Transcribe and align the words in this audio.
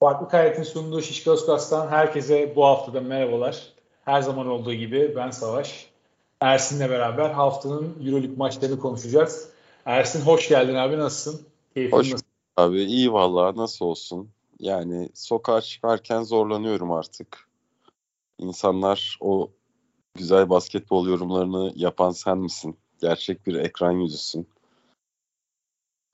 Farklı 0.00 0.28
Kayet'in 0.28 0.62
sunduğu 0.62 1.02
Şişko 1.02 1.30
Özkas'tan 1.30 1.88
herkese 1.88 2.56
bu 2.56 2.64
haftada 2.64 3.00
merhabalar. 3.00 3.72
Her 4.04 4.22
zaman 4.22 4.46
olduğu 4.46 4.74
gibi 4.74 5.12
ben 5.16 5.30
Savaş. 5.30 5.90
Ersin'le 6.40 6.90
beraber 6.90 7.30
haftanın 7.30 7.96
Euroleague 8.06 8.36
maçlarını 8.36 8.78
konuşacağız. 8.78 9.48
Ersin 9.84 10.20
hoş 10.20 10.48
geldin 10.48 10.74
abi 10.74 10.98
nasılsın? 10.98 11.46
Keyfin 11.74 11.96
hoş 11.96 12.12
nasıl? 12.12 12.24
abi 12.56 12.82
iyi 12.82 13.12
vallahi 13.12 13.56
nasıl 13.56 13.84
olsun. 13.84 14.30
Yani 14.58 15.08
sokağa 15.14 15.60
çıkarken 15.60 16.22
zorlanıyorum 16.22 16.92
artık. 16.92 17.48
İnsanlar 18.38 19.18
o 19.20 19.50
güzel 20.14 20.50
basketbol 20.50 21.08
yorumlarını 21.08 21.72
yapan 21.76 22.10
sen 22.10 22.38
misin? 22.38 22.76
Gerçek 23.00 23.46
bir 23.46 23.54
ekran 23.54 23.92
yüzüsün. 23.92 24.48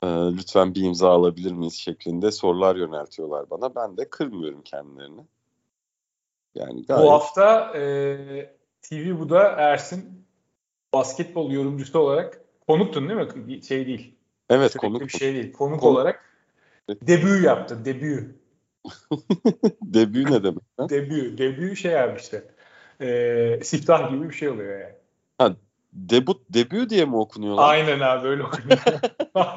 Ee, 0.05 0.37
lütfen 0.37 0.75
bir 0.75 0.83
imza 0.83 1.11
alabilir 1.11 1.53
miyiz 1.53 1.75
şeklinde 1.75 2.33
sorular 2.33 2.77
yöneltiyorlar 2.77 3.51
bana. 3.51 3.75
Ben 3.75 3.97
de 3.97 4.11
kırmıyorum 4.11 4.63
kendilerini. 4.63 5.21
Yani 6.55 6.87
gayet... 6.87 7.05
Bu 7.05 7.13
hafta 7.13 7.79
e, 7.79 8.57
TV 8.83 9.19
Bu'da 9.19 9.43
Ersin 9.43 10.27
basketbol 10.95 11.51
yorumcusu 11.51 11.99
olarak 11.99 12.41
konuktun 12.69 13.09
değil 13.09 13.21
mi? 13.21 13.63
Şey 13.63 13.87
değil. 13.87 14.15
Evet 14.51 14.73
Sürekli 14.73 14.89
konuk. 14.89 15.01
Bir 15.03 15.09
şey 15.09 15.35
değil. 15.35 15.53
Konuk, 15.53 15.81
konuk. 15.81 15.97
olarak 15.97 16.25
debü 16.89 17.43
yaptı. 17.43 17.85
Debü. 17.85 18.41
debü 19.83 20.25
ne 20.25 20.43
demek? 20.43 20.91
Debü. 20.91 21.39
Debü 21.39 21.77
şey 21.77 22.01
abi 22.01 22.21
işte. 22.21 22.45
E, 23.01 23.61
siftah 23.63 24.11
gibi 24.11 24.29
bir 24.29 24.35
şey 24.35 24.49
oluyor 24.49 24.81
yani. 24.81 24.95
Ha, 25.39 25.57
debut, 25.95 26.41
debü 26.51 26.91
diye 26.91 27.05
mi 27.05 27.17
okunuyor? 27.17 27.57
Aynen 27.59 28.01
abi 28.01 28.29
öyle 28.29 28.43
okunuyor. 28.43 28.79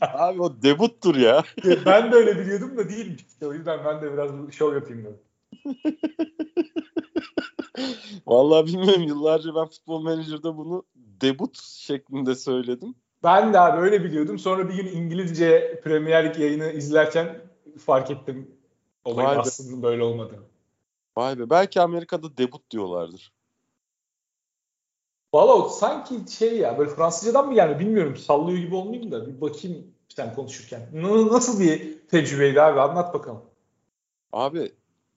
abi 0.00 0.42
o 0.42 0.62
debuttur 0.62 1.14
ya. 1.14 1.44
ben 1.86 2.12
de 2.12 2.16
öyle 2.16 2.38
biliyordum 2.38 2.76
da 2.76 2.88
değilmiş. 2.88 3.26
İşte 3.28 3.46
o 3.46 3.52
yüzden 3.52 3.84
ben 3.84 4.02
de 4.02 4.12
biraz 4.12 4.30
şov 4.52 4.74
yapayım 4.74 5.04
dedim. 5.04 5.18
Vallahi 8.26 8.66
bilmiyorum 8.66 9.02
yıllarca 9.02 9.54
ben 9.54 9.66
futbol 9.66 10.02
menajerde 10.02 10.56
bunu 10.56 10.84
debut 10.96 11.58
şeklinde 11.62 12.34
söyledim. 12.34 12.94
Ben 13.22 13.52
de 13.52 13.60
abi 13.60 13.80
öyle 13.80 14.04
biliyordum. 14.04 14.38
Sonra 14.38 14.68
bir 14.68 14.74
gün 14.74 14.86
İngilizce 14.86 15.80
Premier 15.84 16.24
Lig 16.24 16.38
yayını 16.38 16.72
izlerken 16.72 17.40
fark 17.78 18.10
ettim 18.10 18.50
olayın 19.04 19.38
aslında 19.38 19.82
böyle 19.82 20.02
olmadığını. 20.02 20.44
Vay 21.16 21.38
be 21.38 21.50
belki 21.50 21.80
Amerika'da 21.80 22.36
debut 22.36 22.70
diyorlardır. 22.70 23.32
Valla 25.32 25.68
sanki 25.68 26.32
şey 26.32 26.58
ya 26.58 26.78
böyle 26.78 26.90
Fransızcadan 26.90 27.46
mı 27.46 27.54
geldi 27.54 27.80
bilmiyorum. 27.80 28.16
Sallıyor 28.16 28.58
gibi 28.58 28.74
olmayayım 28.74 29.12
da 29.12 29.26
bir 29.26 29.40
bakayım 29.40 29.94
sen 30.08 30.34
konuşurken. 30.34 30.88
Nasıl 31.32 31.60
bir 31.60 31.98
tecrübeydi 32.08 32.62
abi 32.62 32.80
anlat 32.80 33.14
bakalım. 33.14 33.42
Abi 34.32 34.72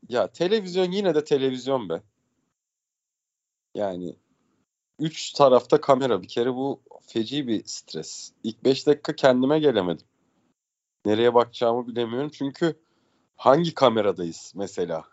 ya 0.10 0.28
televizyon 0.28 0.92
yine 0.92 1.16
de 1.16 1.24
televizyon 1.24 1.90
be. 1.90 2.02
Yani 3.76 4.16
üç 5.00 5.32
tarafta 5.32 5.82
kamera 5.82 6.22
bir 6.22 6.28
kere 6.28 6.54
bu 6.56 6.82
feci 7.08 7.48
bir 7.48 7.64
stres. 7.66 8.32
İlk 8.44 8.64
beş 8.64 8.88
dakika 8.88 9.16
kendime 9.16 9.60
gelemedim. 9.60 10.06
Nereye 11.06 11.34
bakacağımı 11.34 11.88
bilemiyorum 11.88 12.32
çünkü 12.34 12.80
hangi 13.36 13.74
kameradayız 13.74 14.54
mesela? 14.56 15.04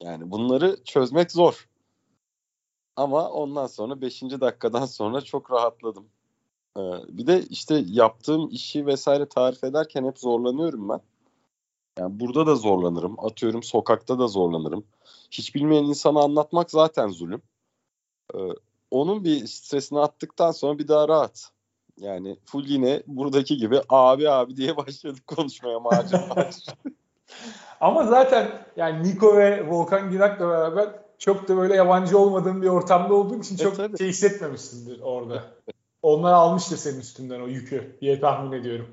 Yani 0.00 0.30
bunları 0.30 0.84
çözmek 0.84 1.32
zor. 1.32 1.68
Ama 2.96 3.30
ondan 3.30 3.66
sonra 3.66 4.00
5. 4.00 4.22
dakikadan 4.22 4.86
sonra 4.86 5.20
çok 5.20 5.50
rahatladım. 5.50 6.06
Ee, 6.76 6.80
bir 7.08 7.26
de 7.26 7.42
işte 7.42 7.84
yaptığım 7.86 8.48
işi 8.50 8.86
vesaire 8.86 9.26
tarif 9.26 9.64
ederken 9.64 10.04
hep 10.04 10.18
zorlanıyorum 10.18 10.88
ben. 10.88 11.00
Yani 11.98 12.20
burada 12.20 12.46
da 12.46 12.54
zorlanırım. 12.54 13.24
Atıyorum 13.24 13.62
sokakta 13.62 14.18
da 14.18 14.26
zorlanırım. 14.26 14.84
Hiç 15.30 15.54
bilmeyen 15.54 15.84
insana 15.84 16.20
anlatmak 16.20 16.70
zaten 16.70 17.08
zulüm. 17.08 17.42
Ee, 18.34 18.38
onun 18.90 19.24
bir 19.24 19.46
stresini 19.46 20.00
attıktan 20.00 20.50
sonra 20.50 20.78
bir 20.78 20.88
daha 20.88 21.08
rahat. 21.08 21.50
Yani 22.00 22.36
full 22.44 22.66
yine 22.66 23.02
buradaki 23.06 23.56
gibi 23.56 23.80
abi 23.88 24.30
abi 24.30 24.56
diye 24.56 24.76
başladık 24.76 25.26
konuşmaya 25.26 25.80
macun 25.80 26.20
Ama 27.80 28.06
zaten 28.06 28.66
yani 28.76 29.02
Niko 29.08 29.36
ve 29.36 29.70
Volkan 29.70 30.10
Ginak'la 30.10 30.48
beraber 30.48 31.03
çok 31.18 31.48
da 31.48 31.56
böyle 31.56 31.74
yabancı 31.74 32.18
olmadığın 32.18 32.62
bir 32.62 32.68
ortamda 32.68 33.14
olduğun 33.14 33.40
için 33.40 33.56
çok 33.56 33.78
e, 33.78 33.96
şey 33.98 34.08
hissetmemişsindir 34.08 35.00
orada. 35.00 35.44
Onlar 36.02 36.32
almıştır 36.32 36.76
senin 36.76 37.00
üstünden 37.00 37.40
o 37.40 37.46
yükü 37.46 37.96
diye 38.00 38.20
tahmin 38.20 38.52
ediyorum. 38.52 38.88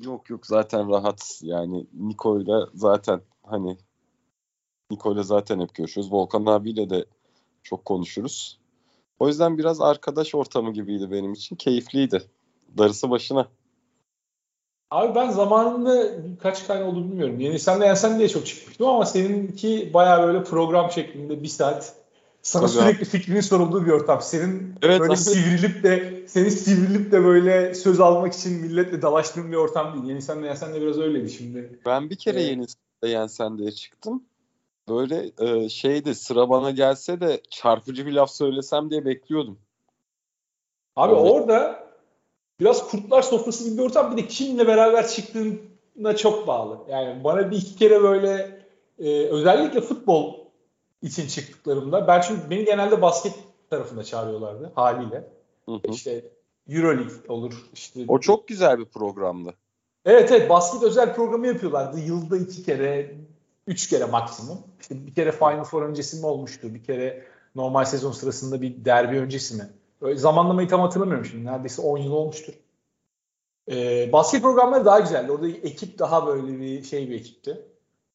Yok 0.00 0.30
yok 0.30 0.46
zaten 0.46 0.90
rahat. 0.90 1.40
Yani 1.42 1.86
Niko'yla 1.92 2.68
zaten 2.74 3.20
hani 3.42 3.78
Niko'yla 4.90 5.22
zaten 5.22 5.60
hep 5.60 5.74
görüşüyoruz. 5.74 6.12
Volkan 6.12 6.46
abiyle 6.46 6.90
de 6.90 7.04
çok 7.62 7.84
konuşuruz. 7.84 8.58
O 9.18 9.28
yüzden 9.28 9.58
biraz 9.58 9.80
arkadaş 9.80 10.34
ortamı 10.34 10.72
gibiydi 10.72 11.10
benim 11.10 11.32
için. 11.32 11.56
Keyifliydi. 11.56 12.22
Darısı 12.78 13.10
başına. 13.10 13.48
Abi 14.90 15.14
ben 15.14 15.30
zamanında 15.30 16.08
kaç 16.42 16.62
tane 16.62 16.84
oldu 16.84 17.04
bilmiyorum. 17.04 17.40
Yani 17.40 17.58
sen 17.58 17.80
de 17.80 17.84
yensen 17.84 18.18
diye 18.18 18.28
çok 18.28 18.46
çıkmıştım 18.46 18.86
ama 18.86 19.06
seninki 19.06 19.90
baya 19.94 20.22
böyle 20.22 20.44
program 20.44 20.90
şeklinde 20.90 21.42
bir 21.42 21.48
saat 21.48 21.94
sana 22.42 22.66
Tabii 22.66 22.72
sürekli 22.72 23.04
fikrinin 23.04 23.40
sorulduğu 23.40 23.86
bir 23.86 23.90
ortam. 23.90 24.20
Senin 24.22 24.74
evet, 24.82 25.00
böyle 25.00 25.12
abi. 25.12 25.18
sivrilip 25.18 25.82
de 25.82 26.22
seni 26.26 26.50
sivrilip 26.50 27.12
de 27.12 27.24
böyle 27.24 27.74
söz 27.74 28.00
almak 28.00 28.34
için 28.34 28.52
milletle 28.52 29.02
dalaştığın 29.02 29.52
bir 29.52 29.56
ortam 29.56 29.94
değil. 29.94 30.04
Yeni 30.04 30.22
sen 30.22 30.42
de 30.42 30.46
yensen 30.46 30.74
de 30.74 30.80
biraz 30.80 30.98
öyleydi 30.98 31.30
şimdi. 31.30 31.78
Ben 31.86 32.10
bir 32.10 32.16
kere 32.16 32.42
ee, 32.42 32.46
yeni 32.46 32.66
de 33.04 33.08
yensen 33.08 33.58
diye 33.58 33.72
çıktım. 33.72 34.24
Böyle 34.88 35.30
e, 35.38 35.68
şeydi 35.68 36.14
sıra 36.14 36.48
bana 36.48 36.70
gelse 36.70 37.20
de 37.20 37.40
çarpıcı 37.50 38.06
bir 38.06 38.12
laf 38.12 38.30
söylesem 38.30 38.90
diye 38.90 39.04
bekliyordum. 39.04 39.58
Abi 40.96 41.14
Öyle. 41.14 41.30
orada 41.30 41.89
biraz 42.60 42.90
kurtlar 42.90 43.22
sofrası 43.22 43.64
gibi 43.64 43.78
bir 43.78 43.82
ortam. 43.82 44.16
Bir 44.16 44.22
de 44.22 44.26
kimle 44.26 44.66
beraber 44.66 45.08
çıktığına 45.08 46.16
çok 46.16 46.46
bağlı. 46.46 46.78
Yani 46.88 47.24
bana 47.24 47.50
bir 47.50 47.56
iki 47.56 47.76
kere 47.76 48.02
böyle 48.02 48.60
e, 48.98 49.26
özellikle 49.26 49.80
futbol 49.80 50.34
için 51.02 51.26
çıktıklarımda 51.26 52.06
ben 52.06 52.20
çünkü 52.20 52.50
beni 52.50 52.64
genelde 52.64 53.02
basket 53.02 53.34
tarafında 53.70 54.04
çağırıyorlardı 54.04 54.72
haliyle. 54.74 55.28
Hı 55.66 55.72
hı. 55.72 55.80
İşte 55.84 56.24
Euroleague 56.68 57.16
olur. 57.28 57.52
işte. 57.74 58.04
O 58.08 58.20
çok 58.20 58.48
güzel 58.48 58.78
bir 58.78 58.84
programdı. 58.84 59.54
Evet 60.04 60.32
evet 60.32 60.50
basket 60.50 60.82
özel 60.82 61.14
programı 61.14 61.46
yapıyorlardı. 61.46 62.00
Yılda 62.00 62.36
iki 62.36 62.64
kere, 62.64 63.14
üç 63.66 63.88
kere 63.88 64.04
maksimum. 64.04 64.58
İşte 64.80 65.06
bir 65.06 65.14
kere 65.14 65.32
Final 65.32 65.64
Four 65.64 65.82
öncesi 65.82 66.16
mi 66.16 66.26
olmuştu? 66.26 66.74
Bir 66.74 66.84
kere 66.84 67.24
normal 67.54 67.84
sezon 67.84 68.12
sırasında 68.12 68.62
bir 68.62 68.84
derbi 68.84 69.18
öncesi 69.18 69.56
mi? 69.56 69.68
Böyle 70.02 70.18
zamanlamayı 70.18 70.68
tam 70.68 70.80
hatırlamıyorum 70.80 71.24
şimdi. 71.24 71.44
Neredeyse 71.44 71.82
10 71.82 71.98
yıl 71.98 72.12
olmuştur. 72.12 72.54
Ee, 73.70 74.12
basket 74.12 74.42
programları 74.42 74.84
daha 74.84 75.00
güzeldi. 75.00 75.32
Orada 75.32 75.48
ekip 75.48 75.98
daha 75.98 76.26
böyle 76.26 76.60
bir 76.60 76.82
şey 76.82 77.10
bir 77.10 77.14
ekipti. 77.14 77.66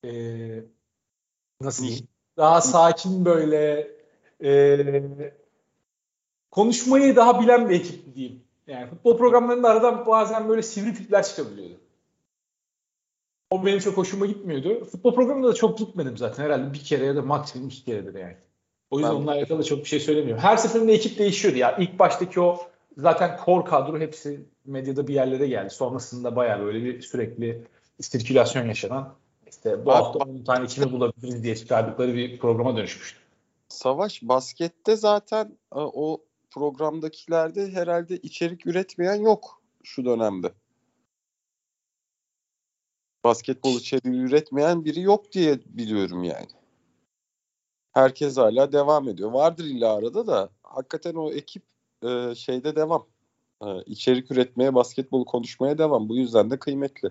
Ee, 0.06 0.64
nasıl 1.62 1.84
diyeyim? 1.84 2.08
Daha 2.38 2.62
sakin 2.62 3.26
böyle 3.26 3.92
e, 4.44 5.32
konuşmayı 6.52 7.16
daha 7.16 7.42
bilen 7.42 7.70
bir 7.70 7.76
ekip 7.76 8.16
diyeyim. 8.16 8.44
Yani 8.68 8.90
futbol 8.90 9.18
programlarında 9.18 9.70
aradan 9.70 10.06
bazen 10.06 10.50
böyle 10.50 10.62
sivri 10.62 10.94
tipler 10.94 11.24
çıkabiliyordu. 11.24 11.80
O 13.50 13.66
benim 13.66 13.80
çok 13.80 13.98
hoşuma 13.98 14.26
gitmiyordu. 14.26 14.86
Futbol 14.86 15.16
programında 15.16 15.48
da 15.48 15.54
çok 15.54 15.78
gitmedim 15.78 16.18
zaten. 16.18 16.44
Herhalde 16.44 16.74
bir 16.74 16.84
kere 16.84 17.06
ya 17.06 17.16
da 17.16 17.22
maksimum 17.22 17.68
iki 17.68 17.86
keredir 17.86 18.20
yani. 18.20 18.38
O 18.92 19.00
yüzden 19.00 19.14
ben... 19.14 19.18
onunla 19.18 19.32
alakalı 19.32 19.64
çok 19.64 19.80
bir 19.80 19.86
şey 19.86 20.00
söylemiyorum. 20.00 20.44
Her 20.44 20.58
seferinde 20.58 20.94
ekip 20.94 21.20
değişiyordu 21.20 21.58
ya. 21.58 21.78
İlk 21.78 22.00
baştaki 22.00 22.42
o 22.42 22.68
zaten 22.98 23.40
core 23.46 23.66
kadro 23.66 24.00
hepsi 24.00 24.46
medyada 24.66 25.08
bir 25.08 25.14
yerlere 25.14 25.48
geldi. 25.48 25.70
Sonrasında 25.70 26.36
bayağı 26.36 26.60
böyle 26.62 26.84
bir 26.84 27.02
sürekli 27.02 27.62
sirkülasyon 28.02 28.68
yaşanan 28.68 29.14
işte 29.50 29.86
bu 29.86 29.92
Abi, 29.92 30.04
hafta 30.04 30.20
10 30.20 30.44
tane 30.44 30.68
kimi 30.68 30.92
bulabiliriz 30.92 31.44
diye 31.44 31.56
çıkardıkları 31.56 32.16
bir 32.16 32.40
programa 32.40 32.78
dönüşmüştü. 32.78 33.20
Savaş 33.70 34.22
baskette 34.24 34.96
zaten 34.96 35.46
e, 35.76 35.80
o 35.80 36.24
programdakilerde 36.50 37.72
herhalde 37.72 38.18
içerik 38.18 38.68
üretmeyen 38.68 39.16
yok 39.22 39.62
şu 39.84 40.06
dönemde. 40.06 40.52
Basketbol 43.24 43.80
içeriği 43.80 44.22
üretmeyen 44.22 44.86
biri 44.86 45.02
yok 45.02 45.32
diye 45.32 45.60
biliyorum 45.66 46.24
yani. 46.24 46.48
Herkes 47.96 48.38
hala 48.38 48.72
devam 48.72 49.10
ediyor. 49.10 49.32
Vardır 49.32 49.64
illa 49.64 49.96
arada 49.96 50.28
da 50.28 50.50
hakikaten 50.64 51.16
o 51.16 51.32
ekip 51.32 51.64
e, 52.04 52.36
şeyde 52.36 52.76
devam. 52.76 53.06
E, 53.62 53.66
içerik 53.86 54.32
üretmeye, 54.32 54.76
basketbolu 54.76 55.26
konuşmaya 55.26 55.78
devam. 55.78 56.10
Bu 56.10 56.16
yüzden 56.16 56.52
de 56.52 56.60
kıymetli. 56.60 57.10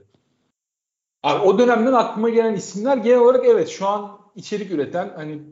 Abi 1.23 1.45
o 1.45 1.59
dönemden 1.59 1.93
aklıma 1.93 2.31
gelen 2.31 2.55
isimler 2.55 2.97
genel 2.97 3.19
olarak 3.19 3.47
evet 3.47 3.69
şu 3.69 3.87
an 3.87 4.19
içerik 4.37 4.71
üreten 4.71 5.13
hani 5.17 5.43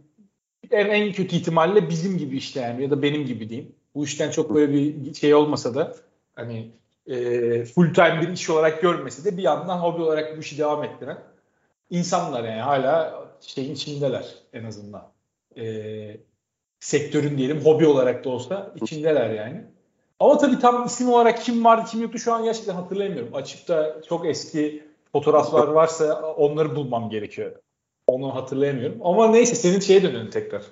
en, 0.71 0.87
en 0.87 1.13
kötü 1.13 1.37
ihtimalle 1.37 1.89
bizim 1.89 2.19
gibi 2.19 2.37
işte 2.37 2.61
yani 2.61 2.83
ya 2.83 2.91
da 2.91 3.03
benim 3.03 3.27
gibi 3.27 3.49
diyeyim. 3.49 3.75
Bu 3.95 4.05
işten 4.05 4.31
çok 4.31 4.55
böyle 4.55 4.73
bir 4.73 5.15
şey 5.15 5.35
olmasa 5.35 5.75
da 5.75 5.97
hani 6.35 6.71
e, 7.07 7.65
full 7.65 7.95
time 7.95 8.21
bir 8.21 8.29
iş 8.29 8.51
olarak 8.51 8.83
görmese 8.83 9.25
de 9.25 9.37
bir 9.37 9.43
yandan 9.43 9.79
hobi 9.79 10.03
olarak 10.03 10.37
bu 10.37 10.41
işi 10.41 10.59
devam 10.59 10.85
ettiren 10.85 11.19
insanlar 11.91 12.45
yani 12.45 12.61
hala 12.61 13.25
şeyin 13.41 13.75
içindeler 13.75 14.35
en 14.53 14.65
azından. 14.65 15.12
Ee, 15.59 16.17
sektörün 16.81 17.39
diyelim 17.39 17.61
hobi 17.61 17.87
olarak 17.87 18.25
da 18.25 18.31
olsa 18.31 18.75
içindeler 18.83 19.31
yani. 19.31 19.65
Ama 20.21 20.39
tabii 20.39 20.59
tam 20.59 20.87
isim 20.87 21.09
olarak 21.09 21.43
kim 21.43 21.65
vardı 21.65 21.89
kim 21.91 22.03
yoktu 22.03 22.19
şu 22.19 22.33
an 22.33 22.45
gerçekten 22.45 22.75
hatırlayamıyorum. 22.75 23.35
Açıkta 23.35 24.03
çok 24.09 24.27
eski 24.27 24.85
fotoğraflar 25.13 25.69
varsa 25.69 26.23
onları 26.23 26.77
bulmam 26.77 27.11
gerekiyor. 27.11 27.53
Onu 28.07 28.35
hatırlayamıyorum. 28.35 28.99
Ama 29.03 29.29
neyse 29.29 29.55
senin 29.55 29.81
şeye 29.81 30.03
dönelim 30.03 30.31
tekrar. 30.31 30.63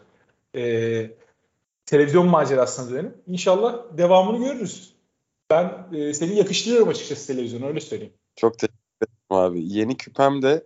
Ee, 0.56 1.10
televizyon 1.86 2.28
macerasına 2.28 2.90
dönelim. 2.90 3.14
İnşallah 3.26 3.78
devamını 3.98 4.44
görürüz. 4.44 4.94
Ben 5.50 5.86
e, 5.92 6.14
seni 6.14 6.36
yakıştırıyorum 6.36 6.88
açıkçası 6.88 7.26
televizyona 7.26 7.66
öyle 7.66 7.80
söyleyeyim. 7.80 8.12
Çok 8.36 8.58
teşekkür 8.58 8.78
ederim 9.02 9.16
abi. 9.30 9.72
Yeni 9.72 9.96
küpem 9.96 10.42
de 10.42 10.64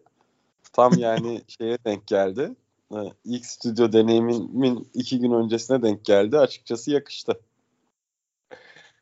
tam 0.72 0.92
yani 0.98 1.40
şeye 1.58 1.78
denk 1.84 2.06
geldi. 2.06 2.50
İlk 3.24 3.46
stüdyo 3.46 3.92
deneyimimin 3.92 4.88
iki 4.94 5.18
gün 5.18 5.32
öncesine 5.32 5.82
denk 5.82 6.04
geldi. 6.04 6.38
Açıkçası 6.38 6.90
yakıştı. 6.90 7.40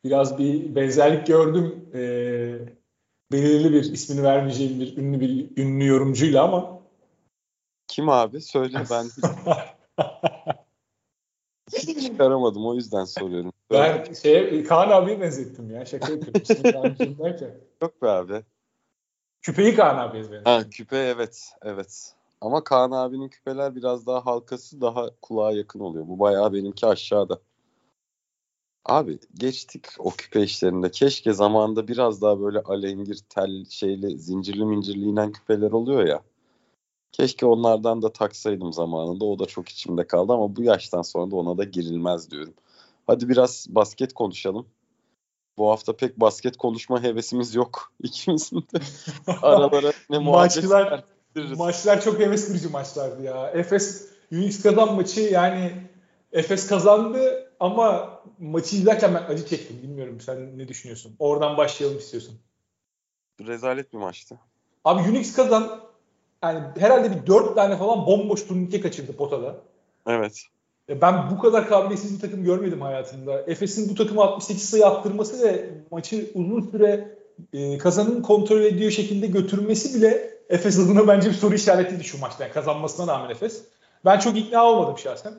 Biraz 0.04 0.38
bir 0.38 0.74
benzerlik 0.74 1.26
gördüm. 1.26 1.88
Ee, 1.94 2.58
belirli 3.32 3.72
bir 3.72 3.92
ismini 3.92 4.22
vermeyeceğim 4.22 4.80
bir 4.80 4.96
ünlü 4.96 5.20
bir 5.20 5.62
ünlü 5.62 5.86
yorumcuyla 5.86 6.44
ama 6.44 6.82
kim 7.88 8.08
abi? 8.08 8.40
Söyle 8.40 8.78
ben 8.90 9.04
hiç 11.72 12.02
çıkaramadım 12.06 12.66
o 12.66 12.74
yüzden 12.74 13.04
soruyorum. 13.04 13.52
Ben 13.70 14.12
şey 14.12 14.64
Kaan 14.64 14.90
abiye 14.90 15.20
benzettim 15.20 15.70
ya. 15.70 15.84
Şaka 15.86 16.12
yapıyorum. 16.12 17.56
Yok 17.82 18.02
be 18.02 18.08
abi. 18.08 18.42
Küpeyi 19.42 19.74
Kaan 19.74 19.98
abiye 19.98 20.22
benzettim. 20.22 20.52
Ha, 20.52 20.70
küpe 20.70 20.96
evet. 20.96 21.50
Evet. 21.62 22.14
Ama 22.42 22.64
Kaan 22.64 22.90
abinin 22.90 23.28
küpeler 23.28 23.76
biraz 23.76 24.06
daha 24.06 24.26
halkası 24.26 24.80
daha 24.80 25.10
kulağa 25.22 25.52
yakın 25.52 25.80
oluyor. 25.80 26.08
Bu 26.08 26.18
bayağı 26.18 26.52
benimki 26.52 26.86
aşağıda. 26.86 27.40
Abi 28.84 29.18
geçtik 29.34 29.86
o 29.98 30.10
küpe 30.10 30.42
işlerinde. 30.42 30.90
Keşke 30.90 31.32
zamanında 31.32 31.88
biraz 31.88 32.22
daha 32.22 32.40
böyle 32.40 32.60
alengir, 32.60 33.20
tel, 33.28 33.64
şeyli, 33.64 34.18
zincirli 34.18 34.64
mincirli 34.64 35.04
inen 35.04 35.32
küpeler 35.32 35.70
oluyor 35.72 36.06
ya. 36.06 36.22
Keşke 37.12 37.46
onlardan 37.46 38.02
da 38.02 38.12
taksaydım 38.12 38.72
zamanında. 38.72 39.24
O 39.24 39.38
da 39.38 39.46
çok 39.46 39.68
içimde 39.68 40.06
kaldı 40.06 40.32
ama 40.32 40.56
bu 40.56 40.62
yaştan 40.62 41.02
sonra 41.02 41.30
da 41.30 41.36
ona 41.36 41.58
da 41.58 41.64
girilmez 41.64 42.30
diyorum. 42.30 42.54
Hadi 43.06 43.28
biraz 43.28 43.66
basket 43.68 44.12
konuşalım. 44.12 44.66
Bu 45.58 45.70
hafta 45.70 45.96
pek 45.96 46.20
basket 46.20 46.56
konuşma 46.56 47.02
hevesimiz 47.02 47.54
yok 47.54 47.92
ikimizin 48.02 48.60
de. 48.60 48.80
Aralara 49.42 49.92
ne 50.10 50.18
maçlar 50.18 51.04
maçlar 51.56 52.00
çok 52.00 52.18
heves 52.18 52.46
kırıcı 52.46 52.70
maçlardı 52.70 53.22
ya. 53.22 53.50
Efes 53.50 54.08
Unix 54.32 54.62
kazan 54.62 54.94
maçı 54.94 55.20
yani 55.20 55.72
Efes 56.32 56.66
kazandı 56.66 57.50
ama 57.60 58.18
maçı 58.38 58.76
izlerken 58.76 59.14
ben 59.14 59.34
acı 59.34 59.46
çektim. 59.46 59.82
Bilmiyorum 59.82 60.20
sen 60.20 60.58
ne 60.58 60.68
düşünüyorsun? 60.68 61.16
Oradan 61.18 61.56
başlayalım 61.56 61.98
istiyorsun. 61.98 62.38
Rezalet 63.46 63.92
bir 63.92 63.98
maçtı. 63.98 64.38
Abi 64.84 65.10
Unix 65.10 65.36
kazan 65.36 65.80
yani 66.42 66.60
herhalde 66.78 67.10
bir 67.10 67.26
dört 67.26 67.54
tane 67.54 67.76
falan 67.76 68.06
bomboş 68.06 68.46
turnike 68.46 68.80
kaçırdı 68.80 69.16
potada. 69.16 69.56
Evet. 70.06 70.42
Ben 70.88 71.30
bu 71.30 71.38
kadar 71.38 71.68
kabiliyetsiz 71.68 72.14
bir 72.14 72.20
takım 72.20 72.44
görmedim 72.44 72.80
hayatımda. 72.80 73.42
Efes'in 73.46 73.90
bu 73.90 73.94
takımı 73.94 74.22
68 74.22 74.68
sayı 74.68 74.86
attırması 74.86 75.46
ve 75.46 75.70
maçı 75.90 76.30
uzun 76.34 76.70
süre 76.70 77.18
e, 77.52 77.78
kazanın 77.78 78.22
kontrol 78.22 78.60
ediyor 78.60 78.90
şekilde 78.90 79.26
götürmesi 79.26 79.94
bile 79.94 80.31
Efes 80.48 80.78
adına 80.78 81.08
bence 81.08 81.28
bir 81.28 81.34
soru 81.34 81.54
işaretiydi 81.54 82.04
şu 82.04 82.20
maçta. 82.20 82.44
Yani 82.44 82.52
kazanmasına 82.52 83.12
rağmen 83.12 83.30
Efes. 83.30 83.64
Ben 84.04 84.18
çok 84.18 84.36
ikna 84.36 84.64
olmadım 84.64 84.98
şahsen. 84.98 85.32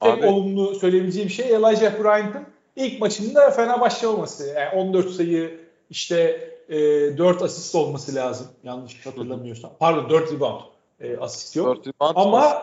Tek 0.00 0.12
Abi, 0.12 0.26
olumlu 0.26 0.74
söyleyebileceğim 0.74 1.30
şey 1.30 1.54
Elijah 1.54 2.02
Bryant'ın 2.02 2.46
ilk 2.76 3.00
maçında 3.00 3.50
fena 3.50 3.80
başlamaması. 3.80 4.46
Yani 4.46 4.68
14 4.74 5.10
sayı 5.10 5.60
işte 5.90 6.48
e, 6.68 6.78
4 7.18 7.42
asist 7.42 7.74
olması 7.74 8.14
lazım. 8.14 8.46
Yanlış 8.64 9.06
hatırlamıyorsam. 9.06 9.72
Pardon 9.78 10.10
4 10.10 10.32
rebound. 10.32 10.60
E, 11.00 11.16
asist 11.16 11.56
yok. 11.56 11.76
4 11.76 11.86
rebound 11.86 12.16
Ama 12.16 12.62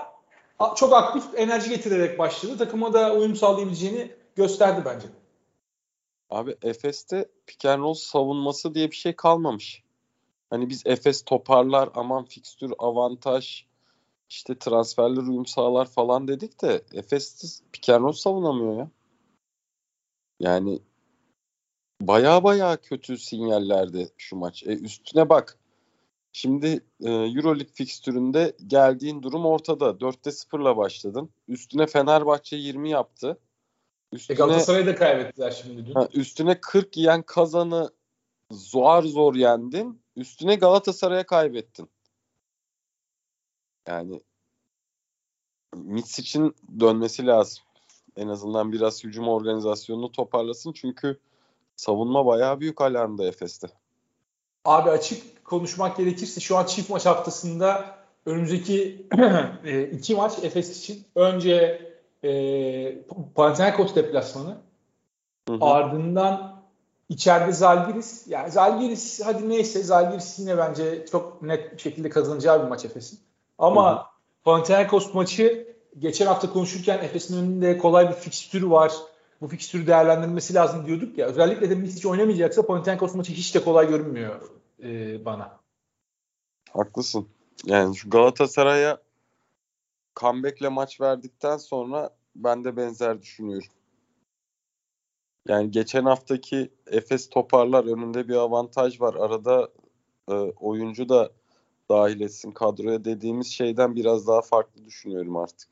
as- 0.59 0.75
çok 0.75 0.94
aktif 0.94 1.24
enerji 1.35 1.69
getirerek 1.69 2.19
başladı. 2.19 2.57
Takıma 2.57 2.94
da 2.94 3.13
uyum 3.13 3.35
sağlayabileceğini 3.35 4.12
gösterdi 4.35 4.81
bence. 4.85 5.07
Abi 6.30 6.56
Efes'te 6.62 7.25
pick 7.47 7.65
and 7.65 7.81
roll 7.81 7.94
savunması 7.94 8.75
diye 8.75 8.92
bir 8.92 8.95
şey 8.95 9.15
kalmamış. 9.15 9.83
Hani 10.49 10.69
biz 10.69 10.83
Efes 10.85 11.21
toparlar 11.21 11.89
aman 11.93 12.25
fikstür 12.25 12.73
avantaj 12.79 13.65
işte 14.29 14.59
transferler 14.59 15.21
uyum 15.21 15.45
sağlar 15.45 15.85
falan 15.85 16.27
dedik 16.27 16.61
de 16.61 16.81
Efes 16.93 17.61
roll 17.89 18.11
savunamıyor 18.11 18.77
ya. 18.77 18.89
Yani 20.39 20.79
baya 22.01 22.43
baya 22.43 22.77
kötü 22.81 23.17
sinyallerdi 23.17 24.09
şu 24.17 24.35
maç. 24.35 24.63
E, 24.63 24.79
üstüne 24.79 25.29
bak. 25.29 25.57
Şimdi 26.33 26.83
e, 27.01 27.11
Euroleague 27.11 27.73
fikstüründe 27.73 28.55
geldiğin 28.67 29.23
durum 29.23 29.45
ortada. 29.45 29.85
4'te 29.85 30.29
0'la 30.29 30.77
başladın. 30.77 31.29
Üstüne 31.47 31.87
Fenerbahçe 31.87 32.55
20 32.55 32.89
yaptı. 32.89 33.39
Üstüne, 34.11 34.35
e 34.35 34.37
Galatasaray'ı 34.37 34.85
da 34.85 34.95
kaybettiler 34.95 35.51
şimdi 35.51 35.85
dün. 35.85 35.93
Ha, 35.93 36.07
üstüne 36.13 36.61
40 36.61 36.97
yiyen 36.97 37.21
kazanı 37.21 37.89
zor 38.51 39.03
zor 39.03 39.35
yendin. 39.35 39.98
Üstüne 40.19 40.56
Galatasaray'a 40.56 41.25
kaybettin. 41.25 41.89
Yani 43.88 44.21
için 46.19 46.56
dönmesi 46.80 47.25
lazım. 47.25 47.63
En 48.18 48.27
azından 48.27 48.71
biraz 48.71 49.04
hücum 49.04 49.27
organizasyonunu 49.27 50.12
toparlasın. 50.12 50.74
Çünkü 50.74 51.19
savunma 51.75 52.25
bayağı 52.25 52.60
büyük 52.60 52.81
alanda 52.81 53.25
Efes'te. 53.25 53.68
Abi 54.66 54.89
açık 54.89 55.45
konuşmak 55.45 55.98
gerekirse 55.98 56.42
şu 56.42 56.57
an 56.57 56.66
çift 56.66 56.89
maç 56.89 57.06
haftasında 57.06 57.98
önümüzdeki 58.25 59.07
e, 59.63 59.83
iki 59.83 60.16
maç 60.16 60.44
Efes 60.44 60.80
için. 60.80 61.06
Önce 61.16 61.81
e, 62.24 63.01
Panathinaikos 63.36 63.95
deplasmanı. 63.95 64.57
Hı 65.50 65.54
hı. 65.56 65.57
Ardından 65.62 66.58
içeride 67.09 67.51
Zalgiris. 67.51 68.27
Yani 68.27 68.51
Zalgiris 68.51 69.21
hadi 69.25 69.50
neyse 69.50 69.83
Zalgiris 69.83 70.39
yine 70.39 70.57
bence 70.57 71.06
çok 71.11 71.42
net 71.42 71.73
bir 71.73 71.78
şekilde 71.78 72.09
kazanacağı 72.09 72.63
bir 72.63 72.68
maç 72.68 72.85
Efes'in. 72.85 73.19
Ama 73.57 73.92
hı 73.92 73.95
hı. 73.95 74.04
Panathinaikos 74.44 75.13
maçı 75.13 75.75
geçen 75.99 76.25
hafta 76.25 76.54
konuşurken 76.54 76.97
Efes'in 76.97 77.37
önünde 77.37 77.78
kolay 77.78 78.09
bir 78.09 78.13
fikstürü 78.13 78.69
var 78.69 78.92
bu 79.42 79.47
fikstürü 79.47 79.87
değerlendirmesi 79.87 80.54
lazım 80.54 80.85
diyorduk 80.85 81.18
ya. 81.18 81.28
Özellikle 81.28 81.69
de 81.69 81.75
Misic 81.75 82.09
oynamayacaksa 82.09 82.66
Panathinaikos 82.66 83.16
maçı 83.16 83.33
hiç 83.33 83.56
de 83.56 83.63
kolay 83.63 83.87
görünmüyor 83.87 84.42
e, 84.83 85.25
bana. 85.25 85.59
Haklısın. 86.73 87.28
Yani 87.66 87.95
şu 87.95 88.09
Galatasaray'a 88.09 88.97
comeback'le 90.16 90.71
maç 90.71 91.01
verdikten 91.01 91.57
sonra 91.57 92.09
ben 92.35 92.63
de 92.63 92.78
benzer 92.78 93.21
düşünüyorum. 93.21 93.68
Yani 95.47 95.71
geçen 95.71 96.05
haftaki 96.05 96.69
Efes 96.87 97.29
toparlar 97.29 97.85
önünde 97.85 98.27
bir 98.27 98.35
avantaj 98.35 99.01
var. 99.01 99.15
Arada 99.15 99.69
e, 100.27 100.33
oyuncu 100.33 101.09
da 101.09 101.31
dahil 101.89 102.21
etsin 102.21 102.51
kadroya 102.51 103.05
dediğimiz 103.05 103.47
şeyden 103.47 103.95
biraz 103.95 104.27
daha 104.27 104.41
farklı 104.41 104.85
düşünüyorum 104.85 105.37
artık. 105.37 105.69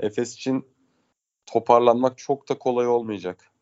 Efes 0.00 0.34
için 0.34 0.66
toparlanmak 1.46 2.18
çok 2.18 2.48
da 2.48 2.58
kolay 2.58 2.88
olmayacak. 2.88 3.52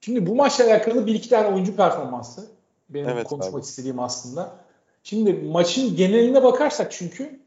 Şimdi 0.00 0.26
bu 0.26 0.34
maçla 0.34 0.64
alakalı 0.64 1.06
bir 1.06 1.14
iki 1.14 1.28
tane 1.28 1.54
oyuncu 1.54 1.76
performansı 1.76 2.50
benim 2.88 3.08
evet, 3.08 3.26
konuşmak 3.26 3.54
abi. 3.54 3.60
istediğim 3.62 4.00
aslında. 4.00 4.64
Şimdi 5.02 5.32
maçın 5.32 5.96
geneline 5.96 6.42
bakarsak 6.42 6.92
çünkü 6.92 7.40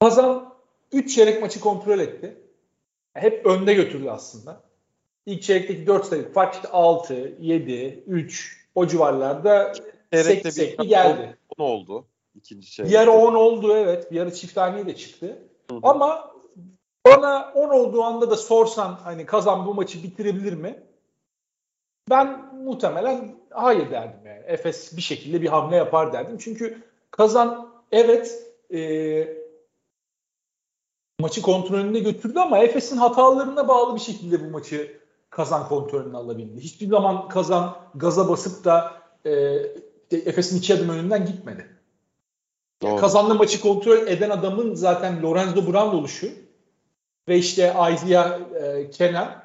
Kazan 0.00 0.54
3 0.92 1.14
çeyrek 1.14 1.42
maçı 1.42 1.60
kontrol 1.60 1.98
etti. 1.98 2.36
Hep 3.14 3.46
önde 3.46 3.74
götürdü 3.74 4.08
aslında. 4.10 4.62
İlk 5.26 5.42
çeyrekteki 5.42 5.86
4 5.86 6.04
sayı 6.04 6.32
fark 6.32 6.54
işte 6.54 6.68
6, 6.68 7.34
7, 7.40 8.04
3 8.06 8.66
o 8.74 8.86
civarlarda 8.86 9.72
sekti 10.12 10.52
sekti 10.52 10.88
geldi. 10.88 11.36
10 11.58 11.64
oldu. 11.64 12.06
ikinci 12.34 12.70
çeyrek. 12.70 12.92
Bir 12.92 12.98
ara 12.98 13.10
10 13.10 13.34
oldu 13.34 13.76
evet. 13.76 14.12
Bir 14.12 14.20
ara 14.20 14.32
çift 14.32 14.56
haneye 14.56 14.86
de 14.86 14.96
çıktı. 14.96 15.38
Hı 15.70 15.76
hı. 15.76 15.80
Ama 15.82 16.32
bana 17.06 17.52
10 17.54 17.68
olduğu 17.68 18.02
anda 18.02 18.30
da 18.30 18.36
sorsan 18.36 18.98
hani 19.02 19.26
kazan 19.26 19.66
bu 19.66 19.74
maçı 19.74 20.02
bitirebilir 20.02 20.52
mi? 20.52 20.82
Ben 22.10 22.54
muhtemelen 22.54 23.36
hayır 23.50 23.90
derdim 23.90 24.26
yani. 24.26 24.42
Efes 24.46 24.96
bir 24.96 25.02
şekilde 25.02 25.42
bir 25.42 25.48
hamle 25.48 25.76
yapar 25.76 26.12
derdim. 26.12 26.38
Çünkü 26.38 26.82
kazan 27.10 27.72
evet 27.92 28.52
e, 28.74 29.41
maçı 31.22 31.42
kontrolünde 31.42 31.98
götürdü 31.98 32.38
ama 32.38 32.58
Efes'in 32.58 32.96
hatalarına 32.96 33.68
bağlı 33.68 33.94
bir 33.94 34.00
şekilde 34.00 34.46
bu 34.46 34.50
maçı 34.50 35.00
kazan 35.30 35.68
kontrolünü 35.68 36.16
alabildi. 36.16 36.60
Hiçbir 36.60 36.88
zaman 36.88 37.28
kazan 37.28 37.76
gaza 37.94 38.28
basıp 38.28 38.64
da 38.64 38.92
e, 39.26 39.32
Efes'in 40.10 40.58
iki 40.58 40.74
adım 40.74 40.88
önünden 40.88 41.26
gitmedi. 41.26 41.66
Doğru. 42.82 43.00
Kazandığı 43.00 43.34
maçı 43.34 43.60
kontrol 43.60 44.06
eden 44.06 44.30
adamın 44.30 44.74
zaten 44.74 45.22
Lorenzo 45.22 45.66
Brown 45.66 45.96
oluşu 45.96 46.28
ve 47.28 47.38
işte 47.38 47.74
Isaiah 47.94 48.40
e, 48.54 48.90
Kenan. 48.90 49.42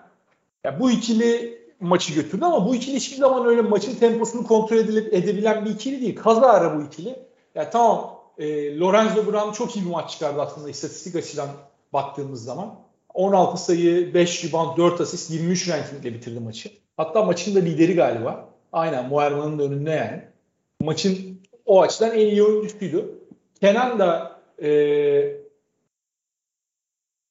Ya 0.63 0.79
bu 0.79 0.91
ikili 0.91 1.61
maçı 1.79 2.13
götürdü 2.13 2.45
ama 2.45 2.67
bu 2.67 2.75
ikili 2.75 2.95
hiçbir 2.95 3.17
zaman 3.17 3.45
öyle 3.45 3.61
maçın 3.61 3.95
temposunu 3.95 4.47
kontrol 4.47 4.77
edilip 4.77 5.13
edebilen 5.13 5.65
bir 5.65 5.69
ikili 5.69 6.01
değil. 6.01 6.15
Kaza 6.15 6.47
ara 6.47 6.77
bu 6.77 6.83
ikili. 6.83 7.19
Ya 7.55 7.69
tamam 7.69 8.17
e, 8.37 8.77
Lorenzo 8.79 9.25
Brown 9.25 9.51
çok 9.51 9.75
iyi 9.75 9.85
bir 9.85 9.89
maç 9.89 10.11
çıkardı 10.11 10.41
aslında 10.41 10.69
istatistik 10.69 11.15
açıdan 11.15 11.49
baktığımız 11.93 12.43
zaman. 12.43 12.79
16 13.13 13.63
sayı, 13.63 14.13
5 14.13 14.45
rebound, 14.45 14.77
4 14.77 15.01
asist, 15.01 15.31
23 15.31 15.69
rankingle 15.69 16.13
bitirdi 16.13 16.39
maçı. 16.39 16.71
Hatta 16.97 17.23
maçın 17.23 17.55
da 17.55 17.59
lideri 17.59 17.95
galiba. 17.95 18.49
Aynen 18.73 19.09
Muerman'ın 19.09 19.59
da 19.59 19.63
önünde 19.63 19.91
yani. 19.91 20.23
Maçın 20.81 21.41
o 21.65 21.81
açıdan 21.81 22.11
en 22.11 22.27
iyi 22.27 22.43
oyuncusuydu. 22.43 23.19
Kenan 23.59 23.99
da 23.99 24.39
e, 24.61 24.69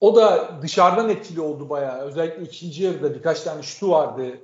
o 0.01 0.17
da 0.17 0.51
dışarıdan 0.63 1.09
etkili 1.09 1.41
oldu 1.41 1.69
bayağı. 1.69 2.01
Özellikle 2.01 2.43
ikinci 2.43 2.83
yarıda 2.83 3.15
birkaç 3.15 3.41
tane 3.41 3.63
şutu 3.63 3.91
vardı 3.91 4.39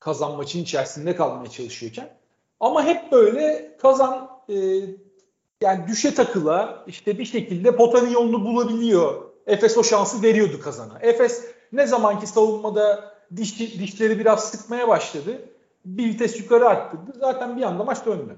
kazan 0.00 0.36
maçın 0.36 0.62
içerisinde 0.62 1.16
kalmaya 1.16 1.50
çalışıyorken. 1.50 2.16
Ama 2.60 2.84
hep 2.84 3.12
böyle 3.12 3.76
kazan 3.76 4.30
e, 4.48 4.54
yani 5.62 5.88
düşe 5.88 6.14
takıla 6.14 6.84
işte 6.86 7.18
bir 7.18 7.24
şekilde 7.24 7.76
potanın 7.76 8.10
yolunu 8.10 8.44
bulabiliyor. 8.44 9.30
Efes 9.46 9.78
o 9.78 9.84
şansı 9.84 10.22
veriyordu 10.22 10.60
kazana. 10.60 10.98
Efes 11.00 11.44
ne 11.72 11.86
zamanki 11.86 12.26
savunmada 12.26 13.14
diş, 13.36 13.58
dişleri 13.58 14.18
biraz 14.18 14.50
sıkmaya 14.50 14.88
başladı. 14.88 15.48
Bir 15.84 16.04
vites 16.04 16.40
yukarı 16.40 16.68
arttırdı. 16.68 17.18
Zaten 17.18 17.56
bir 17.56 17.62
anda 17.62 17.84
maç 17.84 18.06
döndü. 18.06 18.36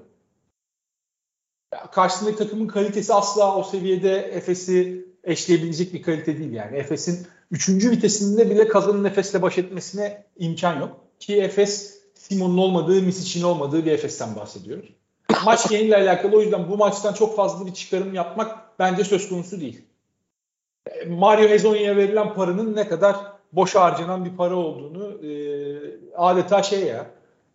Karşısındaki 1.93 2.37
takımın 2.37 2.67
kalitesi 2.67 3.15
asla 3.15 3.57
o 3.57 3.63
seviyede 3.63 4.17
Efes'i 4.19 5.07
eşleyebilecek 5.25 5.95
bir 5.95 6.03
kalite 6.03 6.39
değil 6.39 6.53
yani. 6.53 6.77
Efes'in 6.77 7.27
3. 7.51 7.69
vitesinde 7.69 8.51
bile 8.51 8.69
kazanın 8.69 9.05
Efes'le 9.05 9.43
baş 9.43 9.59
etmesine 9.59 10.25
imkan 10.37 10.81
yok. 10.81 11.01
Ki 11.21 11.37
Efes 11.37 12.03
Simon'un 12.15 12.59
olmadığı, 12.59 13.03
Misic'in 13.03 13.45
olmadığı 13.45 13.85
bir 13.85 13.93
Efes'ten 13.93 14.37
bahsediyoruz. 14.37 15.02
Maç 15.45 15.71
yeniyle 15.71 15.97
alakalı 15.97 16.37
o 16.37 16.41
yüzden 16.41 16.69
bu 16.69 16.77
maçtan 16.77 17.13
çok 17.13 17.37
fazla 17.37 17.67
bir 17.67 17.75
çıkarım 17.75 18.15
yapmak 18.15 18.79
bence 18.79 19.05
söz 19.05 19.29
konusu 19.29 19.61
değil. 19.61 19.85
Mario 21.09 21.49
Hezonya'ya 21.49 21.97
verilen 21.97 22.35
paranın 22.35 22.77
ne 22.77 22.89
kadar 22.89 23.17
boş 23.53 23.75
harcanan 23.75 24.25
bir 24.25 24.37
para 24.37 24.57
olduğunu 24.57 25.27
e, 25.27 25.31
adeta 26.17 26.63
şey 26.63 26.85
ya 26.85 27.07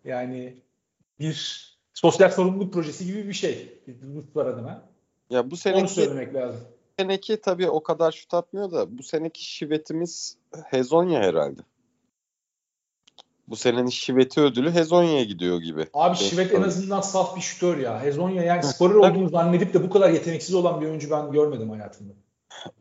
yani 0.06 0.58
bir 1.20 1.68
sosyal 1.94 2.30
sorumluluk 2.30 2.74
projesi 2.74 3.06
gibi 3.06 3.28
bir 3.28 3.34
şey 3.34 3.80
Ruslar 4.16 4.46
adına. 4.46 4.82
Ya 5.30 5.52
bu 5.52 5.58
seneki, 5.58 5.82
Onu 5.82 5.90
söylemek 5.90 6.34
lazım. 6.34 6.62
seneki 7.00 7.42
tabii 7.42 7.70
o 7.70 7.84
kadar 7.84 8.12
şut 8.12 8.34
atmıyor 8.34 8.72
da 8.72 8.98
bu 8.98 9.04
seneki 9.04 9.46
şivetimiz 9.46 10.38
Hezonya 10.66 11.20
herhalde. 11.22 11.62
Bu 13.48 13.56
senenin 13.56 13.90
şiveti 13.90 14.42
ödülü 14.42 14.72
Hezonya'ya 14.72 15.24
gidiyor 15.24 15.62
gibi. 15.62 15.86
Abi 15.94 16.18
Şivet 16.18 16.54
en 16.54 16.62
azından 16.62 17.02
saf 17.02 17.36
bir 17.36 17.42
şütör 17.42 17.78
ya. 17.78 18.04
Hezonya 18.04 18.44
yani 18.44 18.64
skorer 18.64 18.96
olduğunu 18.96 19.30
zannedip 19.30 19.74
de 19.74 19.84
bu 19.84 19.90
kadar 19.90 20.10
yeteneksiz 20.10 20.56
olan 20.56 20.82
bir 20.82 20.86
oyuncu 20.86 21.12
ben 21.12 21.32
görmedim 21.32 21.70
hayatımda. 21.70 22.14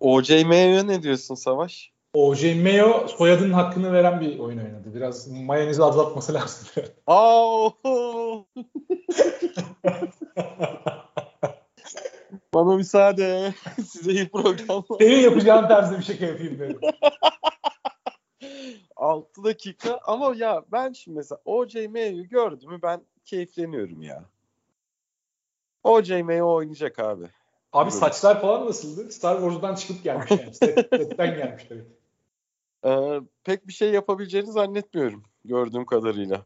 OJ 0.00 0.30
Mayo'ya 0.44 0.82
ne 0.82 1.02
diyorsun 1.02 1.34
Savaş? 1.34 1.92
OJ 2.14 2.44
Mayo 2.62 3.08
soyadının 3.08 3.52
hakkını 3.52 3.92
veren 3.92 4.20
bir 4.20 4.38
oyun 4.38 4.58
oynadı. 4.58 4.94
Biraz 4.94 5.28
mayonezi 5.28 5.82
azaltması 5.82 6.34
lazım. 6.34 6.68
Aa! 7.06 7.70
Bana 12.54 12.76
müsaade. 12.76 13.54
Size 13.88 14.12
iyi 14.12 14.28
programlar. 14.28 14.98
Senin 14.98 15.20
yapacağın 15.20 15.68
tarzda 15.68 15.98
bir 15.98 16.04
şaka 16.04 16.26
yapayım 16.26 16.58
dedim. 16.58 16.80
6 18.96 19.44
dakika 19.44 20.00
ama 20.06 20.34
ya 20.36 20.64
ben 20.72 20.92
şimdi 20.92 21.16
mesela 21.16 21.40
OJ 21.44 21.74
Mayo'yu 21.74 22.28
gördüm 22.28 22.70
mü 22.70 22.78
ben 22.82 23.00
keyifleniyorum 23.24 24.02
ya. 24.02 24.24
OJ 25.84 26.10
Mayo 26.10 26.54
oynayacak 26.54 26.98
abi. 26.98 27.24
Abi 27.72 27.90
saçlar 27.90 28.40
falan 28.40 28.66
nasıldı? 28.66 29.12
Star 29.12 29.40
Wars'dan 29.40 29.74
çıkıp 29.74 30.04
gelmiş 30.04 30.30
yani. 30.30 30.54
Set, 30.54 30.88
setten 30.90 31.36
gelmiş 31.36 31.64
tabii. 31.68 31.84
Ee, 32.84 33.20
pek 33.44 33.66
bir 33.66 33.72
şey 33.72 33.90
yapabileceğini 33.90 34.52
zannetmiyorum 34.52 35.22
gördüğüm 35.44 35.86
kadarıyla. 35.86 36.42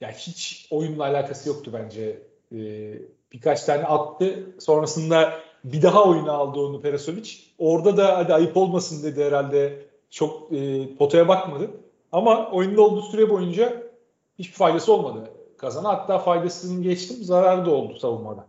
Ya 0.00 0.10
hiç 0.10 0.68
oyunla 0.70 1.04
alakası 1.04 1.48
yoktu 1.48 1.70
bence. 1.74 2.22
Ee, 2.52 2.98
birkaç 3.32 3.64
tane 3.64 3.84
attı. 3.84 4.54
Sonrasında 4.60 5.40
bir 5.72 5.82
daha 5.82 6.04
oyuna 6.04 6.32
aldı 6.32 6.60
onu 6.60 6.80
Perasovic. 6.80 7.30
Orada 7.58 7.96
da 7.96 8.16
hadi 8.16 8.34
ayıp 8.34 8.56
olmasın 8.56 9.02
dedi 9.02 9.24
herhalde. 9.24 9.86
Çok 10.10 10.52
e, 10.52 10.94
potaya 10.96 11.28
bakmadı. 11.28 11.70
Ama 12.12 12.50
oyunda 12.50 12.82
olduğu 12.82 13.02
süre 13.02 13.30
boyunca 13.30 13.82
hiçbir 14.38 14.54
faydası 14.54 14.92
olmadı 14.92 15.30
kazana. 15.58 15.88
Hatta 15.88 16.18
faydasını 16.18 16.82
geçtim. 16.82 17.16
Zararı 17.24 17.66
da 17.66 17.70
oldu 17.70 17.98
savunmada. 17.98 18.48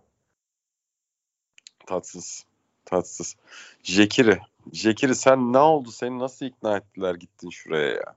Tatsız. 1.86 2.45
Tatsız. 2.86 3.36
Jekiri. 3.83 4.39
Jekiri 4.74 5.15
sen 5.15 5.53
ne 5.53 5.57
oldu? 5.57 5.91
Seni 5.91 6.19
nasıl 6.19 6.45
ikna 6.45 6.77
ettiler 6.77 7.15
gittin 7.15 7.50
şuraya 7.50 7.88
ya? 7.88 8.15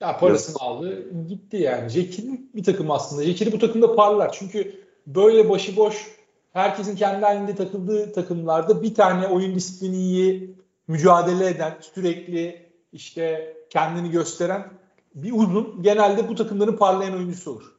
Ya 0.00 0.18
parasını 0.18 0.62
aldı 0.62 1.10
gitti 1.28 1.56
yani. 1.56 1.88
Jekir'in 1.88 2.50
bir 2.54 2.64
takım 2.64 2.90
aslında. 2.90 3.24
Jekir'i 3.24 3.52
bu 3.52 3.58
takımda 3.58 3.94
parlar. 3.94 4.32
Çünkü 4.32 4.84
böyle 5.06 5.48
başıboş 5.50 6.17
herkesin 6.52 6.96
kendi 6.96 7.24
halinde 7.24 7.54
takıldığı 7.54 8.12
takımlarda 8.12 8.82
bir 8.82 8.94
tane 8.94 9.26
oyun 9.26 9.54
disiplini 9.54 9.96
iyi 9.96 10.54
mücadele 10.88 11.46
eden, 11.46 11.78
sürekli 11.94 12.70
işte 12.92 13.56
kendini 13.70 14.10
gösteren 14.10 14.70
bir 15.14 15.32
uzun 15.32 15.82
genelde 15.82 16.28
bu 16.28 16.34
takımların 16.34 16.76
parlayan 16.76 17.14
oyuncusu 17.14 17.50
olur. 17.50 17.78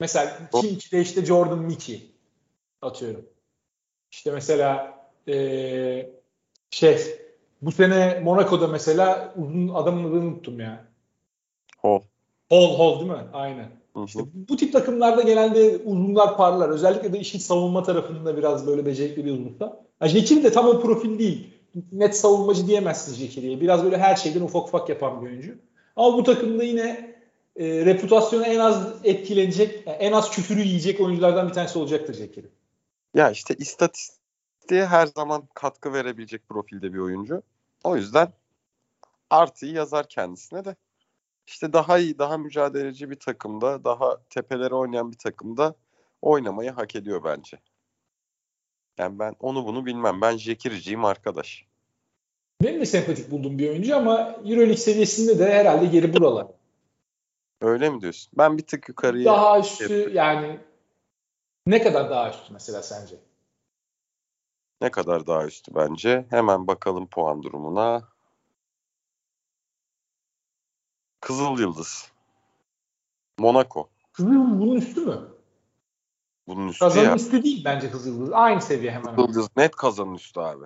Mesela 0.00 0.50
King'de 0.52 1.00
işte 1.00 1.24
Jordan 1.24 1.58
Mickey 1.58 2.10
atıyorum. 2.82 3.26
İşte 4.10 4.30
mesela 4.30 5.02
ee, 5.28 6.10
şey 6.70 6.98
bu 7.62 7.72
sene 7.72 8.20
Monaco'da 8.20 8.68
mesela 8.68 9.34
uzun 9.36 9.68
adamın 9.68 10.10
adını 10.10 10.24
unuttum 10.24 10.60
ya. 10.60 10.84
Hall. 11.82 12.00
Hall 12.50 12.78
Hall 12.78 13.00
değil 13.00 13.10
mi? 13.10 13.28
Aynen. 13.32 13.81
İşte 14.06 14.20
bu 14.34 14.56
tip 14.56 14.72
takımlarda 14.72 15.22
genelde 15.22 15.78
uzunlar 15.84 16.36
parlar. 16.36 16.68
Özellikle 16.68 17.12
de 17.12 17.18
işin 17.18 17.38
savunma 17.38 17.82
tarafında 17.82 18.36
biraz 18.36 18.66
böyle 18.66 18.86
becerikli 18.86 19.24
bir 19.24 19.32
uzunsa. 19.32 19.84
Yani 20.00 20.10
Jekiri 20.10 20.44
de 20.44 20.52
tam 20.52 20.66
o 20.66 20.80
profil 20.80 21.18
değil. 21.18 21.50
Net 21.92 22.16
savunmacı 22.16 22.66
diyemezsin 22.66 23.14
Jekiri'ye. 23.14 23.60
Biraz 23.60 23.84
böyle 23.84 23.98
her 23.98 24.16
şeyden 24.16 24.40
ufak 24.40 24.68
ufak 24.68 24.88
yapan 24.88 25.20
bir 25.22 25.26
oyuncu. 25.26 25.54
Ama 25.96 26.18
bu 26.18 26.24
takımda 26.24 26.64
yine 26.64 27.14
e, 27.56 27.84
reputasyona 27.84 28.46
en 28.46 28.58
az 28.58 28.94
etkilenecek, 29.04 29.86
yani 29.86 29.96
en 29.96 30.12
az 30.12 30.30
küfürü 30.30 30.60
yiyecek 30.60 31.00
oyunculardan 31.00 31.48
bir 31.48 31.52
tanesi 31.52 31.78
olacaktır 31.78 32.14
Jekiri. 32.14 32.46
Ya 33.14 33.30
işte 33.30 33.54
istatistiğe 33.54 34.86
her 34.86 35.06
zaman 35.06 35.48
katkı 35.54 35.92
verebilecek 35.92 36.48
profilde 36.48 36.92
bir 36.92 36.98
oyuncu. 36.98 37.42
O 37.84 37.96
yüzden 37.96 38.32
artıyı 39.30 39.72
yazar 39.72 40.08
kendisine 40.08 40.64
de. 40.64 40.76
İşte 41.46 41.72
daha 41.72 41.98
iyi, 41.98 42.18
daha 42.18 42.38
mücadeleci 42.38 43.10
bir 43.10 43.18
takımda, 43.18 43.84
daha 43.84 44.18
tepelere 44.30 44.74
oynayan 44.74 45.12
bir 45.12 45.18
takımda 45.18 45.74
oynamayı 46.22 46.70
hak 46.70 46.96
ediyor 46.96 47.24
bence. 47.24 47.60
Yani 48.98 49.18
ben 49.18 49.36
onu 49.40 49.66
bunu 49.66 49.86
bilmem. 49.86 50.20
Ben 50.20 50.36
Jekiriciyim 50.36 51.04
arkadaş. 51.04 51.66
Benim 52.62 52.80
de 52.80 52.86
sempatik 52.86 53.30
bulduğum 53.30 53.58
bir 53.58 53.70
oyuncu 53.70 53.96
ama 53.96 54.20
Euroleague 54.20 54.76
seviyesinde 54.76 55.38
de 55.38 55.52
herhalde 55.52 55.86
geri 55.86 56.14
buralar. 56.14 56.46
Öyle 57.60 57.90
mi 57.90 58.00
diyorsun? 58.00 58.32
Ben 58.38 58.58
bir 58.58 58.66
tık 58.66 58.88
yukarıya 58.88 59.32
Daha 59.32 59.60
üstü 59.60 60.10
yani 60.14 60.60
ne 61.66 61.82
kadar 61.82 62.10
daha 62.10 62.30
üstü 62.30 62.52
mesela 62.52 62.82
sence? 62.82 63.16
ne 64.80 64.90
kadar 64.90 65.26
daha 65.26 65.46
üstü 65.46 65.74
bence? 65.74 66.26
Hemen 66.30 66.66
bakalım 66.66 67.06
puan 67.06 67.42
durumuna. 67.42 68.11
Kızıl 71.22 71.58
Yıldız. 71.58 72.08
Monaco. 73.38 73.88
Kızılyıldız 74.12 74.60
bunun 74.60 74.76
üstü 74.76 75.00
mü? 75.00 75.18
Bunun 76.48 76.68
üstü 76.68 76.80
Kazanın 76.80 77.04
ya. 77.04 77.14
üstü 77.14 77.42
değil 77.42 77.62
bence 77.64 77.90
Kızılyıldız. 77.90 78.32
Aynı 78.32 78.62
seviye 78.62 78.92
hemen. 78.92 79.12
hemen. 79.12 79.22
Yıldız 79.22 79.48
net 79.56 79.76
kazanın 79.76 80.14
üstü 80.14 80.40
abi. 80.40 80.64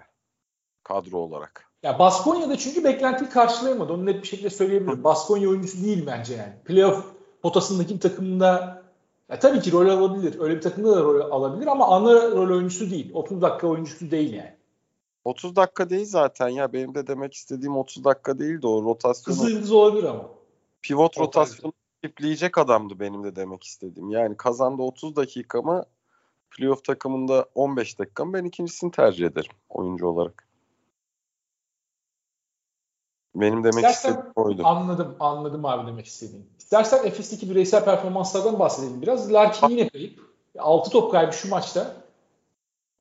Kadro 0.85 1.19
olarak. 1.19 1.71
Ya 1.83 1.99
Baskonya'da 1.99 2.57
çünkü 2.57 2.85
beklentiyi 2.85 3.31
karşılayamadı. 3.31 3.93
Onu 3.93 4.07
net 4.07 4.23
bir 4.23 4.29
şekilde 4.29 4.51
söyleyebilirim. 4.51 5.05
Baskonya 5.05 5.49
oyuncusu 5.49 5.85
değil 5.85 6.07
bence 6.07 6.35
yani. 6.35 6.53
Playoff 6.65 7.05
potasındaki 7.43 7.95
bir 7.95 8.01
takımda 8.01 8.83
ya 9.29 9.39
tabii 9.39 9.61
ki 9.61 9.73
rol 9.73 9.89
alabilir. 9.89 10.41
Öyle 10.41 10.57
bir 10.57 10.61
takımda 10.61 10.97
da 10.97 11.01
rol 11.03 11.31
alabilir 11.31 11.67
ama 11.67 11.89
ana 11.89 12.31
rol 12.31 12.51
oyuncusu 12.57 12.91
değil. 12.91 13.11
30 13.15 13.43
dakika 13.43 13.67
oyuncusu 13.67 14.11
değil 14.11 14.33
yani. 14.35 14.57
30 15.25 15.57
dakika 15.57 15.91
değil 15.91 16.07
zaten 16.07 16.49
ya. 16.49 16.73
Benim 16.73 16.95
de 16.95 17.07
demek 17.07 17.35
istediğim 17.35 17.77
30 17.77 18.05
dakika 18.05 18.39
değil 18.39 18.63
de 18.63 18.67
o 18.67 18.83
rotasyonu, 18.83 19.37
Kızılyıldız 19.39 19.73
olabilir 19.73 20.05
ama. 20.05 20.36
Pivot 20.83 21.19
rotasyonu 21.19 21.73
Tipleyecek 22.03 22.59
adamdı 22.59 23.01
benim 23.01 23.25
de 23.25 23.37
demek 23.37 23.65
istediğim. 23.65 24.11
Yani 24.11 24.37
kazandı 24.37 24.83
30 24.83 25.17
dakika 25.17 25.63
mı 25.63 25.85
playoff 26.51 26.85
takımında 26.85 27.47
15 27.55 27.99
dakika 27.99 28.25
mı 28.25 28.33
ben 28.33 28.45
ikincisini 28.45 28.91
tercih 28.91 29.27
ederim 29.27 29.51
oyuncu 29.69 30.07
olarak. 30.07 30.47
Benim 33.35 33.65
demek 33.65 33.75
İstersen, 33.75 34.11
istediğim 34.11 34.33
oydu. 34.37 34.63
Anladım, 34.65 35.17
anladım 35.21 35.65
abi 35.65 35.87
demek 35.87 36.07
istediğin. 36.07 36.51
İstersen 36.59 37.07
Efes'teki 37.07 37.51
bireysel 37.51 37.85
performanslardan 37.85 38.59
bahsedelim 38.59 39.03
biraz. 39.03 39.33
Larkin 39.33 39.69
yine 39.69 39.89
kayıp. 39.89 40.21
6 40.59 40.91
top 40.91 41.13
kaybı 41.13 41.33
şu 41.33 41.49
maçta. 41.49 41.97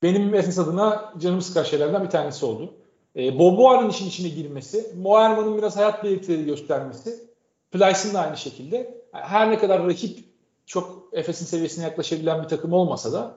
Benim 0.02 0.34
Efes 0.34 0.58
adına 0.58 1.12
canımı 1.18 1.42
sıkan 1.42 1.62
şeylerden 1.62 2.04
bir 2.04 2.10
tanesi 2.10 2.46
oldu. 2.46 2.74
E, 3.16 3.38
Boboa'nın 3.38 3.90
işin 3.90 4.06
içine 4.06 4.28
girmesi, 4.28 4.94
Moerman'ın 4.96 5.58
biraz 5.58 5.76
hayat 5.76 6.04
belirtileri 6.04 6.44
göstermesi, 6.44 7.26
Plyce'ın 7.70 8.14
da 8.14 8.20
aynı 8.20 8.36
şekilde. 8.36 9.00
Her 9.12 9.50
ne 9.50 9.58
kadar 9.58 9.86
rakip 9.86 10.18
çok 10.66 11.08
Efes'in 11.12 11.46
seviyesine 11.46 11.84
yaklaşabilen 11.84 12.42
bir 12.42 12.48
takım 12.48 12.72
olmasa 12.72 13.12
da 13.12 13.36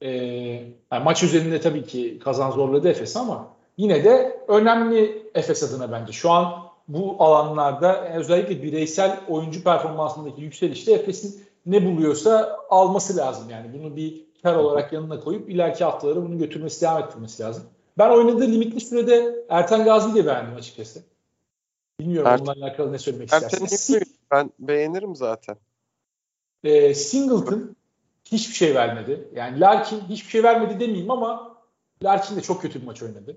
e, 0.00 0.10
yani 0.92 1.04
maç 1.04 1.22
üzerinde 1.22 1.60
tabii 1.60 1.84
ki 1.84 2.18
kazan 2.18 2.50
zorladı 2.50 2.88
Efes 2.88 3.16
ama 3.16 3.48
yine 3.76 4.04
de 4.04 4.40
önemli 4.48 5.30
Efes 5.34 5.62
adına 5.62 5.92
bence. 5.92 6.12
Şu 6.12 6.30
an 6.30 6.68
bu 6.88 7.16
alanlarda 7.18 8.14
özellikle 8.14 8.62
bireysel 8.62 9.20
oyuncu 9.28 9.64
performansındaki 9.64 10.42
yükselişte 10.42 10.92
Efes'in 10.92 11.42
ne 11.66 11.86
buluyorsa 11.86 12.58
alması 12.70 13.16
lazım 13.16 13.50
yani. 13.50 13.66
Bunu 13.78 13.96
bir 13.96 14.24
kar 14.42 14.54
olarak 14.54 14.92
yanına 14.92 15.20
koyup 15.20 15.50
ileriki 15.50 15.84
haftaları 15.84 16.22
bunu 16.22 16.38
götürmesi, 16.38 16.82
devam 16.82 17.02
ettirmesi 17.02 17.42
lazım. 17.42 17.64
Ben 17.98 18.10
oynadığı 18.10 18.52
limitli 18.52 18.80
sürede 18.80 19.44
Ertan 19.48 19.84
Gazi'yi 19.84 20.14
de 20.14 20.26
beğendim 20.26 20.54
açıkçası. 20.54 21.02
Bilmiyorum 22.00 22.30
Ertan, 22.30 22.46
onunla 22.46 22.66
alakalı 22.66 22.92
ne 22.92 22.98
söylemek 22.98 23.32
istersiniz. 23.32 23.98
Ben 24.30 24.50
beğenirim 24.58 25.16
zaten. 25.16 25.56
E, 26.64 26.94
Singleton 26.94 27.76
hiçbir 28.24 28.54
şey 28.54 28.74
vermedi. 28.74 29.28
Yani 29.34 29.60
Larkin 29.60 30.00
hiçbir 30.08 30.30
şey 30.30 30.42
vermedi 30.42 30.80
demeyeyim 30.80 31.10
ama 31.10 31.56
Larkin 32.02 32.36
de 32.36 32.40
çok 32.40 32.62
kötü 32.62 32.80
bir 32.80 32.86
maç 32.86 33.02
oynadı. 33.02 33.36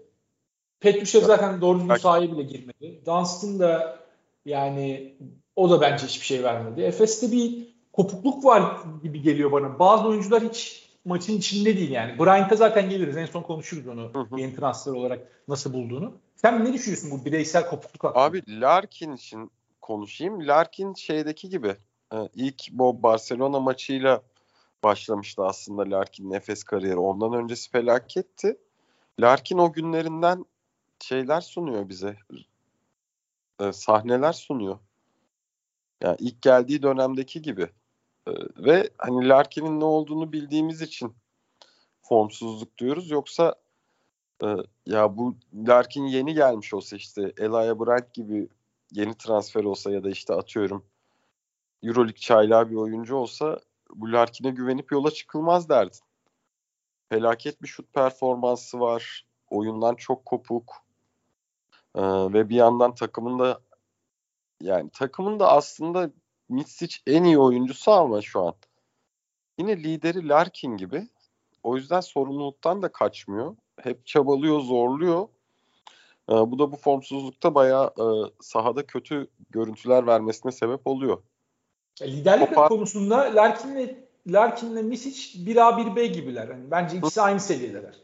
Petrushev 0.79 1.21
zaten 1.21 1.61
doğru 1.61 1.79
düzgün 1.79 1.95
sahaya 1.95 2.31
bile 2.31 2.43
girmedi. 2.43 3.01
Dunstan 3.05 3.59
da 3.59 3.99
yani 4.45 5.15
o 5.55 5.69
da 5.69 5.81
bence 5.81 6.05
hiçbir 6.05 6.25
şey 6.25 6.43
vermedi. 6.43 6.81
Efes'te 6.81 7.31
bir 7.31 7.67
kopukluk 7.93 8.45
var 8.45 8.77
gibi 9.03 9.21
geliyor 9.21 9.51
bana. 9.51 9.79
Bazı 9.79 10.07
oyuncular 10.07 10.43
hiç 10.43 10.89
maçın 11.05 11.37
içinde 11.37 11.77
değil 11.77 11.91
yani. 11.91 12.19
Bryant'a 12.19 12.55
zaten 12.55 12.89
geliriz. 12.89 13.17
En 13.17 13.25
son 13.25 13.41
konuşuruz 13.41 13.87
onu. 13.87 14.11
Hı 14.13 14.19
hı. 14.19 14.39
Yeni 14.39 14.55
transfer 14.55 14.91
olarak 14.91 15.19
nasıl 15.47 15.73
bulduğunu. 15.73 16.13
Sen 16.41 16.65
ne 16.65 16.73
düşünüyorsun 16.73 17.11
bu 17.11 17.25
bireysel 17.25 17.69
kopukluk 17.69 18.03
hakkında? 18.03 18.23
Abi 18.23 18.61
Larkin 18.61 19.13
için 19.13 19.51
konuşayım. 19.81 20.47
Larkin 20.47 20.93
şeydeki 20.93 21.49
gibi 21.49 21.75
e, 22.13 22.17
ilk 22.35 22.71
bu 22.71 23.03
Barcelona 23.03 23.59
maçıyla 23.59 24.21
başlamıştı 24.83 25.43
aslında 25.45 25.81
Larkin 25.97 26.31
nefes 26.31 26.63
kariyeri. 26.63 26.97
Ondan 26.97 27.33
öncesi 27.33 27.71
felaketti. 27.71 28.57
Larkin 29.19 29.57
o 29.57 29.73
günlerinden 29.73 30.45
şeyler 30.99 31.41
sunuyor 31.41 31.89
bize. 31.89 32.17
E, 33.59 33.71
sahneler 33.71 34.33
sunuyor. 34.33 34.79
Yani 36.03 36.17
ilk 36.19 36.41
geldiği 36.41 36.83
dönemdeki 36.83 37.41
gibi. 37.41 37.69
E, 38.27 38.31
ve 38.57 38.89
hani 38.97 39.29
Larkin'in 39.29 39.79
ne 39.79 39.85
olduğunu 39.85 40.33
bildiğimiz 40.33 40.81
için 40.81 41.15
formsuzluk 42.01 42.77
diyoruz. 42.77 43.11
Yoksa 43.11 43.55
ya 44.85 45.17
bu 45.17 45.35
Larkin 45.53 46.05
yeni 46.05 46.33
gelmiş 46.33 46.73
olsa 46.73 46.95
işte 46.95 47.33
Elaya 47.37 47.79
Brandt 47.79 48.13
gibi 48.13 48.49
yeni 48.91 49.17
transfer 49.17 49.63
olsa 49.63 49.91
ya 49.91 50.03
da 50.03 50.09
işte 50.09 50.33
atıyorum 50.33 50.85
Euroleague 51.83 52.19
çaylağı 52.19 52.69
bir 52.69 52.75
oyuncu 52.75 53.15
olsa 53.15 53.59
bu 53.95 54.11
Larkin'e 54.11 54.49
güvenip 54.51 54.91
yola 54.91 55.11
çıkılmaz 55.11 55.69
derdin. 55.69 55.99
Felaket 57.09 57.61
bir 57.61 57.67
şut 57.67 57.93
performansı 57.93 58.79
var. 58.79 59.25
Oyundan 59.49 59.95
çok 59.95 60.25
kopuk. 60.25 60.75
Ee, 61.95 62.01
ve 62.03 62.49
bir 62.49 62.55
yandan 62.55 62.95
takımın 62.95 63.39
da 63.39 63.61
yani 64.61 64.89
takımın 64.89 65.39
da 65.39 65.51
aslında 65.51 66.11
Mitsic 66.49 66.97
en 67.07 67.23
iyi 67.23 67.39
oyuncusu 67.39 67.91
ama 67.91 68.21
şu 68.21 68.41
an. 68.41 68.55
Yine 69.57 69.83
lideri 69.83 70.27
Larkin 70.27 70.77
gibi. 70.77 71.07
O 71.63 71.77
yüzden 71.77 71.99
sorumluluktan 71.99 72.81
da 72.81 72.91
kaçmıyor. 72.91 73.55
Hep 73.83 74.05
çabalıyor, 74.05 74.59
zorluyor. 74.59 75.27
Ee, 76.29 76.33
bu 76.33 76.59
da 76.59 76.71
bu 76.71 76.75
formsuzlukta 76.75 77.55
bayağı 77.55 77.87
e, 77.87 78.05
sahada 78.41 78.85
kötü 78.85 79.27
görüntüler 79.49 80.07
vermesine 80.07 80.51
sebep 80.51 80.87
oluyor. 80.87 81.17
Liderlik 82.01 82.49
Kopar... 82.49 82.69
konusunda 82.69 83.17
Larkin'le 83.17 83.95
Larkin'le 84.27 84.83
Misic 84.83 85.39
1A 85.39 85.81
1B 85.81 86.05
gibiler. 86.05 86.47
Yani 86.47 86.71
bence 86.71 86.97
ikisi 86.97 87.21
aynı 87.21 87.39
seviyedeler. 87.39 87.95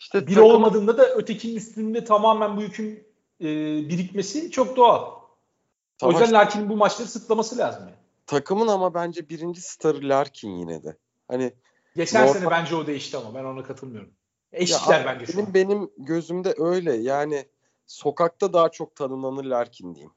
İşte 0.00 0.26
bir 0.26 0.34
takım... 0.34 0.50
olmadığında 0.50 0.98
da 0.98 1.14
ötekinin 1.14 1.56
üstünde 1.56 2.04
tamamen 2.04 2.56
bu 2.56 2.62
yükün 2.62 3.04
e, 3.40 3.46
birikmesi 3.88 4.50
çok 4.50 4.76
doğal. 4.76 5.10
Tamam. 5.98 6.16
O 6.16 6.18
yüzden 6.18 6.34
Larkin'in 6.34 6.68
bu 6.68 6.76
maçları 6.76 7.08
sıklaması 7.08 7.58
lazım. 7.58 7.82
Yani. 7.82 7.94
Takımın 8.26 8.68
ama 8.68 8.94
bence 8.94 9.28
birinci 9.28 9.60
starı 9.60 10.08
Larkin 10.08 10.50
yine 10.50 10.82
de. 10.82 10.96
Hani 11.28 11.52
Geçen 11.96 12.22
normal... 12.22 12.40
sene 12.40 12.50
bence 12.50 12.76
o 12.76 12.86
değişti 12.86 13.16
ama 13.16 13.34
ben 13.34 13.44
ona 13.44 13.62
katılmıyorum. 13.62 14.10
Eşitler 14.52 15.00
ya, 15.00 15.06
bence 15.06 15.26
şu 15.26 15.32
benim, 15.32 15.46
an. 15.46 15.54
Benim 15.54 15.90
gözümde 15.98 16.54
öyle. 16.58 16.96
Yani 16.96 17.44
sokakta 17.86 18.52
daha 18.52 18.68
çok 18.68 18.96
tanınanı 18.96 19.50
Larkin 19.50 19.94
diyeyim 19.94 20.12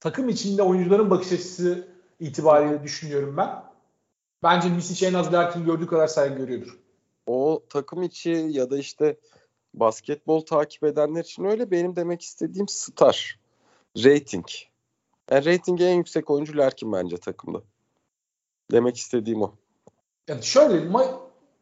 takım 0.00 0.28
içinde 0.28 0.62
oyuncuların 0.62 1.10
bakış 1.10 1.32
açısı 1.32 1.88
itibariyle 2.20 2.82
düşünüyorum 2.82 3.36
ben. 3.36 3.64
Bence 4.42 4.68
Misic 4.68 5.06
en 5.06 5.14
az 5.14 5.32
Larkin 5.32 5.64
gördüğü 5.64 5.86
kadar 5.86 6.06
saygı 6.06 6.34
görüyordur. 6.34 6.78
O 7.26 7.62
takım 7.68 8.02
içi 8.02 8.30
ya 8.30 8.70
da 8.70 8.78
işte 8.78 9.16
basketbol 9.74 10.40
takip 10.40 10.84
edenler 10.84 11.24
için 11.24 11.44
öyle 11.44 11.70
benim 11.70 11.96
demek 11.96 12.22
istediğim 12.22 12.68
star. 12.68 13.38
Rating. 13.96 14.46
Yani 15.30 15.46
ratingi 15.46 15.84
en 15.84 15.94
yüksek 15.94 16.30
oyuncu 16.30 16.56
Larkin 16.56 16.92
bence 16.92 17.16
takımda. 17.16 17.62
Demek 18.72 18.96
istediğim 18.96 19.42
o. 19.42 19.54
Yani 20.28 20.42
şöyle 20.42 20.86
ma- 20.86 21.20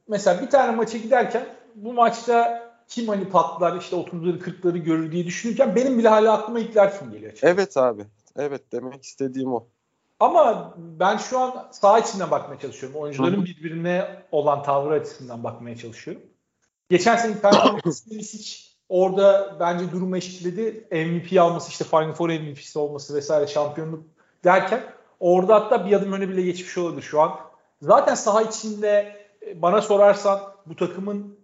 mesela 0.08 0.42
bir 0.42 0.50
tane 0.50 0.76
maça 0.76 0.98
giderken 0.98 1.55
bu 1.76 1.92
maçta 1.92 2.66
kim 2.88 3.08
hani 3.08 3.28
patlar 3.28 3.80
işte 3.80 3.96
30'ları 3.96 4.38
40'ları 4.38 4.78
görür 4.78 5.12
diye 5.12 5.26
düşünürken 5.26 5.76
benim 5.76 5.98
bile 5.98 6.08
hala 6.08 6.32
aklıma 6.32 6.58
ilk 6.58 6.76
Larkin 6.76 7.10
geliyor. 7.10 7.32
Açıkçası. 7.32 7.52
Evet 7.54 7.76
abi. 7.76 8.02
Evet 8.36 8.72
demek 8.72 9.04
istediğim 9.04 9.52
o. 9.54 9.66
Ama 10.20 10.74
ben 10.76 11.16
şu 11.16 11.38
an 11.38 11.68
saha 11.70 11.98
içinden 11.98 12.30
bakmaya 12.30 12.60
çalışıyorum. 12.60 13.00
Oyuncuların 13.00 13.44
birbirine 13.44 14.22
olan 14.32 14.62
tavrı 14.62 14.94
açısından 14.94 15.44
bakmaya 15.44 15.76
çalışıyorum. 15.76 16.22
Geçen 16.90 17.16
sene 17.16 17.34
performansı 17.40 18.10
hiç 18.10 18.76
orada 18.88 19.56
bence 19.60 19.92
durumu 19.92 20.16
eşitledi. 20.16 20.88
MVP 20.90 21.40
alması 21.40 21.70
işte 21.70 21.84
Final 21.84 22.12
Four 22.12 22.28
MVP'si 22.28 22.78
olması 22.78 23.14
vesaire 23.14 23.46
şampiyonluk 23.46 24.04
derken 24.44 24.82
orada 25.20 25.54
hatta 25.54 25.86
bir 25.86 25.92
adım 25.92 26.12
öne 26.12 26.28
bile 26.28 26.42
geçmiş 26.42 26.78
olabilir 26.78 27.02
şu 27.02 27.20
an. 27.20 27.38
Zaten 27.82 28.14
saha 28.14 28.42
içinde 28.42 29.16
e, 29.46 29.62
bana 29.62 29.82
sorarsan 29.82 30.40
bu 30.66 30.76
takımın 30.76 31.38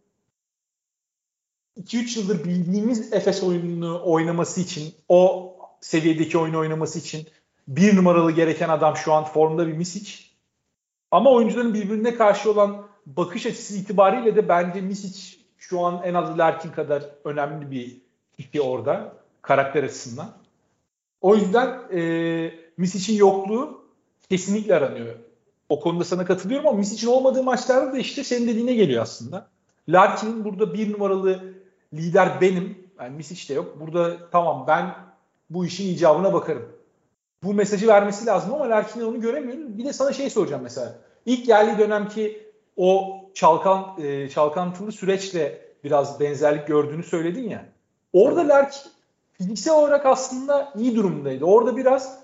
2-3 1.80 2.18
yıldır 2.18 2.44
bildiğimiz 2.44 3.12
Efes 3.12 3.42
oyununu 3.42 4.02
oynaması 4.04 4.60
için 4.60 4.94
o 5.08 5.48
seviyedeki 5.80 6.38
oyunu 6.38 6.58
oynaması 6.58 6.98
için 6.98 7.26
bir 7.68 7.96
numaralı 7.96 8.32
gereken 8.32 8.68
adam 8.68 8.96
şu 8.96 9.12
an 9.12 9.24
formda 9.24 9.66
bir 9.66 9.72
Misic. 9.72 10.24
Ama 11.10 11.30
oyuncuların 11.30 11.74
birbirine 11.74 12.14
karşı 12.14 12.50
olan 12.50 12.86
bakış 13.06 13.46
açısı 13.46 13.76
itibariyle 13.76 14.36
de 14.36 14.48
bence 14.48 14.80
Misic 14.80 15.36
şu 15.58 15.80
an 15.80 16.00
en 16.04 16.14
az 16.14 16.38
Larkin 16.38 16.70
kadar 16.70 17.04
önemli 17.24 17.70
bir 17.70 17.96
kişi 18.36 18.60
orada 18.60 19.12
karakter 19.42 19.84
açısından. 19.84 20.32
O 21.20 21.36
yüzden 21.36 21.80
e, 21.92 22.00
Misic'in 22.76 23.18
yokluğu 23.18 23.84
kesinlikle 24.30 24.74
aranıyor. 24.74 25.14
O 25.68 25.80
konuda 25.80 26.04
sana 26.04 26.24
katılıyorum 26.24 26.66
ama 26.66 26.78
Misic'in 26.78 27.10
olmadığı 27.10 27.42
maçlarda 27.42 27.92
da 27.92 27.98
işte 27.98 28.24
senin 28.24 28.48
dediğine 28.48 28.74
geliyor 28.74 29.02
aslında. 29.02 29.48
Larkin'in 29.88 30.44
burada 30.44 30.74
bir 30.74 30.92
numaralı 30.92 31.51
lider 31.94 32.40
benim. 32.40 32.92
Yani 33.00 33.16
Misic 33.16 33.48
de 33.48 33.54
yok. 33.54 33.80
Burada 33.80 34.30
tamam 34.30 34.64
ben 34.66 34.94
bu 35.50 35.66
işin 35.66 35.94
icabına 35.94 36.32
bakarım. 36.32 36.68
Bu 37.42 37.54
mesajı 37.54 37.86
vermesi 37.88 38.26
lazım 38.26 38.54
ama 38.54 38.70
Larkin'in 38.70 39.04
onu 39.04 39.20
göremiyorum. 39.20 39.78
Bir 39.78 39.84
de 39.84 39.92
sana 39.92 40.12
şey 40.12 40.30
soracağım 40.30 40.62
mesela. 40.62 40.94
İlk 41.26 41.46
geldiği 41.46 41.78
dönemki 41.78 42.52
o 42.76 43.20
çalkan 43.34 43.94
e, 44.02 44.28
çalkantılı 44.28 44.92
süreçle 44.92 45.62
biraz 45.84 46.20
benzerlik 46.20 46.66
gördüğünü 46.66 47.02
söyledin 47.02 47.48
ya. 47.48 47.64
Orada 48.12 48.48
Larkin 48.48 48.90
fiziksel 49.32 49.74
olarak 49.74 50.06
aslında 50.06 50.72
iyi 50.76 50.96
durumdaydı. 50.96 51.44
Orada 51.44 51.76
biraz 51.76 52.22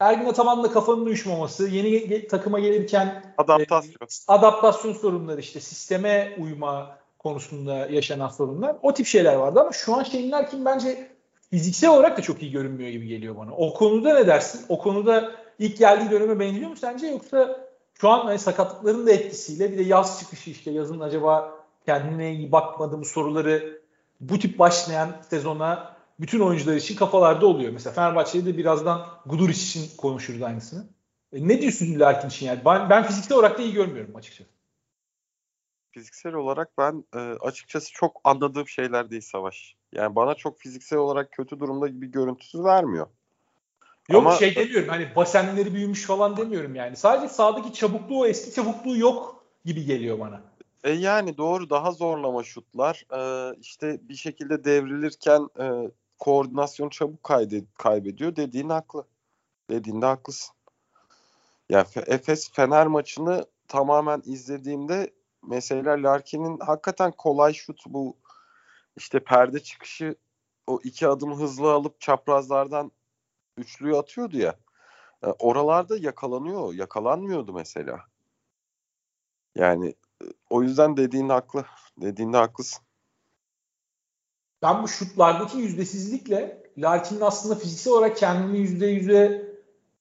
Ergin 0.00 0.26
Ataman'la 0.26 0.72
kafanın 0.72 1.06
uyuşmaması, 1.06 1.68
yeni 1.68 2.28
takıma 2.28 2.60
gelirken 2.60 3.34
adaptasyon. 3.38 3.92
E, 3.92 4.06
adaptasyon 4.28 4.92
sorunları 4.92 5.40
işte 5.40 5.60
sisteme 5.60 6.36
uyma 6.38 6.98
konusunda 7.22 7.86
yaşanan 7.86 8.28
sorunlar. 8.28 8.76
O 8.82 8.94
tip 8.94 9.06
şeyler 9.06 9.34
vardı 9.34 9.60
ama 9.60 9.72
şu 9.72 9.94
an 9.94 10.02
Shane 10.02 10.30
Larkin 10.30 10.64
bence 10.64 11.10
fiziksel 11.50 11.90
olarak 11.90 12.18
da 12.18 12.22
çok 12.22 12.42
iyi 12.42 12.50
görünmüyor 12.50 12.90
gibi 12.90 13.08
geliyor 13.08 13.36
bana. 13.36 13.52
O 13.52 13.74
konuda 13.74 14.14
ne 14.14 14.26
dersin? 14.26 14.64
O 14.68 14.78
konuda 14.78 15.32
ilk 15.58 15.78
geldiği 15.78 16.10
döneme 16.10 16.40
benziyor 16.40 16.70
mu 16.70 16.76
sence 16.76 17.06
yoksa 17.06 17.60
şu 18.00 18.08
an 18.08 18.24
hani 18.24 18.38
sakatlıkların 18.38 19.06
da 19.06 19.10
etkisiyle 19.12 19.72
bir 19.72 19.78
de 19.78 19.82
yaz 19.82 20.20
çıkışı 20.20 20.50
işte 20.50 20.70
yazın 20.70 21.00
acaba 21.00 21.54
kendine 21.86 22.32
iyi 22.32 22.52
bakmadı 22.52 22.98
mı 22.98 23.04
soruları 23.04 23.80
bu 24.20 24.38
tip 24.38 24.58
başlayan 24.58 25.16
sezona 25.30 25.96
bütün 26.20 26.40
oyuncular 26.40 26.76
için 26.76 26.96
kafalarda 26.96 27.46
oluyor. 27.46 27.72
Mesela 27.72 27.94
Fenerbahçe'de 27.94 28.46
de 28.46 28.58
birazdan 28.58 29.06
Guduric 29.26 29.60
için 29.60 29.96
konuşuruz 29.96 30.42
aynısını. 30.42 30.84
E, 31.32 31.48
ne 31.48 31.60
diyorsun 31.60 32.00
Larkin 32.00 32.28
için 32.28 32.46
yani? 32.46 32.60
Ben, 32.64 32.90
ben 32.90 33.02
fiziksel 33.02 33.38
olarak 33.38 33.58
da 33.58 33.62
iyi 33.62 33.72
görmüyorum 33.72 34.16
açıkçası. 34.16 34.59
Fiziksel 35.90 36.34
olarak 36.34 36.78
ben 36.78 37.04
e, 37.14 37.18
açıkçası 37.18 37.92
çok 37.92 38.20
anladığım 38.24 38.68
şeyler 38.68 39.10
değil 39.10 39.22
Savaş. 39.22 39.74
Yani 39.92 40.16
bana 40.16 40.34
çok 40.34 40.58
fiziksel 40.58 40.98
olarak 40.98 41.32
kötü 41.32 41.60
durumda 41.60 41.88
gibi 41.88 42.10
görüntüsü 42.10 42.64
vermiyor. 42.64 43.06
Yok 44.08 44.26
Ama, 44.26 44.36
şey 44.36 44.56
demiyorum 44.56 44.88
hani 44.88 45.16
basenleri 45.16 45.74
büyümüş 45.74 46.06
falan 46.06 46.36
demiyorum 46.36 46.74
yani. 46.74 46.96
Sadece 46.96 47.34
sağdaki 47.34 47.72
çabukluğu 47.72 48.26
eski 48.26 48.54
çabukluğu 48.54 48.96
yok 48.96 49.44
gibi 49.64 49.84
geliyor 49.84 50.18
bana. 50.18 50.42
E 50.84 50.90
yani 50.90 51.36
doğru 51.36 51.70
daha 51.70 51.92
zorlama 51.92 52.42
şutlar. 52.42 53.06
Ee, 53.12 53.56
işte 53.60 54.00
bir 54.02 54.14
şekilde 54.14 54.64
devrilirken 54.64 55.48
e, 55.60 55.90
koordinasyon 56.18 56.88
çabuk 56.88 57.24
kayde, 57.24 57.64
kaybediyor. 57.78 58.36
Dediğin 58.36 58.68
haklı. 58.68 59.04
Dediğinde 59.70 60.06
haklısın. 60.06 60.54
Ya 61.68 61.86
Efes 62.06 62.50
Fener 62.52 62.86
maçını 62.86 63.46
tamamen 63.68 64.22
izlediğimde 64.24 65.10
mesela 65.42 66.02
Larkin'in 66.02 66.58
hakikaten 66.58 67.12
kolay 67.12 67.52
şut 67.52 67.82
bu 67.86 68.16
işte 68.96 69.20
perde 69.20 69.62
çıkışı 69.62 70.14
o 70.66 70.80
iki 70.84 71.08
adım 71.08 71.34
hızlı 71.40 71.72
alıp 71.72 72.00
çaprazlardan 72.00 72.92
üçlüyü 73.56 73.96
atıyordu 73.96 74.38
ya. 74.38 74.56
E, 75.22 75.26
oralarda 75.26 75.96
yakalanıyor. 75.96 76.74
Yakalanmıyordu 76.74 77.52
mesela. 77.52 78.00
Yani 79.54 79.88
e, 80.22 80.26
o 80.50 80.62
yüzden 80.62 80.96
dediğin 80.96 81.28
haklı. 81.28 81.64
Dediğinde 81.96 82.36
haklısın. 82.36 82.82
Ben 84.62 84.82
bu 84.82 84.88
şutlardaki 84.88 85.58
yüzdesizlikle 85.58 86.62
Larkin'in 86.78 87.20
aslında 87.20 87.54
fiziksel 87.54 87.92
olarak 87.92 88.16
kendini 88.16 88.58
yüzde 88.58 88.86
yüze 88.86 89.50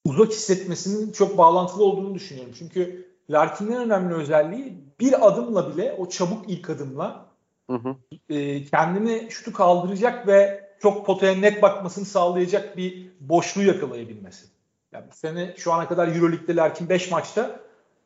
uzak 0.06 0.32
hissetmesinin 0.32 1.12
çok 1.12 1.38
bağlantılı 1.38 1.84
olduğunu 1.84 2.16
düşünüyorum. 2.16 2.54
Çünkü 2.60 3.09
Larkin'in 3.30 3.76
önemli 3.76 4.14
özelliği 4.14 4.78
bir 5.00 5.28
adımla 5.28 5.74
bile 5.74 5.96
o 5.98 6.10
çabuk 6.10 6.50
ilk 6.50 6.70
adımla 6.70 7.26
hı 7.70 7.76
hı. 7.76 7.96
E, 8.30 8.64
kendini 8.66 9.28
şutu 9.32 9.54
kaldıracak 9.54 10.28
ve 10.28 10.70
çok 10.82 11.06
potaya 11.06 11.36
net 11.36 11.62
bakmasını 11.62 12.06
sağlayacak 12.06 12.78
bir 12.78 13.12
boşluğu 13.20 13.64
yakalayabilmesi. 13.64 14.46
Yani 14.92 15.06
bu 15.12 15.16
sene 15.16 15.54
şu 15.58 15.74
ana 15.74 15.88
kadar 15.88 16.08
Euroleague'de 16.08 16.56
Larkin 16.56 16.90
5 16.90 17.12
maçta 17.12 17.60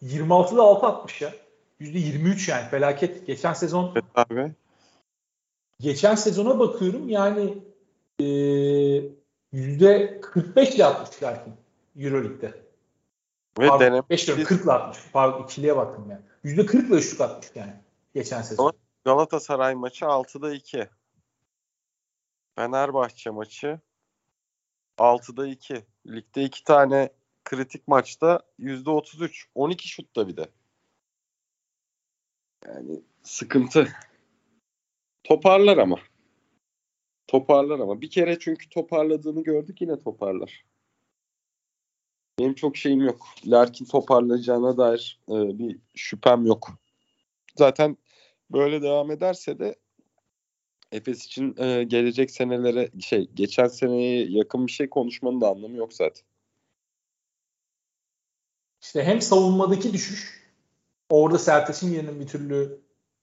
26'da 0.04 0.62
6 0.62 0.86
atmış 0.88 1.22
ya. 1.22 1.34
%23 1.82 2.52
yani 2.52 2.70
felaket. 2.70 3.28
Geçen 3.28 3.54
sezon 3.54 3.92
evet, 3.96 4.04
abi. 4.16 4.52
Geçen 5.80 6.16
sezona 6.16 6.60
bakıyorum 6.60 7.10
yani 7.10 7.58
e, 8.20 8.26
%45 9.54 10.76
ile 10.76 10.86
atmış 10.86 11.24
Larkin 11.24 11.54
Euroleague'de. 11.98 12.63
Ve 13.60 13.68
Pardon, 13.68 13.86
denem 13.86 14.04
5 14.10 14.28
diyorum 14.28 14.44
40 14.44 14.64
ile 14.64 14.72
atmış. 14.72 14.98
Pardon 15.14 15.44
ikiliye 15.44 15.76
baktım 15.76 16.10
yani. 16.10 16.22
%40 16.44 16.88
ile 16.88 16.96
üçlük 16.96 17.22
atmış 17.22 17.52
yani 17.56 17.74
geçen 18.14 18.42
sezon. 18.42 18.74
Galatasaray 19.06 19.76
maçı 19.76 20.06
6'da 20.06 20.54
2. 20.54 20.90
Fenerbahçe 22.56 23.30
maçı 23.30 23.80
6'da 24.98 25.48
2. 25.48 25.86
Ligde 26.08 26.44
2 26.44 26.64
tane 26.64 27.10
kritik 27.46 27.88
maçta 27.88 28.42
%33. 28.60 29.46
12 29.56 29.88
şutta 29.88 30.28
bir 30.28 30.38
de. 30.38 30.50
Yani 32.66 33.02
sıkıntı. 33.22 33.88
Toparlar 35.24 35.78
ama. 35.78 36.00
Toparlar 37.28 37.80
ama. 37.80 38.02
Bir 38.02 38.10
kere 38.10 38.40
çünkü 38.40 38.70
toparladığını 38.70 39.44
gördük 39.44 39.82
yine 39.82 40.00
toparlar. 40.00 40.66
Benim 42.40 42.54
çok 42.54 42.78
şeyim 42.78 43.02
yok. 43.02 43.26
Larkin 43.46 43.86
toparlayacağına 43.86 44.78
dair 44.78 45.20
e, 45.30 45.34
bir 45.34 45.80
şüphem 45.96 46.46
yok. 46.46 46.70
Zaten 47.58 47.98
böyle 48.52 48.82
devam 48.82 49.12
ederse 49.12 49.60
de 49.60 49.76
Efes 50.92 51.26
için 51.26 51.56
e, 51.58 51.84
gelecek 51.84 52.32
senelere 52.32 52.90
şey 53.02 53.30
geçen 53.34 53.68
seneye 53.68 54.26
yakın 54.30 54.68
bir 54.68 54.72
şey 54.72 54.90
konuşmanın 54.90 55.42
da 55.42 55.50
anlamı 55.50 55.78
yok 55.78 55.94
zaten. 55.94 56.24
İşte 58.82 59.04
hem 59.04 59.22
savunmadaki 59.22 59.94
düşüş 59.94 60.44
orada 61.10 61.40
Sertaç'ın 61.40 61.90
yerinin 61.90 62.20
bir 62.20 62.28
türlü 62.28 62.82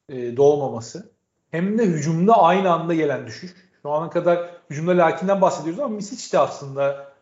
e, 0.09 0.37
dolmaması 0.37 1.13
hem 1.51 1.79
de 1.79 1.85
hücumda 1.85 2.43
aynı 2.43 2.73
anda 2.73 2.95
gelen 2.95 3.27
düşüş. 3.27 3.55
Şu 3.83 3.91
ana 3.91 4.11
kadar 4.11 4.61
hücumda 4.71 4.99
Lakin'den 4.99 5.41
bahsediyoruz 5.41 5.81
ama 5.81 5.97
Misic 5.97 6.33
de 6.33 6.39
aslında 6.39 7.13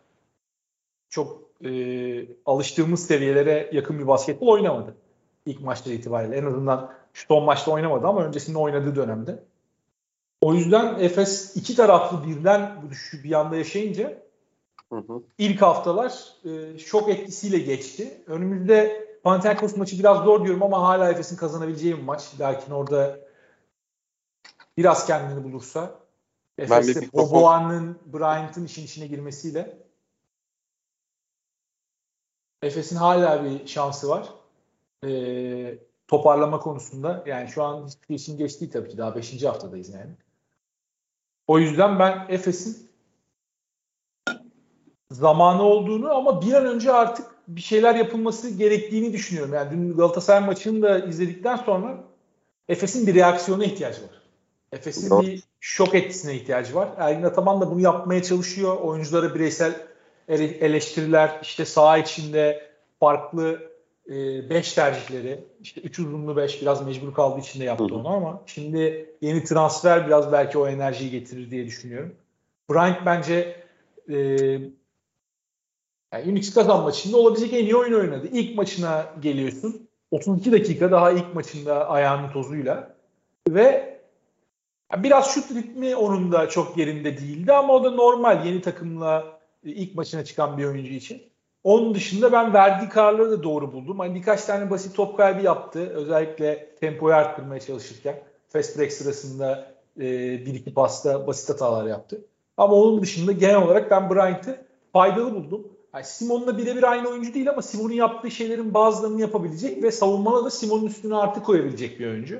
çok 1.09 1.48
e, 1.65 1.71
alıştığımız 2.45 3.05
seviyelere 3.05 3.69
yakın 3.73 3.99
bir 3.99 4.07
basketbol 4.07 4.47
oynamadı. 4.47 4.95
İlk 5.45 5.61
maçta 5.61 5.91
itibariyle. 5.91 6.35
En 6.35 6.45
azından 6.45 6.91
şu 7.13 7.25
son 7.27 7.43
maçta 7.43 7.71
oynamadı 7.71 8.07
ama 8.07 8.25
öncesinde 8.25 8.57
oynadığı 8.57 8.95
dönemde. 8.95 9.43
O 10.41 10.53
yüzden 10.53 10.99
Efes 10.99 11.55
iki 11.55 11.75
taraflı 11.75 12.27
birden 12.27 12.81
bu 12.83 12.89
düşüşü 12.89 13.23
bir 13.23 13.31
anda 13.31 13.55
yaşayınca 13.55 14.17
hı 14.89 14.95
hı. 14.95 15.21
ilk 15.37 15.61
haftalar 15.61 16.33
e, 16.45 16.79
şok 16.79 17.09
etkisiyle 17.09 17.59
geçti. 17.59 18.21
Önümüzde 18.27 19.09
Panathinaikos 19.23 19.77
maçı 19.77 19.99
biraz 19.99 20.17
zor 20.23 20.45
diyorum 20.45 20.63
ama 20.63 20.81
hala 20.81 21.11
Efes'in 21.11 21.35
kazanabileceği 21.35 21.97
bir 21.97 22.03
maç. 22.03 22.31
Lakin 22.39 22.71
orada 22.71 23.19
biraz 24.77 25.07
kendini 25.07 25.43
bulursa 25.43 25.99
Efes'te 26.57 27.11
Boboğan'ın 27.13 27.97
Bryant'ın 28.05 28.65
işin 28.65 28.85
içine 28.85 29.07
girmesiyle 29.07 29.77
Efes'in 32.63 32.95
hala 32.95 33.43
bir 33.43 33.67
şansı 33.67 34.09
var. 34.09 34.29
E, 35.05 35.77
toparlama 36.07 36.59
konusunda. 36.59 37.23
Yani 37.27 37.49
şu 37.49 37.63
an 37.63 37.87
hiçbir 37.87 38.15
işin 38.15 38.37
geçtiği 38.37 38.69
tabii 38.69 38.89
ki. 38.89 38.97
Daha 38.97 39.15
5. 39.15 39.43
haftadayız 39.43 39.89
yani. 39.89 40.11
O 41.47 41.59
yüzden 41.59 41.99
ben 41.99 42.25
Efes'in 42.29 42.89
zamanı 45.11 45.63
olduğunu 45.63 46.15
ama 46.15 46.41
bir 46.41 46.53
an 46.53 46.65
önce 46.65 46.91
artık 46.91 47.25
bir 47.47 47.61
şeyler 47.61 47.95
yapılması 47.95 48.49
gerektiğini 48.49 49.13
düşünüyorum. 49.13 49.53
Yani 49.53 49.71
dün 49.71 49.97
Galatasaray 49.97 50.45
maçını 50.45 50.81
da 50.81 50.99
izledikten 50.99 51.55
sonra 51.55 52.03
Efes'in 52.67 53.07
bir 53.07 53.15
reaksiyona 53.15 53.65
ihtiyacı 53.65 54.01
var. 54.01 54.21
Efes'in 54.71 55.21
bir 55.21 55.43
şok 55.59 55.95
etkisine 55.95 56.35
ihtiyacı 56.35 56.75
var. 56.75 56.89
Ergin 56.97 57.23
Ataman 57.23 57.61
da 57.61 57.71
bunu 57.71 57.79
yapmaya 57.79 58.23
çalışıyor. 58.23 58.77
Oyunculara 58.77 59.35
bireysel 59.35 59.73
eleştiriler, 60.29 61.39
işte 61.41 61.65
saha 61.65 61.97
içinde 61.97 62.69
farklı 62.99 63.69
5 64.09 64.71
e, 64.71 64.75
tercihleri, 64.75 65.39
işte 65.61 65.81
3 65.81 65.99
uzunlu 65.99 66.37
5 66.37 66.61
biraz 66.61 66.85
mecbur 66.85 67.13
kaldığı 67.13 67.39
için 67.39 67.59
de 67.59 67.63
yaptı 67.63 67.83
onu 67.83 68.07
ama 68.07 68.41
şimdi 68.45 69.09
yeni 69.21 69.43
transfer 69.43 70.07
biraz 70.07 70.31
belki 70.31 70.57
o 70.57 70.67
enerjiyi 70.67 71.11
getirir 71.11 71.51
diye 71.51 71.65
düşünüyorum. 71.65 72.15
Bryant 72.69 73.05
bence 73.05 73.63
e, 74.09 74.17
yani 76.13 76.31
Unix 76.31 76.53
kazan 76.53 76.83
maçında 76.83 77.17
olabilecek 77.17 77.53
en 77.53 77.63
iyi 77.63 77.75
oyun 77.75 77.93
oynadı. 77.93 78.27
İlk 78.31 78.57
maçına 78.57 79.05
geliyorsun. 79.19 79.89
32 80.11 80.51
dakika 80.51 80.91
daha 80.91 81.11
ilk 81.11 81.35
maçında 81.35 81.89
ayağının 81.89 82.31
tozuyla 82.31 82.95
ve 83.49 83.99
biraz 84.97 85.33
şut 85.33 85.51
ritmi 85.51 85.95
onun 85.95 86.31
da 86.31 86.49
çok 86.49 86.77
yerinde 86.77 87.17
değildi 87.17 87.53
ama 87.53 87.73
o 87.73 87.83
da 87.83 87.91
normal 87.91 88.45
yeni 88.45 88.61
takımla 88.61 89.38
ilk 89.63 89.95
maçına 89.95 90.25
çıkan 90.25 90.57
bir 90.57 90.65
oyuncu 90.65 90.93
için. 90.93 91.21
Onun 91.63 91.95
dışında 91.95 92.31
ben 92.31 92.53
verdiği 92.53 92.89
kararları 92.89 93.31
da 93.31 93.43
doğru 93.43 93.73
buldum. 93.73 93.99
Hani 93.99 94.15
birkaç 94.15 94.45
tane 94.45 94.69
basit 94.69 94.95
top 94.95 95.17
kaybı 95.17 95.41
yaptı. 95.41 95.89
Özellikle 95.89 96.75
tempoyu 96.79 97.15
arttırmaya 97.15 97.59
çalışırken. 97.59 98.23
Fast 98.47 98.77
break 98.77 98.91
sırasında 98.91 99.71
e, 99.97 100.01
bir 100.45 100.53
iki 100.53 100.73
pasta 100.73 101.27
basit 101.27 101.49
hatalar 101.49 101.85
yaptı. 101.85 102.25
Ama 102.57 102.73
onun 102.73 103.01
dışında 103.01 103.31
genel 103.31 103.63
olarak 103.63 103.91
ben 103.91 104.09
Bryant'ı 104.09 104.65
faydalı 104.93 105.35
buldum. 105.35 105.67
Yani 105.93 106.05
Simon'la 106.05 106.57
birebir 106.57 106.83
aynı 106.83 107.07
oyuncu 107.07 107.33
değil 107.33 107.49
ama 107.49 107.61
Simon'un 107.61 107.93
yaptığı 107.93 108.31
şeylerin 108.31 108.73
bazılarını 108.73 109.21
yapabilecek 109.21 109.83
ve 109.83 109.91
savunmada 109.91 110.45
da 110.45 110.49
Simon'un 110.49 110.85
üstüne 110.85 111.15
artı 111.15 111.43
koyabilecek 111.43 111.99
bir 111.99 112.07
oyuncu. 112.07 112.39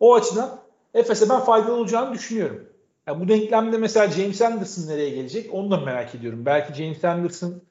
O 0.00 0.14
açıdan 0.14 0.60
Efes'e 0.94 1.28
ben 1.28 1.40
faydalı 1.40 1.74
olacağını 1.74 2.14
düşünüyorum. 2.14 2.64
Yani 3.08 3.20
bu 3.20 3.28
denklemde 3.28 3.78
mesela 3.78 4.10
James 4.10 4.42
Anderson 4.42 4.86
nereye 4.88 5.10
gelecek 5.10 5.54
onu 5.54 5.70
da 5.70 5.76
merak 5.76 6.14
ediyorum. 6.14 6.46
Belki 6.46 6.74
James 6.74 7.04
Anderson 7.04 7.62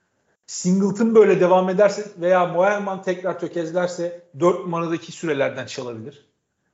Singleton 0.47 1.15
böyle 1.15 1.39
devam 1.39 1.69
ederse 1.69 2.05
veya 2.21 2.45
Moerman 2.45 3.01
tekrar 3.01 3.39
tökezlerse 3.39 4.21
4 4.39 4.59
numaradaki 4.59 5.11
sürelerden 5.11 5.65
çalabilir. 5.65 6.25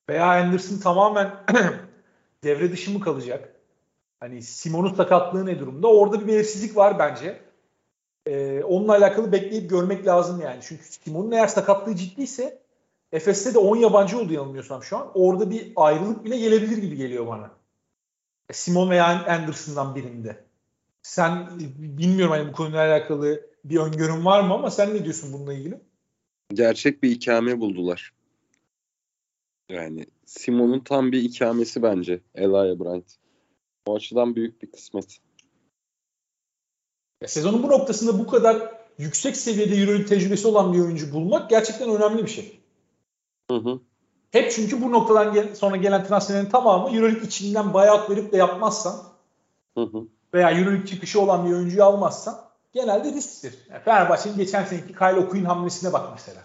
Veya 0.09 0.25
Anderson 0.25 0.77
tamamen 0.77 1.31
devre 2.43 2.71
dışı 2.71 2.91
mı 2.91 2.99
kalacak? 2.99 3.53
Hani 4.19 4.41
Simon'un 4.41 4.93
sakatlığı 4.93 5.45
ne 5.45 5.59
durumda? 5.59 5.87
Orada 5.87 6.21
bir 6.21 6.27
belirsizlik 6.27 6.77
var 6.77 6.99
bence. 6.99 7.39
e, 8.25 8.63
onunla 8.63 8.91
alakalı 8.91 9.31
bekleyip 9.31 9.69
görmek 9.69 10.07
lazım 10.07 10.41
yani. 10.41 10.59
Çünkü 10.61 10.83
Simon'un 10.83 11.31
eğer 11.31 11.47
sakatlığı 11.47 11.95
ciddiyse 11.95 12.59
Efes'te 13.11 13.53
de 13.53 13.59
10 13.59 13.75
yabancı 13.75 14.19
oldu 14.19 14.33
yanılmıyorsam 14.33 14.83
şu 14.83 14.97
an. 14.97 15.11
Orada 15.13 15.51
bir 15.51 15.73
ayrılık 15.75 16.25
bile 16.25 16.37
gelebilir 16.37 16.77
gibi 16.77 16.95
geliyor 16.95 17.27
bana. 17.27 17.62
Simon 18.51 18.89
veya 18.89 19.25
Anderson'dan 19.25 19.95
birinde. 19.95 20.43
Sen 21.01 21.59
bilmiyorum 21.77 22.31
hani 22.31 22.47
bu 22.47 22.51
konuyla 22.51 22.87
alakalı 22.87 23.49
bir 23.63 23.77
öngörün 23.77 24.25
var 24.25 24.43
mı 24.43 24.53
ama 24.53 24.71
sen 24.71 24.95
ne 24.95 25.03
diyorsun 25.03 25.33
bununla 25.33 25.53
ilgili? 25.53 25.81
Gerçek 26.53 27.03
bir 27.03 27.11
ikame 27.11 27.59
buldular. 27.59 28.13
Yani 29.69 30.05
Simon'un 30.25 30.79
tam 30.79 31.11
bir 31.11 31.23
ikamesi 31.23 31.83
bence 31.83 32.21
Elijah 32.35 32.79
Bryant. 32.79 33.17
O 33.85 33.95
açıdan 33.95 34.35
büyük 34.35 34.61
bir 34.61 34.71
kısmet. 34.71 35.19
Ya 37.21 37.27
sezonun 37.27 37.63
bu 37.63 37.69
noktasında 37.69 38.19
bu 38.19 38.27
kadar 38.27 38.83
yüksek 38.97 39.37
seviyede 39.37 39.75
Euroleague 39.75 40.05
tecrübesi 40.05 40.47
olan 40.47 40.73
bir 40.73 40.79
oyuncu 40.79 41.13
bulmak 41.13 41.49
gerçekten 41.49 41.89
önemli 41.89 42.23
bir 42.23 42.29
şey. 42.29 42.59
Hı 43.51 43.57
hı. 43.57 43.79
Hep 44.33 44.51
çünkü 44.51 44.81
bu 44.81 44.91
noktadan 44.91 45.53
sonra 45.53 45.75
gelen 45.75 46.05
transferlerin 46.05 46.49
tamamı 46.49 46.95
Euroleague 46.95 47.27
içinden 47.27 47.73
buyout 47.73 48.09
verip 48.09 48.31
de 48.31 48.37
yapmazsan 48.37 48.95
hı 49.77 49.81
hı. 49.81 50.07
veya 50.33 50.51
Euroleague 50.51 50.85
çıkışı 50.85 51.21
olan 51.21 51.45
bir 51.45 51.53
oyuncuyu 51.53 51.83
almazsan 51.83 52.41
genelde 52.71 53.13
risktir. 53.13 53.53
Yani 53.69 53.83
Fenerbahçe'nin 53.83 54.37
geçen 54.37 54.65
seneki 54.65 54.87
Kyle 54.87 55.19
O'Quinn 55.19 55.45
hamlesine 55.45 55.93
bak 55.93 56.09
mesela. 56.13 56.41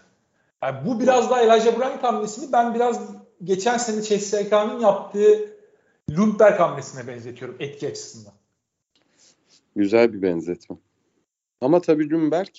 Yani 0.62 0.86
bu 0.86 1.00
biraz 1.00 1.30
daha 1.30 1.42
Elijah 1.42 1.78
Bryant 1.78 2.02
hamlesini 2.02 2.52
ben 2.52 2.74
biraz 2.74 3.00
geçen 3.44 3.78
sene 3.78 4.02
CSK'nın 4.02 4.80
yaptığı 4.80 5.50
Lundberg 6.10 6.60
hamlesine 6.60 7.06
benzetiyorum 7.06 7.56
etki 7.60 7.88
açısından. 7.88 8.32
Güzel 9.76 10.12
bir 10.12 10.22
benzetme. 10.22 10.76
Ama 11.60 11.80
tabii 11.80 12.10
Lundberg 12.10 12.54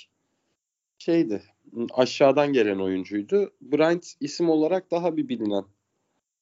şeydi 0.97 1.43
aşağıdan 1.93 2.53
gelen 2.53 2.79
oyuncuydu. 2.79 3.51
Bryant 3.61 4.13
isim 4.19 4.49
olarak 4.49 4.91
daha 4.91 5.17
bir 5.17 5.29
bilinen. 5.29 5.63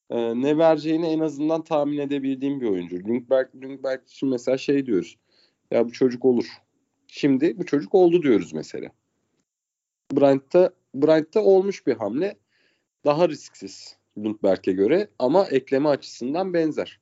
Ee, 0.09 0.41
ne 0.41 0.57
vereceğini 0.57 1.07
en 1.07 1.19
azından 1.19 1.63
tahmin 1.63 1.97
edebildiğim 1.97 2.61
bir 2.61 2.69
oyuncu. 2.69 2.97
Lundberg, 2.97 3.47
Lundberg 3.55 4.03
için 4.07 4.29
mesela 4.29 4.57
şey 4.57 4.85
diyoruz. 4.85 5.17
Ya 5.71 5.85
bu 5.85 5.91
çocuk 5.91 6.25
olur. 6.25 6.45
Şimdi 7.07 7.57
bu 7.57 7.65
çocuk 7.65 7.95
oldu 7.95 8.23
diyoruz 8.23 8.53
mesela. 8.53 8.89
Bryant'ta 10.11 10.69
Bryant'ta 10.95 11.41
olmuş 11.41 11.87
bir 11.87 11.95
hamle. 11.95 12.37
Daha 13.05 13.29
risksiz 13.29 13.97
Lundberg'e 14.17 14.71
göre 14.71 15.07
ama 15.19 15.45
ekleme 15.45 15.89
açısından 15.89 16.53
benzer. 16.53 16.99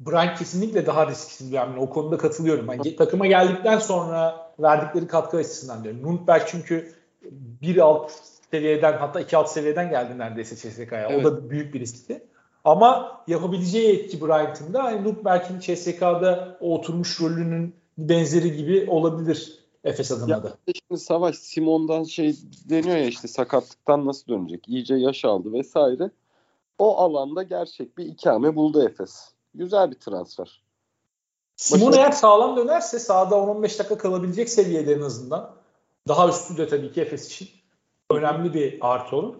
Bryant 0.00 0.38
kesinlikle 0.38 0.86
daha 0.86 1.06
risksiz 1.06 1.52
bir 1.52 1.56
hamle. 1.56 1.80
O 1.80 1.90
konuda 1.90 2.18
katılıyorum. 2.18 2.66
Yani 2.68 2.96
takıma 2.96 3.26
geldikten 3.26 3.78
sonra 3.78 4.52
verdikleri 4.58 5.06
katkı 5.06 5.36
açısından 5.36 5.84
diyorum. 5.84 6.02
Lundberg 6.04 6.42
çünkü 6.46 7.01
bir 7.62 7.78
alt 7.78 8.12
seviyeden 8.50 8.92
hatta 8.92 9.20
iki 9.20 9.36
alt 9.36 9.50
seviyeden 9.50 9.90
geldi 9.90 10.18
neredeyse 10.18 10.56
CSK'ya. 10.56 11.08
Evet. 11.10 11.26
O 11.26 11.30
da 11.30 11.50
büyük 11.50 11.74
bir 11.74 11.80
riskti. 11.80 12.26
Ama 12.64 13.20
yapabileceği 13.26 13.98
etki 13.98 14.20
Bryant'ın 14.20 14.74
da 14.74 14.84
hani 14.84 15.04
Lundberg'in 15.04 15.58
CSK'da 15.58 16.58
o 16.60 16.74
oturmuş 16.74 17.20
rolünün 17.20 17.74
benzeri 17.98 18.56
gibi 18.56 18.90
olabilir 18.90 19.58
Efes 19.84 20.12
adına 20.12 20.30
ya, 20.30 20.42
da. 20.42 20.56
Şimdi 20.66 21.00
Savaş 21.00 21.36
Simon'dan 21.36 22.04
şey 22.04 22.36
deniyor 22.70 22.96
ya 22.96 23.06
işte 23.06 23.28
sakatlıktan 23.28 24.06
nasıl 24.06 24.32
dönecek? 24.32 24.68
İyice 24.68 24.94
yaş 24.94 25.24
aldı 25.24 25.52
vesaire. 25.52 26.10
O 26.78 26.96
alanda 26.96 27.42
gerçek 27.42 27.98
bir 27.98 28.04
ikame 28.04 28.56
buldu 28.56 28.88
Efes. 28.88 29.28
Güzel 29.54 29.90
bir 29.90 29.96
transfer. 29.96 30.62
Simon 31.56 31.88
Başına... 31.88 32.02
eğer 32.02 32.12
sağlam 32.12 32.56
dönerse 32.56 32.98
sahada 32.98 33.34
10-15 33.34 33.62
dakika 33.62 33.98
kalabilecek 33.98 34.48
seviyede 34.48 34.92
en 34.92 35.00
azından. 35.00 35.61
Daha 36.08 36.28
üstü 36.28 36.56
de 36.56 36.68
tabii 36.68 36.92
ki 36.92 37.00
Efes 37.00 37.26
için 37.26 37.48
önemli 38.10 38.54
bir 38.54 38.78
artı 38.80 39.16
olur. 39.16 39.34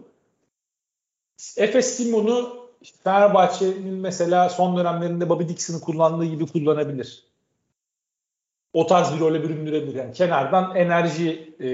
Efes 1.57 1.97
Simon'u 1.97 2.63
işte 2.81 2.99
Fenerbahçe'nin 3.05 3.95
mesela 3.95 4.49
son 4.49 4.77
dönemlerinde 4.77 5.29
Bobby 5.29 5.49
Dixon'ı 5.49 5.81
kullandığı 5.81 6.25
gibi 6.25 6.47
kullanabilir. 6.47 7.27
O 8.73 8.87
tarz 8.87 9.15
bir 9.15 9.21
role 9.21 9.43
büründürebilir. 9.43 9.95
Yani 9.95 10.13
kenardan 10.13 10.77
enerji 10.77 11.55
e, 11.59 11.69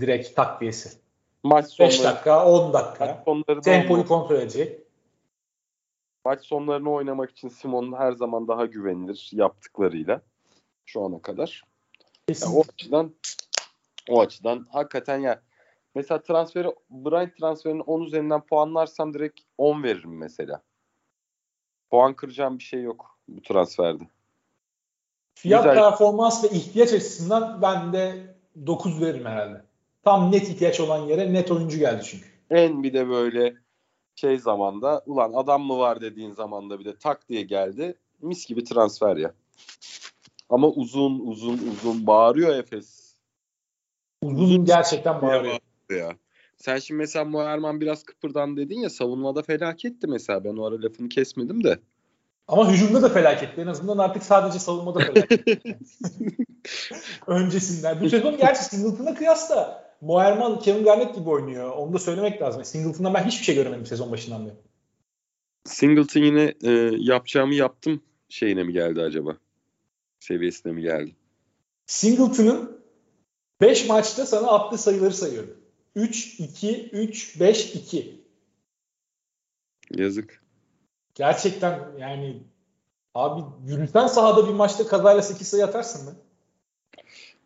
direkt 0.00 0.36
takviyesi. 0.36 0.98
Maç 1.42 1.66
sonları, 1.66 1.92
5 1.92 2.04
dakika, 2.04 2.46
10 2.46 2.72
dakika. 2.72 3.24
Tempoyu 3.64 4.06
kontrol 4.06 4.36
edecek. 4.36 4.80
Maç 6.24 6.40
sonlarını 6.40 6.90
oynamak 6.90 7.30
için 7.30 7.48
Simon 7.48 7.92
her 7.92 8.12
zaman 8.12 8.48
daha 8.48 8.66
güvenilir 8.66 9.30
yaptıklarıyla 9.32 10.20
şu 10.86 11.04
ana 11.04 11.22
kadar. 11.22 11.62
Yani 12.28 12.56
o 12.56 12.62
açıdan 12.72 13.14
o 14.08 14.20
açıdan 14.20 14.66
hakikaten 14.70 15.18
ya 15.18 15.42
mesela 15.94 16.22
transferi 16.22 16.68
Bryant 16.90 17.36
transferini 17.36 17.82
10 17.82 18.02
üzerinden 18.02 18.40
puanlarsam 18.40 19.14
direkt 19.14 19.40
10 19.58 19.82
veririm 19.82 20.18
mesela. 20.18 20.62
Puan 21.90 22.14
kıracağım 22.14 22.58
bir 22.58 22.64
şey 22.64 22.82
yok 22.82 23.18
bu 23.28 23.42
transferde. 23.42 24.04
Fiyat 25.34 25.64
Güzel. 25.64 25.74
performans 25.74 26.44
ve 26.44 26.48
ihtiyaç 26.48 26.92
açısından 26.92 27.62
ben 27.62 27.92
de 27.92 28.34
9 28.66 29.00
veririm 29.00 29.26
herhalde. 29.26 29.64
Tam 30.04 30.32
net 30.32 30.48
ihtiyaç 30.48 30.80
olan 30.80 30.98
yere 30.98 31.32
net 31.32 31.50
oyuncu 31.50 31.78
geldi 31.78 32.02
çünkü. 32.04 32.26
En 32.50 32.82
bir 32.82 32.92
de 32.92 33.08
böyle 33.08 33.54
şey 34.14 34.38
zamanda 34.38 35.02
ulan 35.06 35.32
adam 35.32 35.62
mı 35.62 35.78
var 35.78 36.00
dediğin 36.00 36.32
zamanda 36.32 36.80
bir 36.80 36.84
de 36.84 36.96
tak 36.96 37.28
diye 37.28 37.42
geldi. 37.42 37.98
Mis 38.22 38.46
gibi 38.46 38.64
transfer 38.64 39.16
ya. 39.16 39.34
Ama 40.48 40.68
uzun 40.68 41.20
uzun 41.20 41.58
uzun 41.58 42.06
bağırıyor 42.06 42.56
Efes. 42.56 42.93
Uzun 44.24 44.64
gerçekten 44.64 45.22
bağırıyor. 45.22 45.58
Ya. 45.90 46.16
Sen 46.56 46.78
şimdi 46.78 46.98
mesela 46.98 47.24
Muharman 47.24 47.80
biraz 47.80 48.02
kıpırdan 48.02 48.56
dedin 48.56 48.80
ya 48.80 48.90
savunmada 48.90 49.42
felaketti 49.42 50.06
mesela. 50.06 50.44
Ben 50.44 50.56
o 50.56 50.64
ara 50.64 50.82
lafını 50.82 51.08
kesmedim 51.08 51.64
de. 51.64 51.78
Ama 52.48 52.72
hücumda 52.72 53.02
da 53.02 53.08
felaketti. 53.08 53.60
En 53.60 53.66
azından 53.66 53.98
artık 53.98 54.22
sadece 54.22 54.58
savunmada 54.58 54.98
felaketti. 54.98 55.78
Öncesinden. 57.26 58.00
Bu 58.00 58.10
sezon 58.10 58.36
gerçi 58.36 58.64
Singleton'a 58.64 59.14
kıyasla 59.14 59.84
Moerman 60.00 60.58
Kevin 60.58 60.84
Garnett 60.84 61.14
gibi 61.14 61.28
oynuyor. 61.28 61.70
Onu 61.70 61.92
da 61.92 61.98
söylemek 61.98 62.42
lazım. 62.42 62.64
Singleton'dan 62.64 63.14
ben 63.14 63.24
hiçbir 63.24 63.44
şey 63.44 63.54
göremedim 63.54 63.86
sezon 63.86 64.12
başından 64.12 64.46
beri. 64.46 64.54
Singleton 65.64 66.20
yine 66.20 66.54
e, 66.62 66.70
yapacağımı 66.98 67.54
yaptım 67.54 68.02
şeyine 68.28 68.62
mi 68.62 68.72
geldi 68.72 69.02
acaba? 69.02 69.36
Seviyesine 70.20 70.72
mi 70.72 70.82
geldi? 70.82 71.16
Singleton'ın 71.86 72.83
5 73.60 73.88
maçta 73.88 74.26
sana 74.26 74.50
attığı 74.50 74.78
sayıları 74.78 75.14
sayıyorum. 75.14 75.56
3, 75.94 76.40
2, 76.40 76.90
3, 76.90 77.40
5, 77.40 77.74
2. 77.74 78.24
Yazık. 79.90 80.44
Gerçekten 81.14 81.98
yani 81.98 82.42
abi 83.14 83.42
yürüten 83.66 84.06
sahada 84.06 84.48
bir 84.48 84.52
maçta 84.52 84.86
kazayla 84.86 85.22
8 85.22 85.48
sayı 85.48 85.64
atarsın 85.64 86.04
mı? 86.04 86.16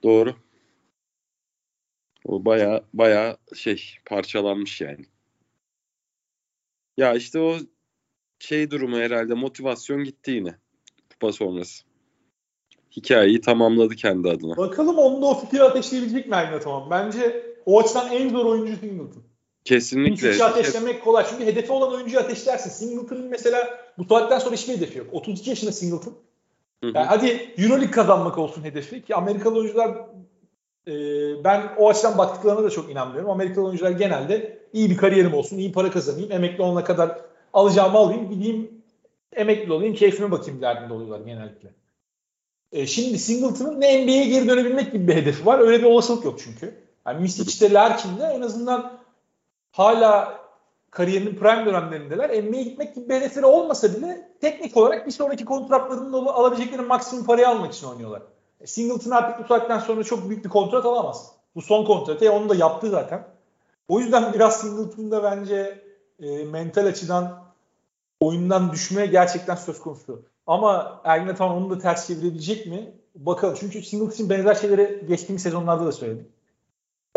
Doğru. 0.02 0.36
O 2.24 2.44
baya 2.44 2.84
baya 2.94 3.36
şey 3.54 3.98
parçalanmış 4.04 4.80
yani. 4.80 5.06
Ya 6.96 7.14
işte 7.14 7.40
o 7.40 7.58
şey 8.38 8.70
durumu 8.70 8.96
herhalde 8.96 9.34
motivasyon 9.34 10.04
gitti 10.04 10.30
yine 10.30 10.58
kupa 11.10 11.32
sonrası. 11.32 11.87
Hikayeyi 12.96 13.40
tamamladı 13.40 13.94
kendi 13.94 14.30
adına. 14.30 14.56
Bakalım 14.56 14.98
onu 14.98 15.22
da 15.22 15.26
o 15.26 15.40
fikri 15.40 15.62
ateşleyebilecek 15.62 16.26
mi 16.26 16.36
tamam. 16.64 16.88
Bence 16.90 17.42
o 17.66 17.80
açıdan 17.80 18.12
en 18.12 18.28
zor 18.28 18.44
oyuncu 18.44 18.76
Singleton. 18.76 19.22
Kesinlikle. 19.64 20.32
Hiç 20.32 20.40
ateşlemek 20.40 21.04
kolay. 21.04 21.26
Çünkü 21.30 21.46
hedefi 21.46 21.72
olan 21.72 21.92
oyuncuyu 21.92 22.20
ateşlersin. 22.20 22.70
Singleton'ın 22.70 23.26
mesela 23.26 23.68
bu 23.98 24.04
saatten 24.04 24.38
sonra 24.38 24.54
hiçbir 24.54 24.76
hedefi 24.76 24.98
yok. 24.98 25.06
32 25.12 25.50
yaşında 25.50 25.72
Singleton. 25.72 26.14
Hı 26.84 26.90
hı. 26.90 26.92
Yani 26.94 27.06
hadi 27.06 27.54
Euroleague 27.58 27.90
kazanmak 27.90 28.38
olsun 28.38 28.64
hedefi 28.64 29.02
ki 29.02 29.14
Amerikalı 29.14 29.58
oyuncular 29.58 29.90
e, 30.86 30.94
ben 31.44 31.62
o 31.78 31.88
açıdan 31.88 32.18
baktıklarına 32.18 32.64
da 32.64 32.70
çok 32.70 32.90
inanmıyorum. 32.90 33.30
Amerikalı 33.30 33.64
oyuncular 33.64 33.90
genelde 33.90 34.58
iyi 34.72 34.90
bir 34.90 34.96
kariyerim 34.96 35.34
olsun, 35.34 35.58
iyi 35.58 35.72
para 35.72 35.90
kazanayım, 35.90 36.32
emekli 36.32 36.62
olana 36.62 36.84
kadar 36.84 37.18
alacağımı 37.52 37.98
alayım, 37.98 38.30
gideyim 38.30 38.70
emekli 39.32 39.72
olayım, 39.72 39.94
keyfime 39.94 40.30
bakayım 40.30 40.60
derdinde 40.60 40.94
oluyorlar 40.94 41.20
genellikle. 41.20 41.68
E, 42.72 42.86
şimdi 42.86 43.18
Singleton'ın 43.18 43.80
ne 43.80 44.04
NBA'ye 44.04 44.24
geri 44.24 44.48
dönebilmek 44.48 44.92
gibi 44.92 45.08
bir 45.08 45.16
hedefi 45.16 45.46
var. 45.46 45.58
Öyle 45.58 45.78
bir 45.78 45.84
olasılık 45.84 46.24
yok 46.24 46.38
çünkü. 46.44 46.74
Yani 47.06 47.20
Misic'te 47.20 47.72
Larkin'de 47.72 48.24
en 48.24 48.40
azından 48.40 48.98
hala 49.72 50.40
kariyerinin 50.90 51.34
prime 51.34 51.66
dönemlerindeler. 51.66 52.44
NBA'ye 52.44 52.62
gitmek 52.62 52.94
gibi 52.94 53.08
bir 53.08 53.14
hedefleri 53.14 53.46
olmasa 53.46 53.94
bile 53.94 54.30
teknik 54.40 54.76
olarak 54.76 55.06
bir 55.06 55.12
sonraki 55.12 55.44
kontratlarında 55.44 56.16
alabilecekleri 56.16 56.82
maksimum 56.82 57.24
parayı 57.24 57.48
almak 57.48 57.74
için 57.74 57.86
oynuyorlar. 57.86 58.22
E, 58.60 58.66
Singleton 58.66 59.10
artık 59.10 59.44
bu 59.44 59.48
saatten 59.48 59.78
sonra 59.78 60.04
çok 60.04 60.28
büyük 60.28 60.44
bir 60.44 60.50
kontrat 60.50 60.86
alamaz. 60.86 61.32
Bu 61.54 61.62
son 61.62 61.84
kontratı. 61.84 62.24
E, 62.24 62.30
onu 62.30 62.48
da 62.48 62.54
yaptı 62.54 62.90
zaten. 62.90 63.26
O 63.88 64.00
yüzden 64.00 64.32
biraz 64.32 64.60
Singleton'da 64.60 65.22
bence 65.22 65.82
e, 66.20 66.44
mental 66.44 66.86
açıdan 66.86 67.44
oyundan 68.20 68.72
düşmeye 68.72 69.06
gerçekten 69.06 69.54
söz 69.54 69.80
konusu. 69.80 70.22
Ama 70.48 71.00
Ergin 71.04 71.28
Ataman 71.28 71.56
onu 71.56 71.70
da 71.70 71.78
ters 71.78 72.06
çevirebilecek 72.06 72.66
mi? 72.66 72.98
bakalım. 73.14 73.56
Çünkü 73.60 73.82
Singleton 73.82 74.30
benzer 74.30 74.54
şeyleri 74.54 75.06
geçtiğimiz 75.08 75.42
sezonlarda 75.42 75.86
da 75.86 75.92
söyledim. 75.92 76.28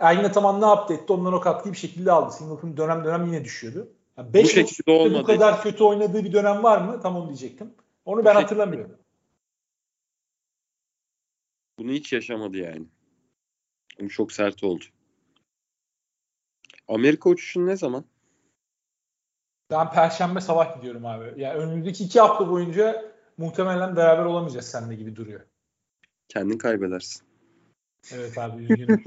Ergin 0.01 0.23
Ataman 0.23 0.61
ne 0.61 0.65
yaptı 0.65 0.93
etti 0.93 1.13
ondan 1.13 1.33
o 1.33 1.39
katkıyı 1.39 1.73
bir 1.73 1.79
şekilde 1.79 2.11
aldı. 2.11 2.33
Singleton 2.33 2.77
dönem 2.77 3.03
dönem 3.03 3.25
yine 3.25 3.43
düşüyordu. 3.43 3.93
Yani 4.17 4.33
beş 4.33 4.45
bu 4.45 4.49
şekilde 4.49 4.91
olmadı. 4.91 5.23
Bu 5.23 5.27
kadar 5.27 5.63
kötü 5.63 5.83
oynadığı 5.83 6.23
bir 6.23 6.33
dönem 6.33 6.63
var 6.63 6.81
mı? 6.81 7.01
Tam 7.01 7.15
onu 7.15 7.27
diyecektim. 7.27 7.73
Onu 8.05 8.25
ben 8.25 8.35
hatırlamıyorum. 8.35 8.97
Bunu 11.79 11.91
hiç 11.91 12.13
yaşamadı 12.13 12.57
yani. 12.57 12.85
Bu 14.01 14.09
çok 14.09 14.31
sert 14.31 14.63
oldu. 14.63 14.83
Amerika 16.87 17.29
uçuşun 17.29 17.67
ne 17.67 17.75
zaman? 17.75 18.05
Ben 19.71 19.91
Perşembe 19.91 20.41
sabah 20.41 20.75
gidiyorum 20.75 21.05
abi. 21.05 21.41
Yani 21.41 21.53
önümüzdeki 21.53 22.03
iki 22.03 22.19
hafta 22.19 22.49
boyunca 22.49 23.11
muhtemelen 23.41 23.95
beraber 23.95 24.25
olamayacağız 24.25 24.65
seninle 24.65 24.95
gibi 24.95 25.15
duruyor. 25.15 25.41
Kendin 26.27 26.58
kaybedersin. 26.58 27.21
Evet 28.13 28.38
abi 28.38 28.63
üzgünüm. 28.63 29.04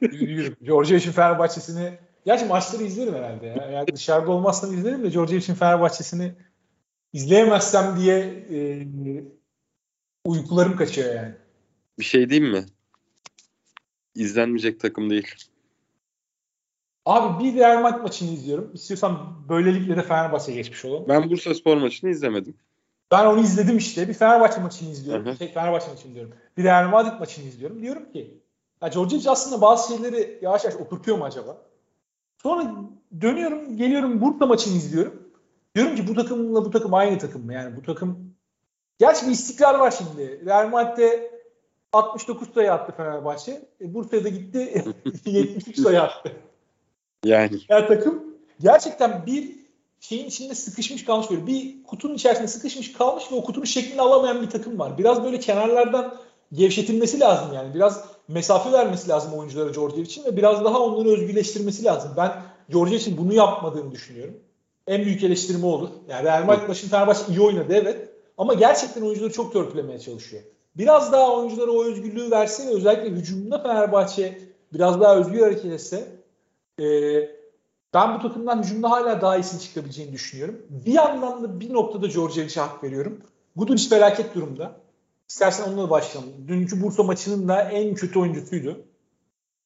üzgünüm. 0.00 0.56
Georgia 0.62 0.96
için 0.96 1.12
Fenerbahçe'sini 1.12 1.98
Gerçi 2.26 2.44
maçları 2.44 2.82
izlerim 2.82 3.14
herhalde 3.14 3.46
ya. 3.46 3.54
Eğer 3.68 3.86
dışarıda 3.86 4.30
olmazsam 4.30 4.74
izlerim 4.74 5.02
de 5.02 5.08
Georgia 5.08 5.36
için 5.36 5.54
Fenerbahçe'sini 5.54 6.32
izleyemezsem 7.12 7.96
diye 7.98 8.18
e, 8.50 8.86
uykularım 10.24 10.76
kaçıyor 10.76 11.14
yani. 11.14 11.34
Bir 11.98 12.04
şey 12.04 12.30
diyeyim 12.30 12.52
mi? 12.52 12.64
İzlenmeyecek 14.14 14.80
takım 14.80 15.10
değil. 15.10 15.34
Abi 17.04 17.44
bir 17.44 17.54
Real 17.54 17.82
Madrid 17.82 18.02
maçını 18.02 18.30
izliyorum. 18.30 18.70
İstiyorsan 18.74 19.44
böylelikle 19.48 19.96
de 19.96 20.02
Fenerbahçe'ye 20.02 20.56
geçmiş 20.56 20.84
olalım. 20.84 21.08
Ben 21.08 21.30
Bursa 21.30 21.54
Spor 21.54 21.76
maçını 21.76 22.10
izlemedim. 22.10 22.54
Ben 23.10 23.26
onu 23.26 23.40
izledim 23.40 23.76
işte. 23.76 24.08
Bir 24.08 24.14
Fenerbahçe 24.14 24.60
maçını 24.60 24.90
izliyorum. 24.90 25.26
Hı 25.26 25.36
Şey, 25.36 25.52
Fenerbahçe 25.52 25.90
maçını 25.90 26.14
diyorum. 26.14 26.34
Bir 26.56 26.64
Real 26.64 26.88
Madrid 26.88 27.20
maçını 27.20 27.44
izliyorum. 27.44 27.82
Diyorum 27.82 28.12
ki 28.12 28.40
ya 28.82 28.88
George 28.88 29.30
aslında 29.30 29.60
bazı 29.60 29.94
şeyleri 29.94 30.38
yavaş 30.42 30.64
yavaş 30.64 30.80
oturtuyor 30.80 31.18
mu 31.18 31.24
acaba? 31.24 31.62
Sonra 32.42 32.74
dönüyorum, 33.20 33.76
geliyorum 33.76 34.20
Bursa 34.20 34.46
maçını 34.46 34.74
izliyorum. 34.76 35.22
Diyorum 35.74 35.96
ki 35.96 36.08
bu 36.08 36.14
takımla 36.14 36.64
bu 36.64 36.70
takım 36.70 36.94
aynı 36.94 37.18
takım 37.18 37.44
mı? 37.44 37.52
Yani 37.52 37.76
bu 37.76 37.82
takım 37.82 38.36
Gerçi 38.98 39.26
bir 39.26 39.30
istikrar 39.30 39.78
var 39.78 39.90
şimdi. 39.90 40.46
Real 40.46 40.68
Madrid'de 40.68 41.30
69 41.92 42.54
sayı 42.54 42.72
attı 42.72 42.92
Fenerbahçe. 42.96 43.68
E, 43.80 43.94
Bursa'ya 43.94 44.24
da 44.24 44.28
gitti 44.28 44.84
73 45.24 45.80
sayı 45.80 46.02
attı. 46.02 46.32
Yani. 47.24 47.58
Yani 47.68 47.88
takım 47.88 48.24
gerçekten 48.60 49.26
bir 49.26 49.65
şeyin 50.00 50.26
içinde 50.26 50.54
sıkışmış 50.54 51.04
kalmış 51.04 51.30
böyle. 51.30 51.46
Bir 51.46 51.82
kutunun 51.82 52.14
içerisinde 52.14 52.48
sıkışmış 52.48 52.92
kalmış 52.92 53.32
ve 53.32 53.36
o 53.36 53.44
kutunun 53.44 53.64
şeklini 53.64 54.00
alamayan 54.00 54.42
bir 54.42 54.50
takım 54.50 54.78
var. 54.78 54.98
Biraz 54.98 55.24
böyle 55.24 55.38
kenarlardan 55.40 56.16
gevşetilmesi 56.52 57.20
lazım 57.20 57.54
yani. 57.54 57.74
Biraz 57.74 58.04
mesafe 58.28 58.72
vermesi 58.72 59.08
lazım 59.08 59.32
oyunculara 59.32 59.70
Georgia 59.70 60.00
için 60.00 60.24
ve 60.24 60.36
biraz 60.36 60.64
daha 60.64 60.80
onları 60.80 61.08
özgürleştirmesi 61.08 61.84
lazım. 61.84 62.10
Ben 62.16 62.42
Georgia 62.70 62.96
için 62.96 63.18
bunu 63.18 63.32
yapmadığını 63.34 63.92
düşünüyorum. 63.92 64.34
En 64.86 65.04
büyük 65.04 65.22
eleştirme 65.22 65.66
olur. 65.66 65.88
Yani 66.08 66.24
Real 66.24 66.44
Madrid 66.44 66.68
başında 66.68 66.90
Fenerbahçe 66.90 67.22
iyi 67.28 67.40
oynadı 67.40 67.74
evet. 67.74 68.08
Ama 68.38 68.54
gerçekten 68.54 69.02
oyuncuları 69.02 69.32
çok 69.32 69.52
törpülemeye 69.52 69.98
çalışıyor. 69.98 70.42
Biraz 70.76 71.12
daha 71.12 71.36
oyunculara 71.36 71.70
o 71.70 71.84
özgürlüğü 71.84 72.30
verse 72.30 72.66
ve 72.66 72.70
özellikle 72.70 73.10
hücumunda 73.10 73.62
Fenerbahçe 73.62 74.38
biraz 74.72 75.00
daha 75.00 75.16
özgür 75.16 75.40
hareket 75.40 75.72
etse 75.72 76.08
e, 76.78 76.84
ben 77.96 78.14
bu 78.14 78.22
takımdan 78.22 78.62
hücumda 78.62 78.90
hala 78.90 79.20
daha 79.20 79.36
iyisini 79.36 79.60
çıkabileceğini 79.60 80.12
düşünüyorum. 80.12 80.62
Bir 80.70 80.92
yandan 80.92 81.42
da 81.42 81.60
bir 81.60 81.72
noktada 81.72 82.06
Georgievic'e 82.06 82.60
hak 82.60 82.84
veriyorum. 82.84 83.20
Guduric 83.56 83.88
felaket 83.88 84.34
durumda. 84.34 84.72
İstersen 85.28 85.64
onunla 85.64 85.90
başlayalım. 85.90 86.32
Dünkü 86.48 86.82
Bursa 86.82 87.02
maçının 87.02 87.48
da 87.48 87.62
en 87.62 87.94
kötü 87.94 88.18
oyuncusuydu. 88.18 88.84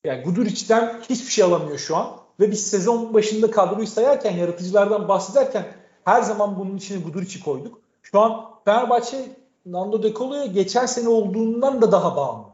Yani 0.04 0.22
Guduric'den 0.22 1.00
hiçbir 1.08 1.30
şey 1.30 1.44
alamıyor 1.44 1.78
şu 1.78 1.96
an. 1.96 2.16
Ve 2.40 2.50
biz 2.50 2.66
sezon 2.66 3.14
başında 3.14 3.50
kadroyu 3.50 3.86
sayarken, 3.86 4.36
yaratıcılardan 4.36 5.08
bahsederken 5.08 5.66
her 6.04 6.22
zaman 6.22 6.58
bunun 6.58 6.76
içine 6.76 7.02
Guduric'i 7.02 7.44
koyduk. 7.44 7.78
Şu 8.02 8.20
an 8.20 8.50
Fenerbahçe 8.64 9.36
Nando 9.66 10.02
De 10.02 10.14
Colo'ya 10.14 10.46
geçen 10.46 10.86
sene 10.86 11.08
olduğundan 11.08 11.82
da 11.82 11.92
daha 11.92 12.16
bağımlı. 12.16 12.46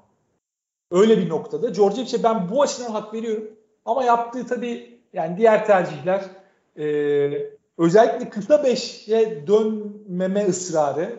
Öyle 0.90 1.18
bir 1.18 1.28
noktada. 1.28 1.68
Georgievic'e 1.68 2.22
ben 2.22 2.50
bu 2.50 2.62
açıdan 2.62 2.90
hak 2.90 3.14
veriyorum. 3.14 3.50
Ama 3.84 4.04
yaptığı 4.04 4.46
tabii 4.46 4.95
yani 5.16 5.36
diğer 5.36 5.66
tercihler 5.66 6.24
e, 6.78 6.86
özellikle 7.78 8.30
kısa 8.30 8.54
5'e 8.54 9.46
dönmeme 9.46 10.46
ısrarı 10.46 11.16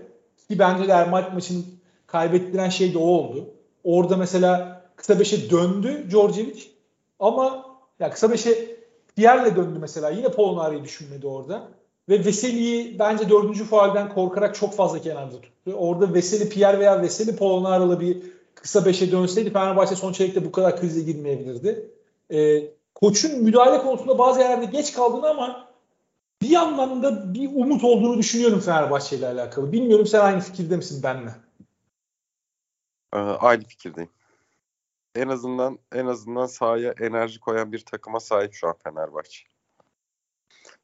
ki 0.49 0.59
bence 0.59 0.87
de 0.87 0.91
Ermal 0.91 1.31
maçını 1.33 1.63
kaybettiren 2.07 2.69
şey 2.69 2.93
de 2.93 2.97
o 2.97 3.01
oldu. 3.01 3.49
Orada 3.83 4.17
mesela 4.17 4.81
kısa 4.95 5.13
5'e 5.13 5.49
döndü 5.49 6.09
Georgievic 6.09 6.63
ama 7.19 7.65
ya 7.99 8.11
kısa 8.11 8.27
5'e 8.27 8.77
Pierre'le 9.15 9.55
döndü 9.55 9.79
mesela. 9.79 10.09
Yine 10.09 10.29
Polonari'yi 10.29 10.83
düşünmedi 10.83 11.27
orada. 11.27 11.67
Ve 12.09 12.25
Veseli'yi 12.25 12.99
bence 12.99 13.29
dördüncü 13.29 13.65
faalden 13.65 14.13
korkarak 14.13 14.55
çok 14.55 14.73
fazla 14.73 15.01
kenarda 15.01 15.41
tuttu. 15.41 15.73
Orada 15.73 16.13
Veseli 16.13 16.49
Pierre 16.49 16.79
veya 16.79 17.01
Veseli 17.01 17.35
Polonar'la 17.35 17.99
bir 17.99 18.17
kısa 18.55 18.79
5'e 18.79 19.11
dönseydi 19.11 19.53
Fenerbahçe 19.53 19.95
son 19.95 20.13
çeyrekte 20.13 20.45
bu 20.45 20.51
kadar 20.51 20.79
krize 20.79 21.01
girmeyebilirdi. 21.01 21.89
Ee, 22.31 22.63
koçun 23.01 23.43
müdahale 23.43 23.77
konusunda 23.77 24.17
bazı 24.17 24.39
yerlerde 24.39 24.65
geç 24.65 24.93
kaldığını 24.93 25.29
ama 25.29 25.67
bir 26.41 26.49
yandan 26.49 27.03
da 27.03 27.33
bir 27.33 27.49
umut 27.55 27.83
olduğunu 27.83 28.17
düşünüyorum 28.17 28.59
Fenerbahçe 28.59 29.17
ile 29.17 29.27
alakalı. 29.27 29.71
Bilmiyorum 29.71 30.05
sen 30.05 30.19
aynı 30.19 30.39
fikirde 30.39 30.77
misin 30.77 31.03
benle? 31.03 31.35
Ee, 33.13 33.17
aynı 33.17 33.63
fikirdeyim. 33.63 34.09
En 35.15 35.27
azından 35.27 35.79
en 35.91 36.05
azından 36.05 36.45
sahaya 36.45 36.93
enerji 36.99 37.39
koyan 37.39 37.71
bir 37.71 37.85
takıma 37.85 38.19
sahip 38.19 38.53
şu 38.53 38.67
an 38.67 38.75
Fenerbahçe. 38.83 39.43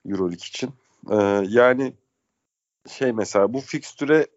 Euroleague 0.05 0.35
için. 0.35 0.73
Ee, 1.11 1.43
yani 1.47 1.93
şey 2.89 3.11
mesela 3.11 3.53
bu 3.53 3.61
fikstüre 3.61 4.27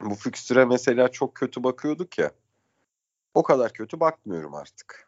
bu 0.00 0.14
fikstüre 0.14 0.64
mesela 0.64 1.08
çok 1.08 1.34
kötü 1.34 1.64
bakıyorduk 1.64 2.18
ya. 2.18 2.30
O 3.34 3.42
kadar 3.42 3.72
kötü 3.72 4.00
bakmıyorum 4.00 4.54
artık. 4.54 5.07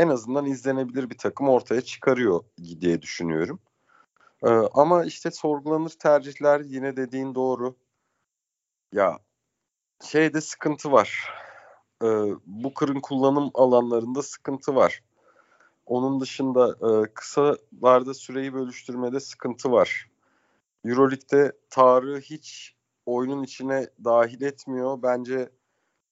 En 0.00 0.08
azından 0.08 0.46
izlenebilir 0.46 1.10
bir 1.10 1.18
takım 1.18 1.48
ortaya 1.48 1.80
çıkarıyor 1.80 2.44
diye 2.80 3.02
düşünüyorum. 3.02 3.60
Ee, 4.44 4.48
ama 4.50 5.04
işte 5.04 5.30
sorgulanır 5.30 5.90
tercihler 5.90 6.60
yine 6.60 6.96
dediğin 6.96 7.34
doğru. 7.34 7.76
Ya 8.92 9.18
şeyde 10.04 10.40
sıkıntı 10.40 10.92
var. 10.92 11.30
Ee, 12.02 12.06
bu 12.46 12.74
kırın 12.74 13.00
kullanım 13.00 13.50
alanlarında 13.54 14.22
sıkıntı 14.22 14.74
var. 14.74 15.02
Onun 15.86 16.20
dışında 16.20 16.68
e, 16.70 17.12
kısalarda 17.14 18.14
süreyi 18.14 18.54
bölüştürmede 18.54 19.20
sıkıntı 19.20 19.72
var. 19.72 20.10
Euroleague'de 20.84 21.52
Tarık'ı 21.70 22.20
hiç 22.20 22.76
oyunun 23.06 23.42
içine 23.42 23.90
dahil 24.04 24.42
etmiyor. 24.42 25.02
Bence 25.02 25.50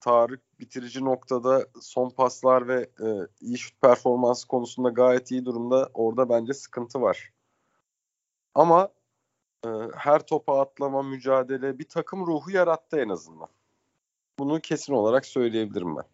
Tarık 0.01 0.61
bitirici 0.61 1.05
noktada 1.05 1.67
son 1.81 2.11
paslar 2.11 2.69
ve 2.69 2.91
e, 3.01 3.07
iyi 3.41 3.59
şut 3.59 3.81
performansı 3.81 4.49
konusunda 4.49 4.89
gayet 4.89 5.31
iyi 5.31 5.45
durumda. 5.45 5.91
Orada 5.95 6.29
bence 6.29 6.55
sıkıntı 6.55 7.01
var. 7.01 7.33
Ama 8.55 8.89
e, 9.65 9.69
her 9.95 10.27
topa 10.27 10.61
atlama, 10.61 11.03
mücadele 11.03 11.79
bir 11.79 11.89
takım 11.89 12.27
ruhu 12.27 12.51
yarattı 12.51 13.01
en 13.01 13.09
azından. 13.09 13.49
Bunu 14.39 14.61
kesin 14.61 14.93
olarak 14.93 15.27
söyleyebilirim 15.27 15.97
ben. 15.97 16.05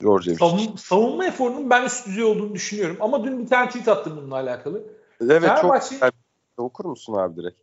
George 0.00 0.34
Savun, 0.34 0.76
savunma 0.76 1.26
eforunun 1.26 1.70
ben 1.70 1.84
üst 1.84 2.06
düzey 2.06 2.24
olduğunu 2.24 2.54
düşünüyorum. 2.54 2.96
Ama 3.00 3.24
dün 3.24 3.38
bir 3.38 3.46
tane 3.46 3.68
tweet 3.68 3.88
attım 3.88 4.16
bununla 4.16 4.34
alakalı. 4.34 4.82
Evet 5.20 5.42
Fenerbahçe... 5.42 5.98
çok 5.98 6.12
Okur 6.58 6.84
musun 6.84 7.14
abi 7.14 7.36
direkt? 7.36 7.60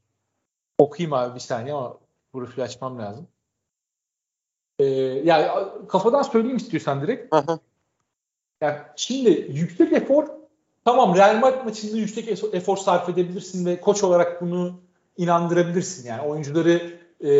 Okuyayım 0.78 1.14
abi 1.14 1.36
bir 1.36 1.40
saniye 1.40 1.74
ama 1.74 1.98
profil 2.34 2.64
açmam 2.64 3.00
lazım. 3.00 3.28
Ee, 4.80 4.86
yani 5.24 5.48
kafadan 5.88 6.22
söyleyeyim 6.22 6.58
istiyorsan 6.58 7.02
direkt. 7.02 7.36
yani 8.62 8.78
şimdi 8.96 9.48
yüksek 9.52 9.94
efor 9.94 10.28
tamam 10.86 11.16
Real 11.16 11.40
Madrid 11.40 11.66
maçında 11.66 11.98
yüksek 11.98 12.44
efor 12.54 12.78
sarf 12.78 13.10
edebilirsin 13.10 13.66
ve 13.66 13.82
koç 13.82 14.04
olarak 14.04 14.42
bunu 14.42 14.80
inandırabilirsin. 15.18 16.08
Yani 16.08 16.22
oyuncuları 16.22 17.00
e, 17.24 17.32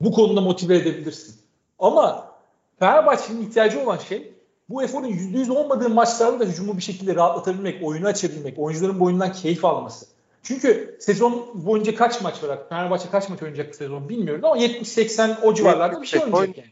bu 0.00 0.12
konuda 0.12 0.40
motive 0.40 0.76
edebilirsin. 0.76 1.36
Ama 1.78 2.32
Fenerbahçe'nin 2.78 3.42
ihtiyacı 3.42 3.82
olan 3.82 3.98
şey 3.98 4.32
bu 4.68 4.82
eforun 4.82 5.08
%100 5.08 5.50
olmadığı 5.50 5.88
maçlarda 5.88 6.40
da 6.40 6.44
hücumu 6.44 6.76
bir 6.76 6.82
şekilde 6.82 7.14
rahatlatabilmek, 7.14 7.82
oyunu 7.82 8.06
açabilmek, 8.06 8.58
oyuncuların 8.58 9.00
bu 9.00 9.04
oyundan 9.04 9.32
keyif 9.32 9.64
alması. 9.64 10.06
Çünkü 10.42 10.96
sezon 11.00 11.50
boyunca 11.54 11.94
kaç 11.94 12.22
maç 12.22 12.42
var? 12.42 12.58
Fenerbahçe 12.68 13.10
kaç 13.10 13.28
maç 13.28 13.42
oynayacak 13.42 13.74
sezon 13.74 14.08
bilmiyoruz 14.08 14.44
ama 14.44 14.56
70-80 14.58 15.40
o 15.42 15.54
civarlarda 15.54 16.02
bir 16.02 16.06
şey 16.06 16.20
oynayacak 16.20 16.56
yani. 16.56 16.70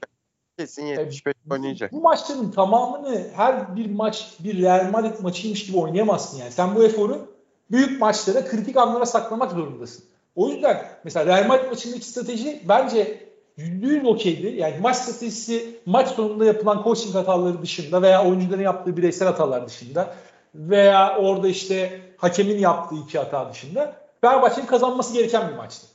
Kesin 0.59 0.87
75 0.87 1.35
oynayacak. 1.51 1.93
Bu 1.93 2.01
maçların 2.01 2.51
tamamını 2.51 3.27
her 3.37 3.77
bir 3.77 3.91
maç 3.91 4.35
bir 4.41 4.63
Real 4.63 4.91
Madrid 4.91 5.23
maçıymış 5.23 5.67
gibi 5.67 5.79
oynayamazsın 5.79 6.39
yani. 6.39 6.53
Sen 6.53 6.75
bu 6.75 6.85
eforu 6.85 7.29
büyük 7.71 8.01
maçlara 8.01 8.45
kritik 8.45 8.77
anlara 8.77 9.07
saklamak 9.07 9.53
zorundasın. 9.53 10.05
O 10.37 10.49
yüzden 10.49 10.87
mesela 11.05 11.27
Real 11.27 11.49
Madrid 11.49 11.69
maçındaki 11.69 12.05
strateji 12.05 12.63
bence 12.69 13.31
%100 13.59 14.07
okeydi. 14.07 14.47
Yani 14.47 14.75
maç 14.81 14.97
stratejisi 14.97 15.81
maç 15.87 16.09
sonunda 16.09 16.45
yapılan 16.45 16.83
coaching 16.83 17.15
hataları 17.15 17.63
dışında 17.63 18.03
veya 18.03 18.27
oyuncuların 18.27 18.63
yaptığı 18.63 18.97
bireysel 18.97 19.29
hatalar 19.29 19.67
dışında 19.67 20.15
veya 20.55 21.19
orada 21.19 21.49
işte 21.49 22.01
hakemin 22.17 22.59
yaptığı 22.59 22.95
iki 22.95 23.19
hata 23.19 23.51
dışında 23.51 23.97
Fenerbahçe'nin 24.21 24.67
kazanması 24.67 25.15
gereken 25.15 25.49
bir 25.49 25.57
maçtı. 25.57 25.87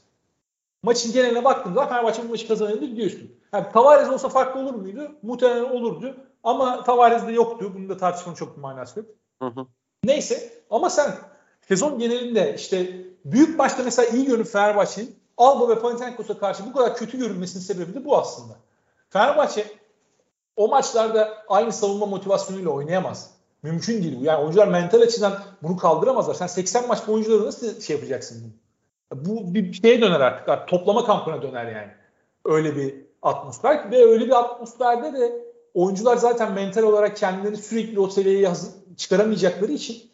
Maçın 0.84 1.14
geneline 1.14 1.44
baktığımda 1.44 1.88
Fenerbahçe 1.88 2.24
bu 2.24 2.30
maçı 2.30 2.48
kazanabilir 2.48 2.96
diyorsun. 2.96 3.32
Yani 3.54 3.66
Tavares 3.74 4.10
olsa 4.10 4.30
farklı 4.30 4.60
olur 4.60 4.74
muydu? 4.74 5.12
Muhtemelen 5.22 5.64
olurdu. 5.64 6.18
Ama 6.44 6.84
Tavares 6.84 7.28
de 7.28 7.32
yoktu. 7.32 7.72
Bunun 7.76 7.90
da 7.90 7.98
tartışmanın 7.98 8.36
çok 8.36 8.58
bir 8.58 8.62
manası 8.62 9.00
yok. 9.00 9.10
Hı 9.42 9.46
hı. 9.46 9.66
Neyse 10.04 10.54
ama 10.70 10.90
sen 10.90 11.12
sezon 11.68 12.00
genelinde 12.00 12.56
işte 12.56 13.06
büyük 13.26 13.60
maçta 13.60 13.84
mesela 13.84 14.10
iyi 14.10 14.26
görünüp 14.26 14.48
Fenerbahçe'nin 14.48 15.16
Alba 15.38 15.70
ve 15.70 15.80
Panathinaikos'a 15.80 16.38
karşı 16.38 16.66
bu 16.66 16.74
kadar 16.74 16.96
kötü 16.96 17.18
görünmesinin 17.18 17.64
sebebi 17.64 17.94
de 17.94 18.06
bu 18.06 18.18
aslında. 18.18 18.54
Fenerbahçe 19.10 19.66
o 20.56 20.68
maçlarda 20.68 21.44
aynı 21.48 21.72
savunma 21.72 22.06
motivasyonuyla 22.06 22.72
oynayamaz. 22.72 23.35
Mümkün 23.66 24.04
değil 24.04 24.20
bu. 24.20 24.24
Yani 24.24 24.44
oyuncular 24.44 24.68
mental 24.68 25.02
açıdan 25.02 25.40
bunu 25.64 25.78
kaldıramazlar. 25.78 26.34
Sen 26.34 26.48
80 26.48 26.88
maç 26.88 27.08
boyunca 27.08 27.46
nasıl 27.46 27.82
şey 27.82 27.96
yapacaksın 27.96 28.44
bunu? 28.44 29.26
Bu 29.26 29.54
bir 29.54 29.74
şeye 29.74 30.02
döner 30.02 30.20
artık. 30.20 30.50
artık 30.50 30.68
toplama 30.68 31.06
kampına 31.06 31.42
döner 31.42 31.66
yani. 31.66 31.92
Öyle 32.46 32.76
bir 32.76 32.96
atmosfer 33.22 33.92
ve 33.92 34.06
öyle 34.06 34.26
bir 34.26 34.40
atmosferde 34.40 35.20
de 35.20 35.46
oyuncular 35.74 36.18
zaten 36.18 36.54
mental 36.54 36.84
olarak 36.84 37.18
kendilerini 37.18 37.58
sürekli 37.58 38.00
o 38.00 38.10
seviyeye 38.10 38.54
çıkaramayacakları 38.98 39.72
için 39.72 40.12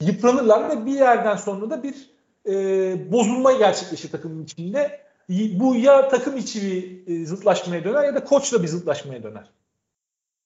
yıpranırlar 0.00 0.68
ve 0.68 0.86
bir 0.86 0.94
yerden 0.94 1.36
sonra 1.36 1.70
da 1.70 1.82
bir 1.82 2.10
e, 2.48 3.12
bozulma 3.12 3.52
gerçekleşir 3.52 4.10
takımın 4.10 4.44
içinde. 4.44 5.00
Bu 5.28 5.76
ya 5.76 6.08
takım 6.08 6.36
içi 6.36 6.62
bir 6.62 7.06
e, 7.06 7.26
zıtlaşmaya 7.26 7.84
döner 7.84 8.04
ya 8.04 8.14
da 8.14 8.24
koçla 8.24 8.62
bir 8.62 8.68
zıtlaşmaya 8.68 9.22
döner. 9.22 9.50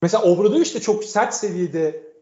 Mesela 0.03 0.23
Obradoviç 0.23 0.75
de 0.75 0.81
çok 0.81 1.05
sert 1.05 1.35
seviyede 1.35 2.16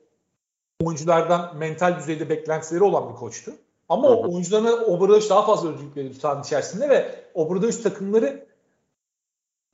oyunculardan 0.81 1.57
mental 1.57 1.99
düzeyde 1.99 2.29
beklentileri 2.29 2.85
olan 2.85 3.11
bir 3.11 3.15
koçtu. 3.15 3.53
Ama 3.89 4.09
hı 4.09 4.13
hı. 4.13 4.17
oyuncularına 4.17 4.73
Obradoviç 4.73 5.31
daha 5.31 5.47
fazla 5.47 5.69
özgürlük 5.69 5.97
veriyordu 5.97 6.19
sahanın 6.19 6.43
içerisinde 6.43 6.89
ve 6.89 7.25
Obradoviç 7.35 7.77
takımları 7.77 8.47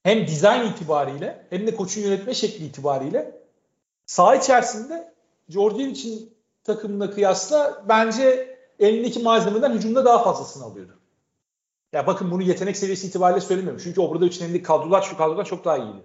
hem 0.03 0.27
dizayn 0.27 0.67
itibariyle 0.67 1.47
hem 1.51 1.67
de 1.67 1.75
koçun 1.77 2.01
yönetme 2.01 2.35
şekli 2.35 2.65
itibariyle 2.65 3.41
saha 4.07 4.35
içerisinde 4.35 5.13
Djordjevic'in 5.51 6.35
takımına 6.65 7.11
kıyasla 7.11 7.85
bence 7.89 8.57
elindeki 8.79 9.23
malzemeden 9.23 9.73
hücumda 9.73 10.05
daha 10.05 10.23
fazlasını 10.23 10.65
alıyordu. 10.65 10.93
Ya 11.93 12.07
bakın 12.07 12.31
bunu 12.31 12.43
yetenek 12.43 12.77
seviyesi 12.77 13.07
itibariyle 13.07 13.41
söylemiyorum. 13.41 13.81
Çünkü 13.85 14.01
Obradoviç'in 14.01 14.45
elindeki 14.45 14.65
kadrolar 14.65 15.03
şu 15.03 15.17
kadrodan 15.17 15.45
çok 15.45 15.65
daha 15.65 15.79
iyiydi. 15.79 16.05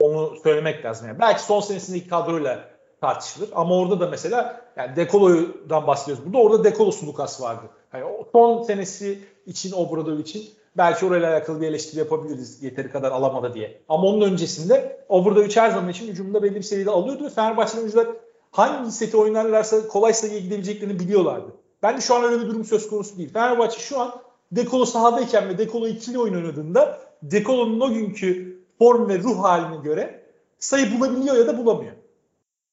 Onu 0.00 0.36
söylemek 0.42 0.84
lazım. 0.84 1.08
Yani. 1.08 1.18
Belki 1.18 1.42
son 1.42 1.60
senesindeki 1.60 2.08
kadroyla 2.08 2.75
tartışılır. 3.06 3.48
Ama 3.54 3.78
orada 3.78 4.00
da 4.00 4.08
mesela 4.08 4.60
yani 4.76 4.96
Dekolo'dan 4.96 5.86
bahsediyoruz. 5.86 6.24
Burada 6.26 6.38
orada 6.38 6.64
Dekolo 6.64 6.90
Sulukas 6.90 7.40
vardı. 7.40 7.66
Yani 7.94 8.04
son 8.32 8.62
senesi 8.62 9.18
için 9.46 9.72
Obradovic'in 9.72 10.44
belki 10.76 11.06
orayla 11.06 11.32
alakalı 11.32 11.60
bir 11.60 11.66
eleştiri 11.66 11.98
yapabiliriz 11.98 12.62
yeteri 12.62 12.90
kadar 12.90 13.12
alamadı 13.12 13.54
diye. 13.54 13.80
Ama 13.88 14.06
onun 14.06 14.20
öncesinde 14.20 15.04
Obradovic 15.08 15.56
her 15.56 15.70
zaman 15.70 15.88
için 15.88 16.08
hücumda 16.08 16.42
belli 16.42 16.54
bir 16.54 16.62
seviyede 16.62 16.90
alıyordu 16.90 17.24
ve 17.24 17.30
Fenerbahçe 17.30 17.78
oyuncular 17.78 18.06
hangi 18.50 18.92
seti 18.92 19.16
oynarlarsa 19.16 19.88
kolay 19.88 20.12
sayıya 20.12 20.38
gidebileceklerini 20.38 20.98
biliyorlardı. 20.98 21.52
Ben 21.82 21.96
de 21.96 22.00
şu 22.00 22.14
an 22.14 22.24
öyle 22.24 22.42
bir 22.42 22.48
durum 22.48 22.64
söz 22.64 22.88
konusu 22.88 23.18
değil. 23.18 23.32
Fenerbahçe 23.32 23.80
şu 23.80 24.00
an 24.00 24.14
Dekolo 24.52 24.84
sahadayken 24.84 25.48
ve 25.48 25.58
Dekolo 25.58 25.86
ikili 25.86 26.18
oyun 26.18 26.34
oynadığında 26.34 27.00
Dekolo'nun 27.22 27.80
o 27.80 27.90
günkü 27.90 28.58
form 28.78 29.08
ve 29.08 29.18
ruh 29.18 29.44
haline 29.44 29.76
göre 29.76 30.22
sayı 30.58 30.98
bulabiliyor 30.98 31.36
ya 31.36 31.46
da 31.46 31.58
bulamıyor. 31.58 31.92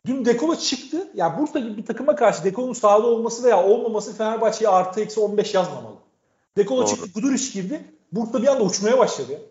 Dün 0.05 0.25
Dekolo 0.25 0.55
çıktı. 0.55 1.07
Yani 1.13 1.39
Bursa 1.39 1.59
gibi 1.59 1.77
bir 1.77 1.85
takıma 1.85 2.15
karşı 2.15 2.43
Dekolo'nun 2.43 2.73
sahada 2.73 3.07
olması 3.07 3.43
veya 3.43 3.63
olmaması 3.63 4.17
Fenerbahçe'ye 4.17 4.69
artı 4.69 5.01
eksi 5.01 5.19
15 5.19 5.53
yazmamalı. 5.53 5.95
Dekolo 6.57 6.81
Doğru. 6.81 6.87
çıktı, 6.87 7.09
Guduric 7.15 7.51
girdi. 7.53 7.81
Bursa 8.11 8.41
bir 8.41 8.47
anda 8.47 8.63
uçmaya 8.63 8.97
başladı. 8.97 9.41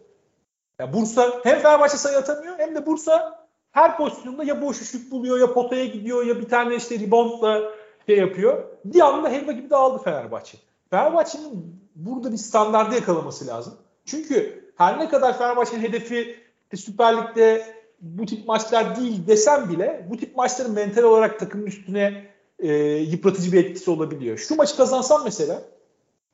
Yani 0.79 0.93
Bursa 0.93 1.41
hem 1.45 1.59
Fenerbahçe 1.59 1.97
sayı 1.97 2.19
atamıyor 2.19 2.59
hem 2.59 2.75
de 2.75 2.87
Bursa 2.87 3.47
her 3.73 3.97
pozisyonda 3.97 4.45
ya 4.45 4.63
boş 4.63 4.83
üçlük 4.83 5.11
buluyor 5.11 5.39
ya 5.39 5.53
potaya 5.53 5.85
gidiyor 5.85 6.27
ya 6.27 6.41
bir 6.41 6.49
tane 6.49 6.77
işte 6.77 7.01
reboundla 7.01 7.63
şey 8.07 8.19
yapıyor. 8.19 8.65
Bir 8.85 9.01
anda 9.01 9.29
helva 9.29 9.53
gibi 9.53 9.71
dağıldı 9.71 10.03
Fenerbahçe. 10.03 10.59
Fenerbahçe'nin 10.91 11.81
burada 11.95 12.33
bir 12.33 12.37
standardı 12.37 12.95
yakalaması 12.95 13.47
lazım. 13.47 13.75
Çünkü 14.05 14.65
her 14.77 14.99
ne 14.99 15.09
kadar 15.09 15.39
Fenerbahçe'nin 15.39 15.83
hedefi 15.83 16.37
Süper 16.75 17.17
Lig'de 17.17 17.75
bu 18.03 18.27
tip 18.27 18.49
maçlar 18.49 18.97
değil 18.97 19.27
desem 19.27 19.71
bile 19.71 20.07
bu 20.11 20.17
tip 20.17 20.37
maçların 20.37 20.73
mental 20.73 21.03
olarak 21.03 21.41
takımın 21.41 21.67
üstüne 21.67 22.27
e, 22.59 22.75
yıpratıcı 22.85 23.53
bir 23.53 23.65
etkisi 23.65 23.91
olabiliyor. 23.91 24.39
Şu 24.39 24.57
maçı 24.57 24.77
kazansan 24.77 25.25
mesela 25.25 25.63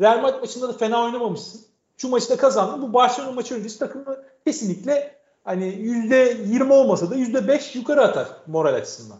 Real 0.00 0.20
Madrid 0.20 0.40
maçında 0.40 0.68
da 0.68 0.72
fena 0.72 1.04
oynamamışsın. 1.04 1.60
Şu 1.96 2.08
maçı 2.08 2.30
da 2.30 2.36
kazandın. 2.36 2.82
Bu 2.82 2.92
Barcelona 2.92 3.32
maçı 3.32 3.54
öncesi 3.54 3.78
takımı 3.78 4.16
kesinlikle 4.46 5.14
hani 5.44 5.64
%20 5.64 6.72
olmasa 6.72 7.10
da 7.10 7.16
%5 7.16 7.78
yukarı 7.78 8.02
atar 8.02 8.28
moral 8.46 8.74
açısından. 8.74 9.18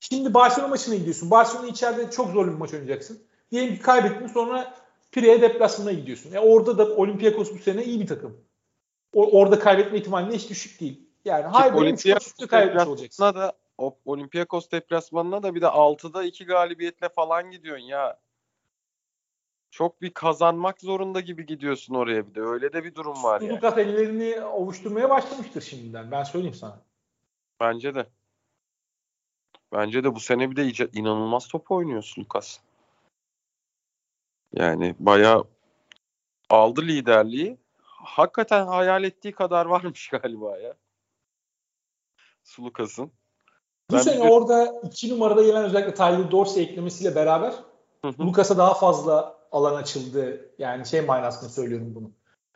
Şimdi 0.00 0.34
Barcelona 0.34 0.68
maçına 0.68 0.94
gidiyorsun. 0.94 1.30
Barcelona 1.30 1.66
içeride 1.66 2.10
çok 2.10 2.30
zor 2.30 2.46
bir 2.46 2.52
maç 2.52 2.74
oynayacaksın. 2.74 3.18
Diyelim 3.50 3.76
ki 3.76 3.82
kaybettin 3.82 4.26
sonra 4.26 4.74
Pire'ye 5.12 5.42
deplasmana 5.42 5.92
gidiyorsun. 5.92 6.30
Yani 6.30 6.46
orada 6.46 6.78
da 6.78 6.84
Olympiakos 6.96 7.54
bu 7.54 7.58
sene 7.58 7.84
iyi 7.84 8.00
bir 8.00 8.06
takım. 8.06 8.36
O, 9.14 9.38
orada 9.38 9.58
kaybetme 9.58 9.98
ihtimali 9.98 10.34
hiç 10.34 10.50
düşük 10.50 10.80
değil. 10.80 11.11
Yani 11.24 11.44
hayır 11.44 11.72
Olympiakos 11.72 12.34
kaybetmiş 12.34 12.86
olacaksın. 12.86 13.22
Da, 13.22 13.52
Olympiakos 14.04 14.70
deplasmanına 14.70 15.42
da 15.42 15.54
bir 15.54 15.60
de 15.60 15.66
6'da 15.66 16.24
2 16.24 16.46
galibiyetle 16.46 17.08
falan 17.08 17.50
gidiyorsun 17.50 17.84
ya. 17.84 18.20
Çok 19.70 20.02
bir 20.02 20.14
kazanmak 20.14 20.80
zorunda 20.80 21.20
gibi 21.20 21.46
gidiyorsun 21.46 21.94
oraya 21.94 22.28
bir 22.28 22.34
de. 22.34 22.40
Öyle 22.40 22.72
de 22.72 22.84
bir 22.84 22.94
durum 22.94 23.22
var 23.22 23.40
yani. 23.40 23.52
Lukas 23.52 23.78
ellerini 23.78 24.44
ovuşturmaya 24.44 25.10
başlamıştır 25.10 25.62
şimdiden. 25.62 26.10
Ben 26.10 26.22
söyleyeyim 26.22 26.54
sana. 26.54 26.82
Bence 27.60 27.94
de. 27.94 28.06
Bence 29.72 30.04
de 30.04 30.14
bu 30.14 30.20
sene 30.20 30.50
bir 30.50 30.56
de 30.56 30.62
iyice 30.62 30.88
inanılmaz 30.92 31.48
top 31.48 31.70
oynuyorsun 31.70 32.22
Lukas. 32.22 32.58
Yani 34.52 34.94
bayağı 34.98 35.44
aldı 36.50 36.82
liderliği. 36.82 37.58
Hakikaten 37.82 38.66
hayal 38.66 39.04
ettiği 39.04 39.32
kadar 39.32 39.66
varmış 39.66 40.08
galiba 40.22 40.58
ya. 40.58 40.74
Sulukas'ın. 42.44 43.10
Bu 43.90 43.94
ben 43.96 44.02
sene 44.02 44.24
bir... 44.24 44.28
orada 44.28 44.80
iki 44.82 45.10
numarada 45.10 45.42
gelen 45.42 45.64
özellikle 45.64 45.94
Tyler 45.94 46.30
Dorsey 46.30 46.62
eklemesiyle 46.62 47.14
beraber 47.14 47.54
Lucas'a 48.20 48.58
daha 48.58 48.74
fazla 48.74 49.36
alan 49.52 49.74
açıldı. 49.74 50.50
Yani 50.58 50.86
şey 50.86 51.00
manasında 51.00 51.50
söylüyorum 51.50 51.92
bunu. 51.94 52.10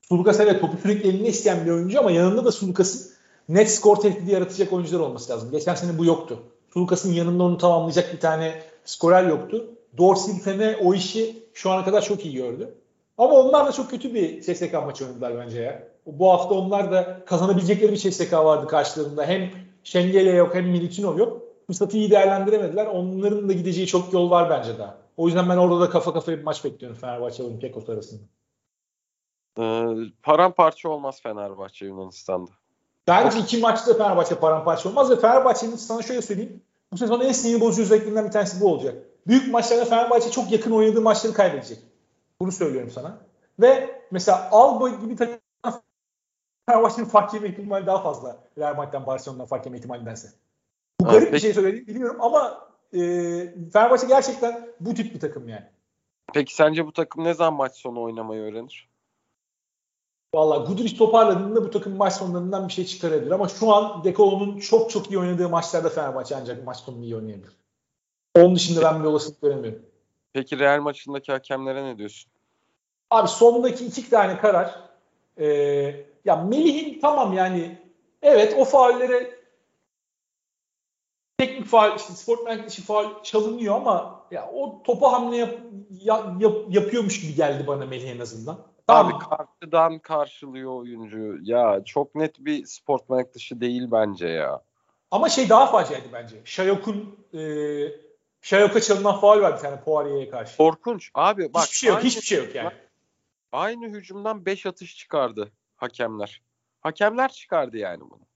Sulukas 0.08 0.40
evet 0.40 0.60
topu 0.60 0.76
sürekli 0.82 1.08
eline 1.08 1.28
isteyen 1.28 1.66
bir 1.66 1.70
oyuncu 1.70 2.00
ama 2.00 2.10
yanında 2.10 2.44
da 2.44 2.52
Sulukas'ın 2.52 3.12
net 3.48 3.70
skor 3.70 3.96
tehdidi 3.96 4.32
yaratacak 4.32 4.72
oyuncular 4.72 5.00
olması 5.00 5.32
lazım. 5.32 5.50
Geçen 5.50 5.74
sene 5.74 5.98
bu 5.98 6.04
yoktu. 6.04 6.42
Sulukas'ın 6.72 7.12
yanında 7.12 7.42
onu 7.42 7.58
tamamlayacak 7.58 8.12
bir 8.12 8.20
tane 8.20 8.62
skorer 8.84 9.26
yoktu. 9.26 9.70
Dorsey 9.98 10.34
bu 10.34 10.40
sene 10.40 10.76
o 10.84 10.94
işi 10.94 11.46
şu 11.54 11.70
ana 11.70 11.84
kadar 11.84 12.02
çok 12.02 12.24
iyi 12.24 12.34
gördü. 12.34 12.74
Ama 13.18 13.34
onlar 13.34 13.66
da 13.66 13.72
çok 13.72 13.90
kötü 13.90 14.14
bir 14.14 14.40
CSK 14.40 14.72
maçı 14.72 15.06
oynadılar 15.06 15.38
bence 15.38 15.60
ya. 15.60 15.88
Bu 16.06 16.32
hafta 16.32 16.54
onlar 16.54 16.92
da 16.92 17.24
kazanabilecekleri 17.26 17.92
bir 17.92 17.96
CSK 17.96 18.32
vardı 18.32 18.66
karşılarında. 18.66 19.26
Hem 19.26 19.50
Şengele 19.86 20.30
yok 20.30 20.54
hem 20.54 20.68
Militinov 20.68 21.18
yok. 21.18 21.42
Fırsatı 21.66 21.96
iyi 21.96 22.10
değerlendiremediler. 22.10 22.86
Onların 22.86 23.48
da 23.48 23.52
gideceği 23.52 23.86
çok 23.86 24.12
yol 24.12 24.30
var 24.30 24.50
bence 24.50 24.78
daha. 24.78 24.98
O 25.16 25.26
yüzden 25.26 25.48
ben 25.48 25.56
orada 25.56 25.80
da 25.80 25.90
kafa 25.90 26.12
kafaya 26.12 26.38
bir 26.38 26.42
maç 26.42 26.64
bekliyorum 26.64 26.98
Fenerbahçe 26.98 27.42
Olympiakos 27.42 27.88
arasında. 27.88 28.22
Ee, 29.58 29.86
paramparça 30.22 30.88
olmaz 30.88 31.22
Fenerbahçe 31.22 31.86
Yunanistan'da. 31.86 32.50
Bence 33.06 33.38
iki 33.38 33.58
maçta 33.58 33.94
Fenerbahçe 33.94 34.34
paramparça 34.34 34.88
olmaz 34.88 35.10
ve 35.10 35.16
Fenerbahçe'nin 35.16 35.76
sana 35.76 36.02
şöyle 36.02 36.22
söyleyeyim. 36.22 36.62
Bu 36.92 36.96
sezon 36.96 37.20
en 37.20 37.32
sinir 37.32 37.60
bozucu 37.60 37.82
özelliklerinden 37.82 38.26
bir 38.26 38.32
tanesi 38.32 38.60
bu 38.60 38.72
olacak. 38.72 38.94
Büyük 39.26 39.52
maçlarda 39.52 39.84
Fenerbahçe 39.84 40.30
çok 40.30 40.52
yakın 40.52 40.70
oynadığı 40.70 41.00
maçları 41.00 41.34
kaybedecek. 41.34 41.78
Bunu 42.40 42.52
söylüyorum 42.52 42.90
sana. 42.90 43.18
Ve 43.60 44.00
mesela 44.10 44.48
Alba 44.52 44.88
gibi 44.88 45.16
takım 45.16 45.38
Fenerbahçe'nin 46.66 47.06
fark 47.06 47.34
yeme 47.34 47.48
ihtimali 47.48 47.86
daha 47.86 48.02
fazla. 48.02 48.38
Real 48.58 48.76
Madrid'den 48.76 49.06
Barcelona'dan 49.06 49.46
fark 49.46 49.66
yeme 49.66 49.78
ihtimalindense. 49.78 50.28
Bu 51.00 51.04
garip 51.04 51.22
evet, 51.22 51.32
bir 51.32 51.38
şey 51.38 51.54
söylediğimi 51.54 51.86
biliyorum 51.86 52.16
ama 52.20 52.68
e, 52.92 52.98
Fenerbahçe 53.72 54.06
gerçekten 54.06 54.68
bu 54.80 54.94
tip 54.94 55.14
bir 55.14 55.20
takım 55.20 55.48
yani. 55.48 55.66
Peki 56.34 56.54
sence 56.54 56.86
bu 56.86 56.92
takım 56.92 57.24
ne 57.24 57.34
zaman 57.34 57.54
maç 57.54 57.76
sonu 57.76 58.02
oynamayı 58.02 58.42
öğrenir? 58.42 58.88
Valla 60.34 60.56
Guduric 60.56 60.96
toparladığında 60.96 61.64
bu 61.64 61.70
takım 61.70 61.96
maç 61.96 62.12
sonlarından 62.12 62.68
bir 62.68 62.72
şey 62.72 62.86
çıkarabilir. 62.86 63.30
Ama 63.30 63.48
şu 63.48 63.74
an 63.74 64.04
Dekolo'nun 64.04 64.58
çok 64.58 64.90
çok 64.90 65.10
iyi 65.10 65.18
oynadığı 65.18 65.48
maçlarda 65.48 65.88
Fenerbahçe 65.88 66.36
ancak 66.36 66.64
maç 66.66 66.76
sonunu 66.76 67.04
iyi 67.04 67.16
oynayabilir. 67.16 67.56
Onun 68.36 68.56
dışında 68.56 68.82
ben 68.82 69.02
bir 69.02 69.08
olasılık 69.08 69.44
veremiyorum. 69.44 69.82
Peki 70.32 70.58
Real 70.58 70.80
maçındaki 70.80 71.32
hakemlere 71.32 71.84
ne 71.84 71.98
diyorsun? 71.98 72.32
Abi 73.10 73.28
sondaki 73.28 73.86
iki 73.86 74.10
tane 74.10 74.38
karar 74.38 74.80
e, 75.38 75.46
Ya 76.26 76.36
Melih'in 76.36 77.00
tamam 77.00 77.32
yani 77.32 77.78
evet 78.22 78.54
o 78.58 78.64
faullere 78.64 79.30
teknik 81.38 81.66
faal, 81.66 81.96
işte 81.96 82.12
sportman 82.12 82.66
dışı 82.66 82.82
faal 82.82 83.22
çalınıyor 83.22 83.74
ama 83.74 84.26
ya 84.30 84.50
o 84.54 84.82
topa 84.82 85.12
hamle 85.12 85.36
yap, 85.36 85.54
ya, 85.90 86.36
yap, 86.40 86.54
yapıyormuş 86.68 87.20
gibi 87.20 87.34
geldi 87.34 87.66
bana 87.66 87.86
Melih 87.86 88.10
en 88.10 88.18
azından. 88.18 88.58
Tamam. 88.86 89.14
Abi 89.14 89.24
karşıdan 89.24 89.98
karşılıyor 89.98 90.80
oyuncu. 90.80 91.36
Ya 91.42 91.82
çok 91.84 92.14
net 92.14 92.38
bir 92.38 92.66
sportman 92.66 93.24
dışı 93.34 93.60
değil 93.60 93.88
bence 93.92 94.28
ya. 94.28 94.62
Ama 95.10 95.28
şey 95.28 95.48
daha 95.48 95.66
faciaydı 95.66 96.06
bence. 96.12 96.36
Şayok'un 96.44 97.18
e, 97.34 97.40
Şayok'a 98.40 98.80
çalınan 98.80 99.20
faal 99.20 99.40
var 99.40 99.56
bir 99.56 99.62
tane 99.62 99.80
Poirier'e 99.80 100.30
karşı. 100.30 100.56
Korkunç. 100.56 101.10
Abi 101.14 101.54
bak. 101.54 101.62
Hiçbir 101.62 101.76
şey 101.76 101.90
yok. 101.90 102.04
Hiçbir 102.04 102.22
şey 102.22 102.38
yok 102.38 102.54
yani. 102.54 102.70
Aynı 103.52 103.86
hücumdan 103.86 104.46
5 104.46 104.66
atış 104.66 104.96
çıkardı 104.96 105.52
hakemler. 105.76 106.42
Hakemler 106.80 107.32
çıkardı 107.32 107.76
yani 107.76 108.00
bunu. 108.00 108.26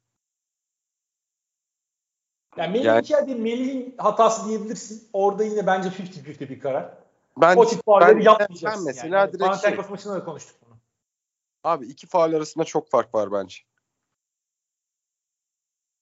Yani 2.56 2.72
Melih 2.72 3.10
yani, 3.10 3.26
değil, 3.26 3.38
Melih'in 3.38 3.94
hatası 3.98 4.48
diyebilirsin. 4.48 5.08
Orada 5.12 5.44
yine 5.44 5.66
bence 5.66 5.88
50-50 5.88 6.48
bir 6.48 6.60
karar. 6.60 6.98
Ben, 7.36 7.56
o 7.56 7.66
tip 7.66 7.84
faalleri 7.84 8.24
yapmayacaksın. 8.24 8.66
Ben 8.66 8.84
mesela 8.84 9.18
yani. 9.18 9.32
direkt 9.32 9.60
şey, 9.60 9.76
maçında 9.90 10.14
da 10.14 10.24
konuştuk 10.24 10.56
bunu. 10.66 10.76
Abi 11.64 11.86
iki 11.86 12.06
faal 12.06 12.32
arasında 12.32 12.64
çok 12.64 12.90
fark 12.90 13.14
var 13.14 13.32
bence. 13.32 13.56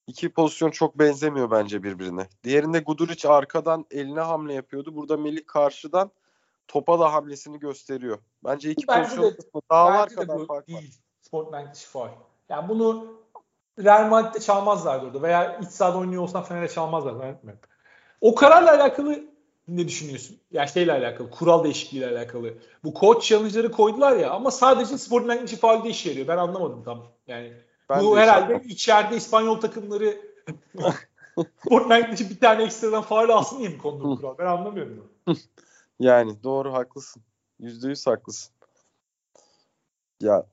İki 0.07 0.33
pozisyon 0.33 0.71
çok 0.71 0.99
benzemiyor 0.99 1.51
bence 1.51 1.83
birbirine. 1.83 2.29
Diğerinde 2.45 2.79
Guduric 2.79 3.29
arkadan 3.29 3.87
eline 3.91 4.21
hamle 4.21 4.55
yapıyordu. 4.55 4.97
Burada 4.97 5.17
Melih 5.17 5.47
karşıdan 5.47 6.11
topa 6.69 7.01
da 7.01 7.13
hamlesini 7.13 7.59
gösteriyor. 7.59 8.19
Bence 8.45 8.71
iki 8.71 8.89
bence 8.89 9.03
pozisyon 9.03 9.33
de, 9.33 9.61
dağlar 9.71 10.09
kadar 10.09 10.47
fark 10.47 10.69
değil. 10.69 10.79
var. 10.79 11.08
Sportman 11.29 11.73
dışı 11.73 11.89
faal. 11.89 12.09
Yani 12.49 12.69
bunu 12.69 13.07
Real 13.79 14.09
Madrid'de 14.09 14.41
çalmazlardı 14.41 15.07
orada 15.07 15.23
veya 15.23 15.59
iç 15.59 15.69
sahada 15.69 15.99
oynuyor 15.99 16.23
olsan 16.23 16.43
Fener'e 16.43 16.69
çalmazlar. 16.69 17.21
Ben 17.21 17.59
O 18.21 18.35
kararla 18.35 18.71
alakalı 18.71 19.25
ne 19.69 19.89
düşünüyorsun? 19.89 20.37
Yani 20.51 20.69
şeyle 20.69 20.93
alakalı, 20.93 21.31
kural 21.31 21.65
değişikliğiyle 21.65 22.19
alakalı. 22.19 22.55
Bu 22.85 22.95
coach 23.01 23.29
challenge'ları 23.29 23.73
koydular 23.73 24.17
ya 24.17 24.31
ama 24.31 24.51
sadece 24.51 24.99
sporting 24.99 25.43
dışı 25.43 25.57
faalde 25.57 25.89
işe 25.89 26.09
yarıyor. 26.09 26.29
Ben 26.29 26.37
anlamadım 26.37 26.83
tam. 26.85 27.07
Yani 27.27 27.53
ben 27.91 28.05
bu 28.05 28.19
herhalde 28.19 28.63
şey 28.63 28.73
içeride 28.73 29.17
İspanyol 29.17 29.61
takımları 29.61 30.21
sporting 31.61 32.13
dışı 32.13 32.31
bir 32.31 32.41
tane 32.41 32.63
ekstradan 32.63 33.03
faal 33.03 33.29
alsın 33.29 33.59
diye 33.59 33.69
mi 33.69 33.79
kondu 33.79 34.17
kural? 34.17 34.39
Ben 34.39 34.47
anlamıyorum. 34.47 35.13
yani 36.01 36.43
doğru 36.43 36.73
haklısın. 36.73 37.23
Yüzde 37.61 37.89
yüz 37.89 38.07
haklısın. 38.07 38.55
Ya 40.21 40.47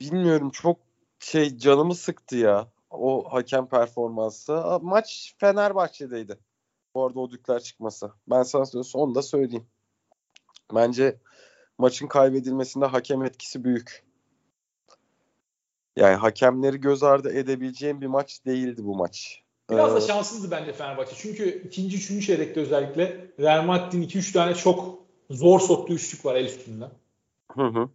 bilmiyorum 0.00 0.50
çok 0.50 0.80
şey 1.18 1.58
canımı 1.58 1.94
sıktı 1.94 2.36
ya 2.36 2.68
o 2.90 3.24
hakem 3.32 3.68
performansı. 3.68 4.78
Maç 4.82 5.34
Fenerbahçe'deydi. 5.38 6.38
Bu 6.94 7.06
arada 7.06 7.20
o 7.20 7.30
dükler 7.30 7.60
çıkması. 7.60 8.12
Ben 8.26 8.42
sana 8.42 8.64
onu 8.94 9.14
da 9.14 9.22
söyleyeyim. 9.22 9.66
Bence 10.74 11.18
maçın 11.78 12.06
kaybedilmesinde 12.06 12.86
hakem 12.86 13.22
etkisi 13.22 13.64
büyük. 13.64 14.04
Yani 15.96 16.14
hakemleri 16.14 16.80
göz 16.80 17.02
ardı 17.02 17.32
edebileceğim 17.32 18.00
bir 18.00 18.06
maç 18.06 18.46
değildi 18.46 18.84
bu 18.84 18.96
maç. 18.96 19.42
Biraz 19.70 19.92
ee, 19.92 19.94
da 19.94 20.00
şanssızdı 20.00 20.50
bence 20.50 20.72
Fenerbahçe. 20.72 21.16
Çünkü 21.16 21.62
ikinci, 21.66 21.96
üçüncü 21.96 22.26
çeyrekte 22.26 22.60
özellikle 22.60 23.30
Real 23.40 23.64
Madrid'in 23.64 24.02
2-3 24.02 24.32
tane 24.32 24.54
çok 24.54 24.98
zor 25.30 25.60
soktuğu 25.60 25.94
üçlük 25.94 26.24
var 26.24 26.34
el 26.34 26.44
üstünde. 26.44 26.84
Hı 27.52 27.66
hı. 27.66 27.88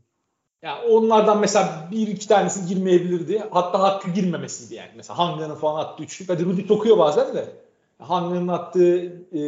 Yani 0.62 0.88
onlardan 0.88 1.40
mesela 1.40 1.88
bir 1.92 2.08
iki 2.08 2.28
tanesi 2.28 2.66
girmeyebilirdi. 2.66 3.44
Hatta 3.52 3.80
hakkı 3.80 4.10
girmemesiydi 4.10 4.76
yani. 4.76 4.92
Mesela 4.96 5.18
Hanga'nın 5.18 5.56
falan 5.56 5.80
attığı 5.80 6.04
üçlük. 6.04 6.30
Hadi 6.30 6.46
Rudy 6.46 6.68
tokuyor 6.68 6.98
bazen 6.98 7.36
de. 7.36 7.46
Hanga'nın 8.00 8.48
attığı 8.48 9.06
e, 9.34 9.42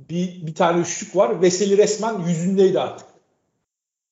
bir, 0.00 0.46
bir 0.46 0.54
tane 0.54 0.80
üçlük 0.80 1.16
var. 1.16 1.42
Veseli 1.42 1.78
resmen 1.78 2.18
yüzündeydi 2.18 2.80
artık. 2.80 3.06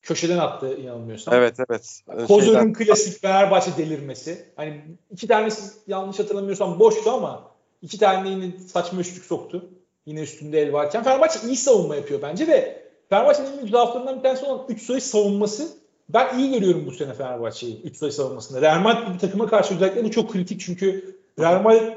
Köşeden 0.01 0.37
attı 0.37 0.77
inanılmıyorsam. 0.77 1.33
Evet 1.33 1.55
evet. 1.69 2.01
Kozör'ün 2.27 2.73
klasik 2.73 3.21
Fenerbahçe 3.21 3.77
delirmesi. 3.77 4.45
Hani 4.55 4.81
iki 5.11 5.27
tanesi 5.27 5.71
yanlış 5.87 6.19
hatırlamıyorsam 6.19 6.79
boştu 6.79 7.11
ama 7.11 7.51
iki 7.81 7.99
tane 7.99 8.29
yine 8.29 8.51
saçma 8.59 8.99
üçlük 8.99 9.25
soktu. 9.25 9.69
Yine 10.05 10.21
üstünde 10.21 10.61
el 10.61 10.73
varken. 10.73 11.03
Fenerbahçe 11.03 11.39
iyi 11.47 11.55
savunma 11.55 11.95
yapıyor 11.95 12.21
bence 12.21 12.47
ve 12.47 12.83
Fenerbahçe'nin 13.09 13.57
en 13.57 13.67
zaaflarından 13.67 14.17
bir 14.17 14.23
tanesi 14.23 14.45
olan 14.45 14.65
3 14.69 14.81
sayı 14.81 15.01
savunması 15.01 15.82
ben 16.13 16.37
iyi 16.39 16.51
görüyorum 16.51 16.85
bu 16.85 16.91
sene 16.91 17.13
Fenerbahçe'yi 17.13 17.81
3 17.81 17.97
sayı 17.97 18.11
savunmasında. 18.11 18.61
Real 18.61 18.79
Madrid 18.79 19.13
bir 19.13 19.19
takıma 19.19 19.47
karşı 19.47 19.75
özellikle 19.75 20.03
bu 20.03 20.11
çok 20.11 20.31
kritik 20.31 20.61
çünkü 20.61 21.15
Real 21.39 21.61
Madrid 21.61 21.93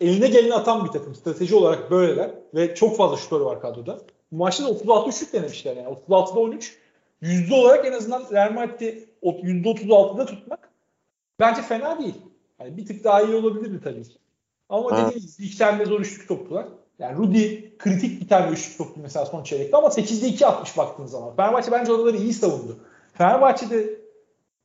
eline 0.00 0.28
geleni 0.28 0.54
atan 0.54 0.84
bir 0.84 0.90
takım. 0.90 1.14
Strateji 1.14 1.54
olarak 1.54 1.90
böyleler 1.90 2.30
ve 2.54 2.74
çok 2.74 2.96
fazla 2.96 3.16
şutörü 3.16 3.44
var 3.44 3.60
kadroda. 3.60 3.98
Bu 4.32 4.36
maçta 4.36 4.64
da 4.64 4.68
36 4.68 5.12
şut 5.12 5.32
denemişler 5.32 5.76
yani. 5.76 5.96
36'da 6.08 6.40
13. 6.40 6.78
Yüzde 7.20 7.54
olarak 7.54 7.86
en 7.86 7.92
azından 7.92 8.24
Real 8.32 8.52
Madrid'i 8.52 9.08
%36'da 9.22 10.26
tutmak 10.26 10.70
bence 11.40 11.62
fena 11.62 11.98
değil. 11.98 12.14
Yani 12.60 12.76
bir 12.76 12.86
tık 12.86 13.04
daha 13.04 13.22
iyi 13.22 13.36
olabilirdi 13.36 13.80
tabii 13.84 14.02
ki. 14.02 14.14
Ama 14.68 14.96
dediğiniz 14.96 15.36
gibi 15.36 15.46
iki 15.46 15.58
tane 15.58 15.84
zor 15.84 16.00
üçlük 16.00 16.28
toptular. 16.28 16.66
Yani 16.98 17.18
Rudy 17.18 17.76
kritik 17.78 18.20
bir 18.20 18.28
tane 18.28 18.52
üçlük 18.52 18.76
soktu 18.76 19.00
mesela 19.02 19.26
son 19.26 19.42
çeyrekte 19.42 19.76
ama 19.76 19.88
8'de 19.88 20.26
2 20.26 20.46
atmış 20.46 20.76
baktığınız 20.76 21.10
zaman. 21.10 21.36
Fenerbahçe 21.36 21.72
bence 21.72 21.92
oraları 21.92 22.16
iyi 22.16 22.32
savundu. 22.32 22.76
Fenerbahçe'de 23.18 24.00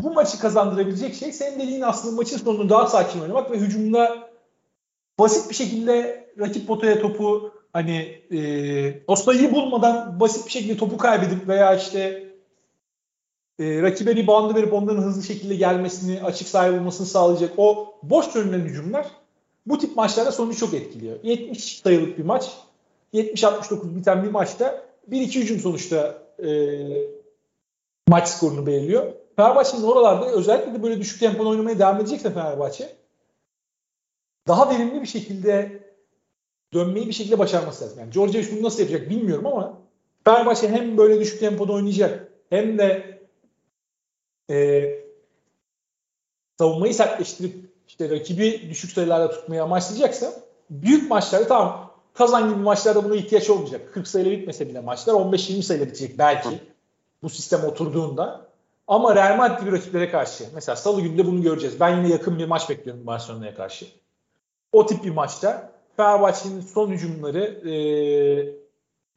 bu 0.01 0.13
maçı 0.13 0.39
kazandırabilecek 0.39 1.15
şey 1.15 1.31
senin 1.31 1.59
dediğin 1.59 1.81
aslında 1.81 2.15
maçın 2.15 2.37
sonunda 2.37 2.69
daha 2.69 2.87
sakin 2.87 3.19
oynamak 3.19 3.51
ve 3.51 3.57
hücumda 3.57 4.29
basit 5.19 5.49
bir 5.49 5.55
şekilde 5.55 6.25
rakip 6.39 6.67
potaya 6.67 7.01
topu 7.01 7.51
hani 7.73 8.21
e, 8.31 9.03
Osta'yı 9.07 9.51
bulmadan 9.51 10.19
basit 10.19 10.45
bir 10.45 10.51
şekilde 10.51 10.77
topu 10.77 10.97
kaybedip 10.97 11.47
veya 11.47 11.75
işte 11.75 12.27
e, 13.59 13.81
rakibe 13.81 14.15
reboundu 14.15 14.55
verip 14.55 14.73
onların 14.73 15.03
hızlı 15.03 15.23
şekilde 15.23 15.55
gelmesini, 15.55 16.23
açık 16.23 16.47
sahip 16.47 16.79
olmasını 16.79 17.07
sağlayacak 17.07 17.51
o 17.57 17.95
boş 18.03 18.35
dönülen 18.35 18.59
hücumlar 18.59 19.07
bu 19.65 19.77
tip 19.77 19.95
maçlarda 19.95 20.31
sonucu 20.31 20.59
çok 20.59 20.73
etkiliyor. 20.73 21.15
70 21.23 21.77
sayılık 21.79 22.17
bir 22.17 22.23
maç, 22.23 22.51
70-69 23.13 23.95
biten 23.95 24.23
bir 24.23 24.31
maçta 24.31 24.85
1-2 25.11 25.41
hücum 25.41 25.59
sonuçta 25.59 26.23
e, 26.39 26.49
maç 28.07 28.27
skorunu 28.27 28.67
belirliyor. 28.67 29.13
Fenerbahçe'nin 29.35 29.83
oralarda 29.83 30.25
özellikle 30.31 30.73
de 30.73 30.83
böyle 30.83 30.99
düşük 30.99 31.19
tempolu 31.19 31.49
oynamaya 31.49 31.79
devam 31.79 31.99
edecekse 31.99 32.33
Fenerbahçe 32.33 32.95
daha 34.47 34.69
verimli 34.69 35.01
bir 35.01 35.07
şekilde 35.07 35.83
dönmeyi 36.73 37.07
bir 37.07 37.13
şekilde 37.13 37.39
başarması 37.39 37.83
lazım. 37.83 37.99
Yani 37.99 38.11
George 38.11 38.51
bunu 38.51 38.63
nasıl 38.63 38.79
yapacak 38.79 39.09
bilmiyorum 39.09 39.47
ama 39.47 39.77
Fenerbahçe 40.25 40.69
hem 40.69 40.97
böyle 40.97 41.19
düşük 41.19 41.39
tempoda 41.39 41.73
oynayacak 41.73 42.31
hem 42.49 42.77
de 42.77 43.19
e, 44.49 44.83
savunmayı 46.59 46.93
sertleştirip 46.93 47.55
işte 47.87 48.09
rakibi 48.09 48.69
düşük 48.69 48.91
sayılarda 48.91 49.31
tutmaya 49.31 49.63
amaçlayacaksa 49.63 50.33
büyük 50.69 51.09
maçlarda 51.09 51.47
tamam 51.47 51.93
kazan 52.13 52.49
gibi 52.49 52.59
maçlarda 52.59 53.03
buna 53.03 53.15
ihtiyaç 53.15 53.49
olmayacak. 53.49 53.93
40 53.93 54.07
sayıyla 54.07 54.37
bitmese 54.37 54.69
bile 54.69 54.79
maçlar 54.79 55.13
15-20 55.13 55.61
sayıyla 55.61 55.87
bitecek 55.87 56.17
belki 56.17 56.49
bu 57.23 57.29
sistem 57.29 57.63
oturduğunda. 57.63 58.47
Ama 58.87 59.15
Real 59.15 59.37
Madrid 59.37 59.59
gibi 59.59 59.71
rakiplere 59.71 60.11
karşı 60.11 60.43
mesela 60.53 60.75
salı 60.75 61.01
günde 61.01 61.25
bunu 61.25 61.41
göreceğiz. 61.41 61.79
Ben 61.79 61.97
yine 61.97 62.09
yakın 62.09 62.39
bir 62.39 62.45
maç 62.45 62.69
bekliyorum 62.69 63.07
Barcelona'ya 63.07 63.55
karşı. 63.55 63.85
O 64.71 64.85
tip 64.85 65.03
bir 65.03 65.09
maçta 65.09 65.71
Fenerbahçe'nin 65.97 66.61
son 66.61 66.89
hücumları 66.89 67.69
e, 67.69 67.73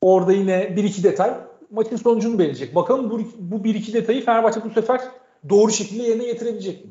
orada 0.01 0.33
yine 0.33 0.77
bir 0.77 0.85
iki 0.85 1.03
detay 1.03 1.35
maçın 1.71 1.97
sonucunu 1.97 2.39
belirleyecek. 2.39 2.75
Bakalım 2.75 3.11
bu, 3.11 3.21
bu 3.39 3.65
bir 3.65 3.75
iki 3.75 3.93
detayı 3.93 4.25
Fenerbahçe 4.25 4.65
bu 4.65 4.71
sefer 4.71 5.01
doğru 5.49 5.73
şekilde 5.73 6.03
yerine 6.03 6.25
getirebilecek 6.25 6.85
mi? 6.85 6.91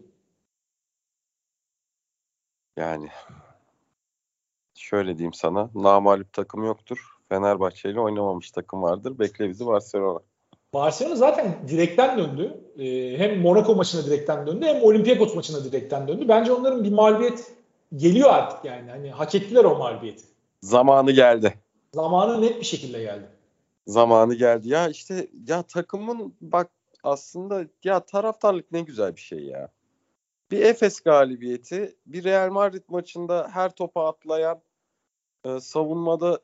Yani 2.78 3.09
şöyle 4.76 5.18
diyeyim 5.18 5.34
sana 5.34 5.70
namalip 5.76 6.34
takım 6.34 6.63
yoktur. 6.63 6.97
Fenerbahçe 7.30 7.89
ile 7.89 7.99
oynamamış 7.99 8.51
takım 8.51 8.82
vardır. 8.82 9.20
Bekle 9.20 9.49
bizi 9.49 9.66
Barcelona. 9.66 10.20
Barcelona 10.76 11.15
zaten 11.15 11.55
direkten 11.67 12.17
döndü. 12.17 12.61
Ee, 12.80 13.17
hem 13.17 13.41
Monaco 13.41 13.76
maçına 13.76 14.05
direkten 14.05 14.47
döndü 14.47 14.65
hem 14.65 14.84
Olympiakos 14.84 15.36
maçına 15.36 15.63
direkten 15.63 16.07
döndü. 16.07 16.28
Bence 16.28 16.51
onların 16.51 16.84
bir 16.84 16.91
mağlubiyet 16.91 17.51
geliyor 17.95 18.30
artık 18.30 18.65
yani. 18.65 18.89
Hani 18.91 19.11
hak 19.11 19.36
ettiler 19.36 19.63
o 19.63 19.78
mağlubiyeti. 19.78 20.23
Zamanı 20.61 21.11
geldi. 21.11 21.53
Zamanı 21.93 22.41
net 22.41 22.59
bir 22.59 22.65
şekilde 22.65 23.01
geldi. 23.01 23.30
Zamanı 23.88 24.36
geldi. 24.36 24.69
Ya 24.69 24.89
işte 24.89 25.28
ya 25.47 25.63
takımın 25.63 26.34
bak 26.41 26.69
aslında 27.03 27.65
ya 27.84 27.99
taraftarlık 27.99 28.71
ne 28.71 28.82
güzel 28.82 29.15
bir 29.15 29.21
şey 29.21 29.39
ya. 29.39 29.69
Bir 30.51 30.61
Efes 30.61 30.99
galibiyeti, 30.99 31.95
bir 32.05 32.23
Real 32.23 32.51
Madrid 32.51 32.84
maçında 32.88 33.49
her 33.51 33.76
topa 33.76 34.07
atlayan, 34.07 34.61
e, 35.45 35.59
savunmada 35.59 36.39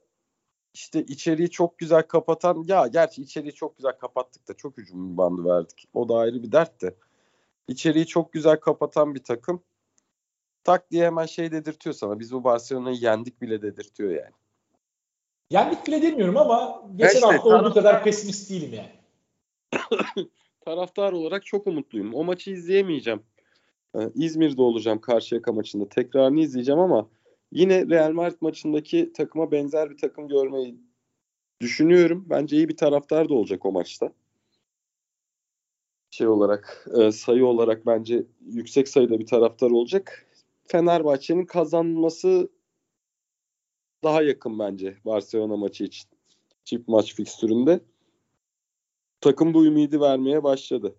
işte 0.74 1.04
içeriği 1.04 1.50
çok 1.50 1.78
güzel 1.78 2.04
kapatan 2.04 2.64
ya 2.68 2.88
gerçi 2.88 3.22
içeriği 3.22 3.54
çok 3.54 3.78
güzel 3.78 3.92
kapattık 3.92 4.48
da 4.48 4.54
çok 4.54 4.78
hücum 4.78 5.18
bandı 5.18 5.46
verdik. 5.46 5.88
O 5.94 6.10
da 6.10 6.18
ayrı 6.18 6.44
bir 6.44 6.52
dert 6.52 6.82
de. 6.82 6.96
içeriği 7.68 8.06
çok 8.06 8.34
güzel 8.34 8.58
kapatan 8.58 9.16
bir 9.16 9.24
takım. 9.24 9.64
Tak 10.64 10.92
diye 10.92 11.06
hemen 11.06 11.26
şey 11.26 11.52
dedirtiyor 11.52 11.94
sana. 11.94 12.20
Biz 12.20 12.34
bu 12.34 12.44
Barcelona'yı 12.44 12.98
yendik 12.98 13.42
bile 13.42 13.62
dedirtiyor 13.62 14.12
yani. 14.12 14.34
Yendik 15.50 15.88
bile 15.88 16.02
demiyorum 16.02 16.38
ama 16.38 16.84
geçen 16.96 17.14
işte, 17.14 17.26
hafta 17.28 17.60
olduğu 17.60 17.74
kadar 17.74 18.04
pesimist 18.04 18.50
değilim 18.50 18.74
yani. 18.74 18.92
Taraftar 20.66 21.14
olarak 21.14 21.46
çok 21.46 21.68
umutluyum. 21.68 22.14
O 22.14 22.24
maçı 22.24 22.52
izleyemeyeceğim. 22.52 23.24
Ee, 23.96 24.00
İzmir'de 24.16 24.62
olacağım 24.62 25.02
Karşıyaka 25.02 25.52
maçında. 25.54 25.90
Tekrarını 25.90 26.40
izleyeceğim 26.40 26.80
ama 26.80 27.08
yine 27.52 27.90
Real 27.90 28.12
Madrid 28.12 28.38
maçındaki 28.42 29.14
takıma 29.14 29.52
benzer 29.52 29.90
bir 29.90 29.98
takım 29.98 30.28
görmeyi 30.28 30.78
düşünüyorum. 31.62 32.26
Bence 32.30 32.56
iyi 32.58 32.70
bir 32.70 32.78
taraftar 32.78 33.30
da 33.30 33.34
olacak 33.34 33.66
o 33.66 33.72
maçta. 33.72 34.14
Şey 36.12 36.28
olarak, 36.28 36.88
e, 37.00 37.12
sayı 37.12 37.46
olarak 37.46 37.86
bence 37.86 38.24
yüksek 38.46 38.88
sayıda 38.88 39.20
bir 39.20 39.26
taraftar 39.26 39.72
olacak. 39.72 40.28
Fenerbahçe'nin 40.68 41.46
kazanması 41.46 42.50
daha 44.04 44.22
yakın 44.22 44.60
bence 44.60 44.98
Barcelona 45.06 45.58
maçı 45.58 45.84
için. 45.84 46.10
Çift 46.64 46.88
maç 46.88 47.16
fikstüründe. 47.16 47.80
Takım 49.22 49.54
bu 49.54 49.66
ümidi 49.66 50.02
vermeye 50.02 50.44
başladı. 50.44 50.96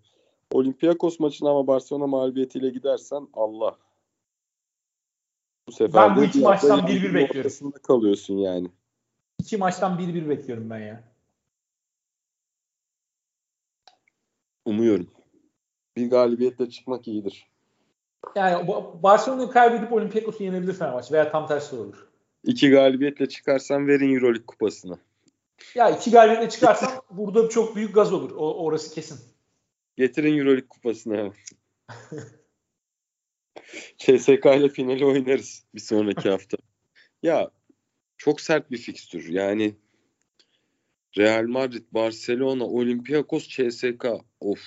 Olympiakos 0.53 1.21
maçına 1.21 1.51
ama 1.51 1.67
Barcelona 1.67 2.07
mağlubiyetiyle 2.07 2.71
gidersen 2.71 3.29
Allah. 3.35 3.79
Bu 5.73 5.77
sefer 5.77 6.11
Ben 6.11 6.17
bu 6.17 6.25
iki 6.25 6.41
maçtan 6.41 6.71
hafta 6.71 6.93
1-1 6.93 6.95
ligin 6.95 7.15
bekliyorum. 7.15 7.73
kalıyorsun 7.83 8.39
yani. 8.39 8.69
İki 9.39 9.57
maçtan 9.57 9.99
1-1 9.99 10.29
bekliyorum 10.29 10.71
ben 10.71 10.79
ya. 10.79 11.05
Umuyorum. 14.65 15.11
Bir 15.97 16.11
galibiyetle 16.11 16.71
çıkmak 16.71 17.09
iyidir. 17.09 17.47
Yani 18.37 18.69
Barcelona'yı 19.03 19.49
kaybedip 19.49 19.93
Olympiakos'u 19.93 20.45
yenebilir 20.45 20.73
Fenerbahçe 20.73 21.15
veya 21.15 21.33
tam 21.33 21.47
tersi 21.47 21.77
olur. 21.77 22.09
İki 22.45 22.71
galibiyetle 22.71 23.29
çıkarsan 23.29 23.89
verin 23.89 24.15
Euroleague 24.15 24.47
kupasını. 24.47 24.99
Ya 25.75 25.91
iki 25.91 26.11
galibiyetle 26.11 26.49
çıkarsam 26.49 26.91
burada 27.11 27.49
çok 27.49 27.77
büyük 27.77 27.95
gaz 27.95 28.13
olur. 28.13 28.31
O, 28.31 28.65
orası 28.65 28.95
kesin. 28.95 29.21
Getirin 29.97 30.39
Euroleague 30.39 30.69
kupasını 30.69 31.17
hemen. 31.17 31.33
CSK 33.99 34.47
ile 34.47 34.69
finali 34.69 35.05
oynarız 35.05 35.65
bir 35.75 35.81
sonraki 35.81 36.31
hafta. 36.31 36.57
Ya 37.23 37.51
çok 38.17 38.41
sert 38.41 38.71
bir 38.71 38.79
fikstür. 38.79 39.29
Yani 39.29 39.75
Real 41.19 41.47
Madrid, 41.47 41.85
Barcelona, 41.93 42.67
Olympiakos, 42.67 43.49
CSK. 43.49 44.07
Of. 44.41 44.61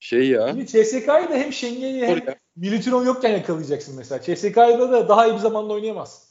Şey 0.00 0.28
ya. 0.28 0.48
Şimdi 0.48 0.66
CSK'yı 0.66 1.28
da 1.28 1.34
hem 1.34 1.52
Schengen'i 1.52 2.06
hem 2.06 2.12
Oraya. 2.12 2.38
Militinon 2.56 3.04
yokken 3.04 3.32
yakalayacaksın 3.32 3.96
mesela. 3.96 4.22
CSK'da 4.22 4.92
da 4.92 5.08
daha 5.08 5.26
iyi 5.26 5.34
bir 5.34 5.38
zamanda 5.38 5.74
oynayamaz. 5.74 6.28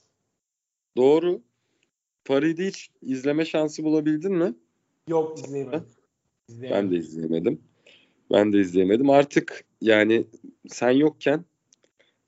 Doğru. 0.98 1.42
Paris'i 2.26 2.68
hiç 2.68 2.90
izleme 3.02 3.46
şansı 3.46 3.84
bulabildin 3.84 4.34
mi? 4.34 4.54
Yok 5.08 5.40
izleyemedim. 5.40 5.86
İzleyemedim. 6.50 6.84
Ben 6.84 6.92
de 6.92 6.96
izleyemedim. 6.96 7.62
Ben 8.32 8.54
de 8.54 8.60
izleyemedim. 8.60 9.10
Artık 9.10 9.66
yani 9.82 10.28
sen 10.68 10.92
yokken 10.92 11.46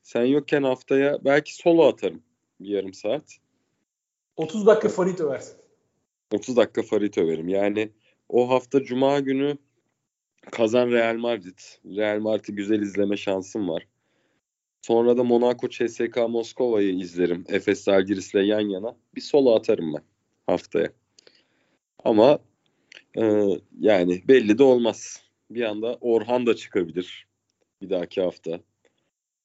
sen 0.04 0.26
yokken 0.26 0.64
haftaya 0.64 1.26
belki 1.26 1.56
solo 1.56 1.88
atarım 1.88 2.24
bir 2.60 2.70
yarım 2.70 2.94
saat. 2.94 3.38
30 4.38 4.66
dakika 4.66 4.90
Farid 4.90 5.20
översin. 5.20 5.58
30 6.34 6.58
dakika 6.58 6.82
Farid 6.82 7.18
överim. 7.18 7.48
Yani 7.48 7.90
o 8.30 8.50
hafta 8.50 8.84
Cuma 8.84 9.20
günü 9.20 9.58
kazan 10.52 10.92
Real 10.92 11.16
Madrid. 11.16 11.60
Real 11.86 12.20
Madrid'i 12.20 12.56
güzel 12.56 12.82
izleme 12.82 13.18
şansım 13.18 13.70
var. 13.70 13.88
Sonra 14.82 15.18
da 15.18 15.24
Monaco 15.24 15.70
CSK 15.70 16.18
Moskova'yı 16.30 16.94
izlerim. 16.94 17.46
Efes 17.50 17.84
Zalgiris'le 17.84 18.36
yan 18.36 18.70
yana. 18.70 18.96
Bir 19.16 19.22
solo 19.22 19.56
atarım 19.56 19.94
ben 19.94 20.04
haftaya. 20.48 20.92
Ama 22.04 22.40
e, 23.18 23.46
yani 23.80 24.24
belli 24.28 24.58
de 24.58 24.64
olmaz. 24.64 25.29
Bir 25.52 25.64
anda 25.64 25.98
Orhan 26.02 26.46
da 26.46 26.56
çıkabilir 26.56 27.28
bir 27.82 27.90
dahaki 27.90 28.22
hafta. 28.22 28.60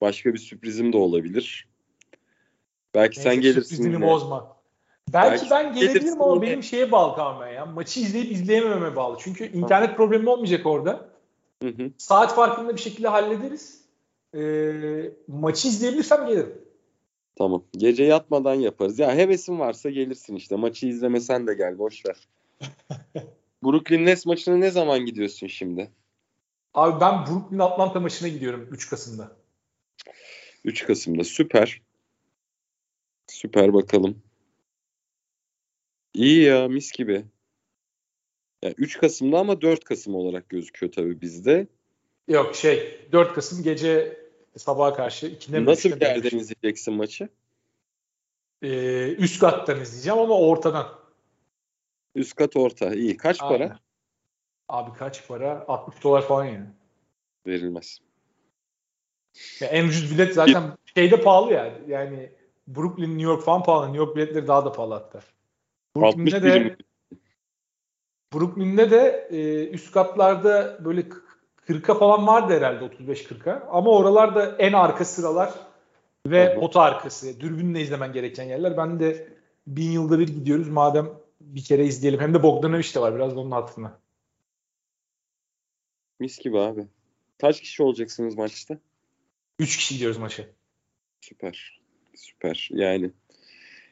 Başka 0.00 0.34
bir 0.34 0.38
sürprizim 0.38 0.92
de 0.92 0.96
olabilir. 0.96 1.68
Belki 2.94 3.20
sen 3.20 3.30
Neyse, 3.30 3.42
gelirsin. 3.42 3.62
sürprizini 3.62 3.94
yine. 3.94 4.06
bozma. 4.06 4.56
Belki, 5.12 5.30
Belki 5.30 5.50
ben 5.50 5.74
gelebilirim 5.74 6.22
ama 6.22 6.34
yine. 6.34 6.46
benim 6.46 6.62
şeye 6.62 6.92
bağlı 6.92 7.16
tamamen 7.16 7.52
ya. 7.52 7.66
Maçı 7.66 8.00
izleyip 8.00 8.32
izleyemememe 8.32 8.96
bağlı. 8.96 9.16
Çünkü 9.20 9.46
internet 9.52 9.96
problemi 9.96 10.28
olmayacak 10.28 10.66
orada. 10.66 11.08
Hı 11.62 11.68
hı. 11.68 11.90
Saat 11.98 12.34
farkında 12.34 12.76
bir 12.76 12.80
şekilde 12.80 13.08
hallederiz. 13.08 13.84
Ee, 14.34 15.10
maçı 15.28 15.68
izleyebilirsem 15.68 16.26
gelirim. 16.26 16.64
Tamam. 17.36 17.64
Gece 17.72 18.04
yatmadan 18.04 18.54
yaparız. 18.54 18.98
Ya 18.98 19.14
hevesin 19.14 19.58
varsa 19.58 19.90
gelirsin 19.90 20.36
işte. 20.36 20.56
Maçı 20.56 20.86
izlemesen 20.86 21.46
de 21.46 21.54
gel. 21.54 21.78
Boş 21.78 22.02
ver. 22.06 22.28
Brooklyn 23.64 24.06
Nets 24.06 24.26
maçına 24.26 24.56
ne 24.56 24.70
zaman 24.70 25.06
gidiyorsun 25.06 25.46
şimdi? 25.46 25.90
Abi 26.74 27.00
ben 27.00 27.26
Brooklyn 27.26 27.58
Atlanta 27.58 28.00
maçına 28.00 28.28
gidiyorum 28.28 28.68
3 28.70 28.90
Kasım'da. 28.90 29.36
3 30.64 30.86
Kasım'da. 30.86 31.24
Süper. 31.24 31.82
Süper 33.26 33.74
bakalım. 33.74 34.22
İyi 36.14 36.42
ya 36.42 36.68
mis 36.68 36.92
gibi. 36.92 37.24
Ya 38.62 38.72
3 38.76 38.98
Kasım'da 38.98 39.38
ama 39.38 39.60
4 39.60 39.84
Kasım 39.84 40.14
olarak 40.14 40.48
gözüküyor 40.48 40.92
tabii 40.92 41.20
bizde. 41.20 41.66
Yok 42.28 42.56
şey 42.56 43.08
4 43.12 43.34
Kasım 43.34 43.62
gece 43.62 44.24
sabaha 44.56 44.94
karşı 44.94 45.26
2'de 45.26 45.60
mi 45.60 45.66
Nasıl 45.66 45.90
bir 45.90 46.00
yerden 46.00 46.38
izleyeceksin 46.38 46.94
maçı? 46.94 47.28
Ee, 48.62 49.14
üst 49.18 49.40
kattan 49.40 49.80
izleyeceğim 49.80 50.18
ama 50.18 50.38
ortadan. 50.38 51.03
Üst 52.14 52.34
kat 52.34 52.56
orta. 52.56 52.94
İyi. 52.94 53.16
Kaç 53.16 53.38
para? 53.38 53.64
Aynen. 53.64 53.78
Abi 54.68 54.98
kaç 54.98 55.28
para? 55.28 55.64
60 55.68 56.04
dolar 56.04 56.22
falan 56.22 56.44
yani. 56.44 56.66
Verilmez. 57.46 57.98
Ya 59.60 59.68
en 59.68 59.88
ucuz 59.88 60.10
bilet 60.10 60.34
zaten 60.34 60.72
şeyde 60.94 61.20
pahalı 61.20 61.52
ya. 61.52 61.74
Yani 61.88 62.32
Brooklyn, 62.68 63.10
New 63.10 63.22
York 63.22 63.42
falan 63.42 63.62
pahalı. 63.62 63.86
New 63.86 63.98
York 63.98 64.16
biletleri 64.16 64.46
daha 64.46 64.64
da 64.64 64.72
pahalı 64.72 64.94
hatta. 64.94 65.20
60 65.96 66.32
Brooklyn'de 66.32 66.42
de 66.42 66.76
Brooklyn'de 68.34 68.90
de 68.90 69.28
e, 69.30 69.68
üst 69.68 69.92
katlarda 69.92 70.84
böyle 70.84 71.08
k- 71.08 71.16
40'a 71.68 71.94
falan 71.94 72.26
vardı 72.26 72.56
herhalde 72.56 72.84
35-40'a. 72.84 73.68
Ama 73.70 73.90
oralarda 73.90 74.56
en 74.58 74.72
arka 74.72 75.04
sıralar 75.04 75.54
ve 76.26 76.54
hı. 76.54 76.60
pota 76.60 76.80
arkası. 76.80 77.40
Dürbünle 77.40 77.80
izlemen 77.80 78.12
gereken 78.12 78.44
yerler. 78.44 78.76
Ben 78.76 79.00
de 79.00 79.28
bin 79.66 79.90
yılda 79.90 80.18
bir 80.18 80.28
gidiyoruz. 80.28 80.68
Madem 80.68 81.10
bir 81.46 81.64
kere 81.64 81.84
izleyelim. 81.84 82.20
Hem 82.20 82.34
de 82.34 82.42
Bogdanovic 82.42 82.94
de 82.94 83.00
var. 83.00 83.14
Biraz 83.14 83.36
onun 83.36 83.50
hatırına. 83.50 84.00
Mis 86.20 86.38
gibi 86.38 86.58
abi. 86.58 86.86
Kaç 87.38 87.60
kişi 87.60 87.82
olacaksınız 87.82 88.34
maçta? 88.34 88.78
3 89.58 89.76
kişi 89.76 89.94
gidiyoruz 89.94 90.18
maça. 90.18 90.44
Süper. 91.20 91.80
Süper. 92.14 92.68
Yani 92.72 93.10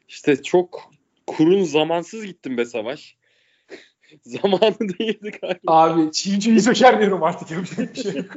işte 0.09 0.43
çok 0.43 0.91
kurun 1.27 1.65
zamansız 1.65 2.27
gittim 2.27 2.57
be 2.57 2.65
Savaş. 2.65 3.17
Zamanı 4.23 4.79
değildi 4.99 5.31
galiba. 5.43 5.61
Abi 5.67 6.13
çiğ 6.13 6.61
söker 6.61 7.01
diyorum 7.01 7.23
artık 7.23 7.51
yapacak 7.51 7.97
bir 7.97 8.03
şey 8.03 8.15
yok. 8.15 8.33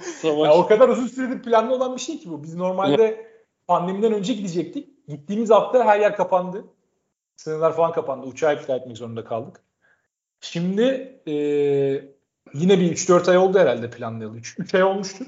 Savaş. 0.00 0.46
Ya 0.46 0.54
o 0.54 0.66
kadar 0.66 0.88
uzun 0.88 1.06
süredir 1.06 1.42
planlı 1.42 1.74
olan 1.74 1.96
bir 1.96 2.00
şey 2.00 2.18
ki 2.18 2.30
bu. 2.30 2.42
Biz 2.42 2.54
normalde 2.54 3.30
pandemiden 3.66 4.12
önce 4.12 4.32
gidecektik. 4.32 4.95
Gittiğimiz 5.08 5.50
hafta 5.50 5.84
her 5.84 6.00
yer 6.00 6.16
kapandı. 6.16 6.64
Sınırlar 7.36 7.76
falan 7.76 7.92
kapandı. 7.92 8.26
Uçağı 8.26 8.54
iptal 8.54 8.80
etmek 8.80 8.96
zorunda 8.96 9.24
kaldık. 9.24 9.64
Şimdi 10.40 10.82
e, 11.26 11.32
yine 12.54 12.80
bir 12.80 12.96
3-4 12.96 13.30
ay 13.30 13.38
oldu 13.38 13.58
herhalde 13.58 13.90
planlayalı. 13.90 14.36
3, 14.36 14.58
3 14.58 14.74
ay 14.74 14.82
olmuştur. 14.82 15.26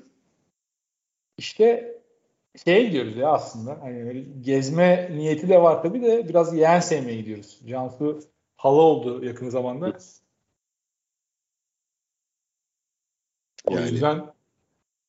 İşte 1.39 1.99
şeye 2.65 2.83
gidiyoruz 2.83 3.17
ya 3.17 3.29
aslında. 3.29 3.81
Hani 3.81 4.27
gezme 4.41 5.09
niyeti 5.13 5.49
de 5.49 5.63
var 5.63 5.83
tabii 5.83 6.03
de 6.03 6.29
biraz 6.29 6.55
yeğen 6.55 6.81
sevmeye 6.81 7.17
gidiyoruz. 7.17 7.61
Cansu 7.67 8.21
hala 8.57 8.81
oldu 8.81 9.25
yakın 9.25 9.49
zamanda. 9.49 9.99
O 13.65 13.75
Yani. 13.75 13.91
yüzden 13.91 14.35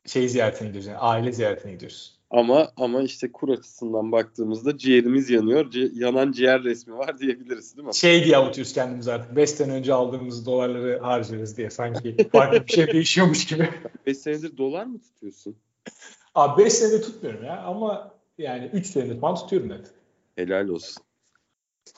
şey 0.05 0.29
ziyaretine 0.29 0.67
gidiyoruz. 0.67 0.87
Yani 0.87 0.97
aile 0.97 1.31
ziyaretine 1.31 1.71
gidiyoruz. 1.71 2.18
Ama 2.31 2.71
ama 2.77 3.01
işte 3.01 3.31
kur 3.31 3.49
açısından 3.49 4.11
baktığımızda 4.11 4.77
ciğerimiz 4.77 5.29
yanıyor. 5.29 5.71
Ce- 5.71 5.91
yanan 5.93 6.31
ciğer 6.31 6.63
resmi 6.63 6.97
var 6.97 7.19
diyebiliriz 7.19 7.77
değil 7.77 7.87
mi? 7.87 7.95
Şey 7.95 8.25
diye 8.25 8.37
avutuyoruz 8.37 8.73
kendimizi 8.73 9.11
artık. 9.11 9.35
5 9.35 9.49
sene 9.49 9.73
önce 9.73 9.93
aldığımız 9.93 10.45
dolarları 10.45 10.99
harcarız 10.99 11.57
diye. 11.57 11.69
Sanki 11.69 12.17
farklı 12.31 12.67
bir 12.67 12.71
şey 12.71 12.87
değişiyormuş 12.87 13.45
gibi. 13.47 13.69
5 14.05 14.17
senedir 14.17 14.57
dolar 14.57 14.85
mı 14.85 15.01
tutuyorsun? 15.01 15.55
Abi 16.35 16.63
5 16.63 16.73
senede 16.73 17.01
tutmuyorum 17.01 17.43
ya 17.43 17.61
ama 17.61 18.13
yani 18.37 18.69
3 18.73 18.87
senedir 18.87 19.19
falan 19.19 19.35
tutuyorum 19.35 19.69
net. 19.69 19.91
Helal 20.35 20.67
olsun. 20.67 21.03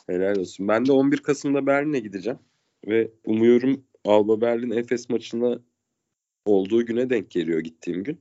Helal 0.08 0.36
olsun. 0.36 0.68
Ben 0.68 0.86
de 0.86 0.92
11 0.92 1.18
Kasım'da 1.18 1.66
Berlin'e 1.66 2.00
gideceğim. 2.00 2.40
Ve 2.88 3.12
umuyorum 3.26 3.84
Alba 4.06 4.42
Berlin 4.42 4.72
Efes 4.72 5.10
maçına 5.10 5.60
olduğu 6.46 6.86
güne 6.86 7.10
denk 7.10 7.32
geliyor 7.32 7.60
gittiğim 7.60 8.04
gün. 8.04 8.20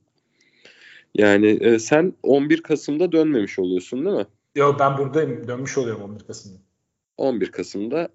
Yani 1.14 1.46
e, 1.46 1.78
sen 1.78 2.12
11 2.22 2.62
Kasım'da 2.62 3.12
dönmemiş 3.12 3.58
oluyorsun 3.58 4.04
değil 4.04 4.16
mi? 4.16 4.26
Yok 4.54 4.80
ben 4.80 4.98
buradayım. 4.98 5.48
Dönmüş 5.48 5.78
oluyorum 5.78 6.02
11 6.02 6.20
Kasım'da. 6.26 6.58
11 7.16 7.52
Kasım'da 7.52 8.08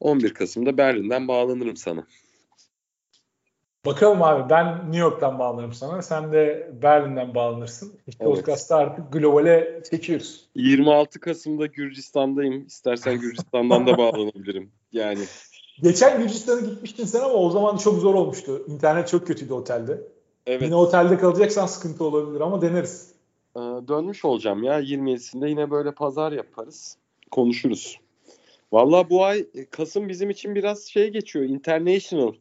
11 0.00 0.34
Kasım'da 0.34 0.78
Berlin'den 0.78 1.28
bağlanırım 1.28 1.76
sana. 1.76 2.06
Bakalım 3.86 4.22
abi 4.22 4.50
ben 4.50 4.78
New 4.78 4.98
York'tan 4.98 5.38
bağlanırım 5.38 5.72
sana. 5.72 6.02
Sen 6.02 6.32
de 6.32 6.70
Berlin'den 6.82 7.34
bağlanırsın. 7.34 7.92
İşte 8.06 8.24
Evet. 8.24 8.36
podcast'ı 8.36 8.76
artık 8.76 9.12
globale 9.12 9.82
çekiyoruz. 9.90 10.48
26 10.54 11.20
Kasım'da 11.20 11.66
Gürcistan'dayım. 11.66 12.66
İstersen 12.66 13.20
Gürcistan'dan 13.20 13.86
da 13.86 13.98
bağlanabilirim. 13.98 14.72
Yani 14.92 15.20
Geçen 15.82 16.22
Gürcistan'a 16.22 16.60
gitmiştin 16.60 17.04
sen 17.04 17.20
ama 17.20 17.34
o 17.34 17.50
zaman 17.50 17.76
çok 17.76 17.98
zor 17.98 18.14
olmuştu. 18.14 18.64
İnternet 18.68 19.08
çok 19.08 19.26
kötüydü 19.26 19.52
otelde. 19.52 20.02
Evet 20.48 20.62
Yine 20.62 20.74
otelde 20.74 21.18
kalacaksan 21.18 21.66
sıkıntı 21.66 22.04
olabilir 22.04 22.40
ama 22.40 22.62
deneriz. 22.62 23.12
e, 23.56 23.60
dönmüş 23.60 24.24
olacağım 24.24 24.62
ya 24.62 24.80
27'sinde 24.80 25.48
yine 25.48 25.70
böyle 25.70 25.92
pazar 25.92 26.32
yaparız. 26.32 26.96
Konuşuruz. 27.30 28.00
Vallahi 28.72 29.10
bu 29.10 29.24
ay 29.24 29.46
e, 29.54 29.64
Kasım 29.70 30.08
bizim 30.08 30.30
için 30.30 30.54
biraz 30.54 30.84
şey 30.84 31.08
geçiyor. 31.08 31.44
International. 31.44 32.32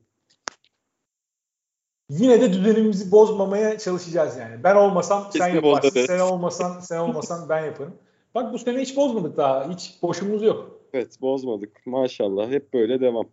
Yine 2.09 2.41
de 2.41 2.53
düzenimizi 2.53 3.11
bozmamaya 3.11 3.77
çalışacağız 3.77 4.37
yani. 4.37 4.63
Ben 4.63 4.75
olmasam 4.75 5.21
sen 5.23 5.31
Kesinlikle 5.31 5.67
yaparsın. 5.67 5.89
bozarız. 5.89 6.07
Sen 6.07 6.19
olmasan 6.19 6.79
sen 6.79 6.97
olmasan 6.97 7.49
ben 7.49 7.65
yaparım. 7.65 7.97
Bak 8.35 8.53
bu 8.53 8.59
sene 8.59 8.81
hiç 8.81 8.97
bozmadık 8.97 9.37
daha. 9.37 9.69
Hiç 9.69 9.97
boşumuz 10.01 10.43
yok. 10.43 10.81
Evet 10.93 11.21
bozmadık. 11.21 11.87
Maşallah 11.87 12.49
hep 12.51 12.73
böyle 12.73 13.01
devam. 13.01 13.29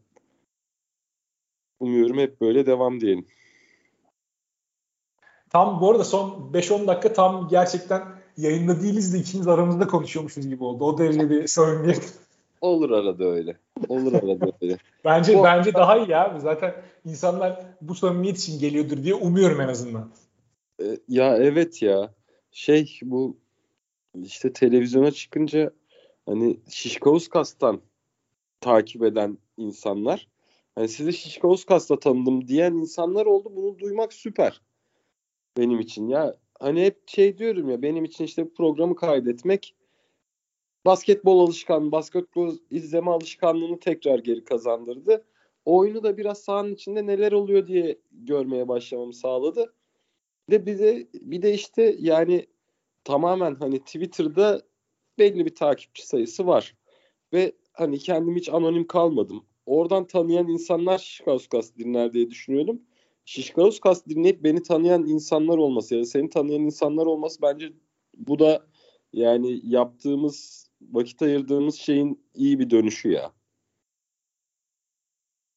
Umuyorum 1.80 2.18
hep 2.18 2.40
böyle 2.40 2.66
devam 2.66 3.00
diyelim. 3.00 3.26
Tam 5.54 5.80
bu 5.80 5.90
arada 5.90 6.04
son 6.04 6.50
5-10 6.52 6.86
dakika 6.86 7.12
tam 7.12 7.48
gerçekten 7.48 8.02
yayında 8.36 8.82
değiliz 8.82 9.14
de 9.14 9.18
ikimiz 9.18 9.48
aramızda 9.48 9.86
konuşuyormuşuz 9.86 10.48
gibi 10.48 10.64
oldu. 10.64 10.84
O 10.84 10.98
derece 10.98 11.30
bir 11.30 11.46
samimiyet. 11.46 12.18
Olur 12.60 12.90
arada 12.90 13.24
öyle. 13.24 13.56
Olur 13.88 14.12
arada 14.12 14.52
öyle. 14.60 14.78
Bence 15.04 15.38
Bu- 15.38 15.44
bence 15.44 15.74
daha 15.74 15.98
iyi 15.98 16.16
abi. 16.16 16.40
Zaten 16.40 16.74
insanlar 17.04 17.66
bu 17.80 17.94
samimiyet 17.94 18.38
için 18.38 18.58
geliyordur 18.58 19.02
diye 19.02 19.14
umuyorum 19.14 19.60
en 19.60 19.68
azından. 19.68 20.10
E, 20.80 20.84
ya 21.08 21.36
evet 21.36 21.82
ya. 21.82 22.14
Şey 22.50 22.98
bu 23.02 23.36
işte 24.22 24.52
televizyona 24.52 25.10
çıkınca 25.10 25.70
hani 26.26 26.60
Şişkavuskas'tan 26.68 27.80
takip 28.60 29.02
eden 29.02 29.38
insanlar 29.56 30.28
hani 30.74 30.88
sizi 30.88 31.12
Şişkavuskas'ta 31.12 31.98
tanıdım 31.98 32.48
diyen 32.48 32.72
insanlar 32.72 33.26
oldu. 33.26 33.52
Bunu 33.56 33.78
duymak 33.78 34.12
süper. 34.12 34.60
Benim 35.56 35.80
için 35.80 36.08
ya. 36.08 36.36
Hani 36.60 36.82
hep 36.82 37.08
şey 37.08 37.38
diyorum 37.38 37.70
ya 37.70 37.82
benim 37.82 38.04
için 38.04 38.24
işte 38.24 38.48
programı 38.48 38.96
kaydetmek 38.96 39.74
basketbol 40.86 41.40
alışkanlığı, 41.40 41.92
basketbol 41.92 42.56
izleme 42.70 43.10
alışkanlığını 43.10 43.80
tekrar 43.80 44.18
geri 44.18 44.44
kazandırdı. 44.44 45.24
O 45.64 45.78
oyunu 45.78 46.02
da 46.02 46.16
biraz 46.16 46.38
sahanın 46.38 46.74
içinde 46.74 47.06
neler 47.06 47.32
oluyor 47.32 47.66
diye 47.66 47.98
görmeye 48.12 48.68
başlamamı 48.68 49.14
sağladı. 49.14 49.74
Bir 50.48 50.54
de 50.54 50.66
bize 50.66 51.08
bir 51.14 51.42
de 51.42 51.54
işte 51.54 51.96
yani 51.98 52.46
tamamen 53.04 53.54
hani 53.54 53.78
Twitter'da 53.78 54.62
belli 55.18 55.46
bir 55.46 55.54
takipçi 55.54 56.06
sayısı 56.06 56.46
var. 56.46 56.76
Ve 57.32 57.52
hani 57.72 57.98
kendim 57.98 58.36
hiç 58.36 58.48
anonim 58.48 58.86
kalmadım. 58.86 59.46
Oradan 59.66 60.06
tanıyan 60.06 60.48
insanlar 60.48 60.98
Şişkauskas 60.98 61.76
dinler 61.76 62.12
diye 62.12 62.30
düşünüyordum. 62.30 62.82
Şişkauskas 63.24 64.06
dinleyip 64.06 64.44
beni 64.44 64.62
tanıyan 64.62 65.06
insanlar 65.06 65.58
olması 65.58 65.94
ya 65.94 66.00
da 66.00 66.04
seni 66.04 66.30
tanıyan 66.30 66.62
insanlar 66.62 67.06
olması 67.06 67.42
bence 67.42 67.72
bu 68.16 68.38
da 68.38 68.66
yani 69.12 69.60
yaptığımız 69.64 70.66
vakit 70.92 71.22
ayırdığımız 71.22 71.74
şeyin 71.74 72.24
iyi 72.34 72.58
bir 72.58 72.70
dönüşü 72.70 73.08
ya. 73.08 73.32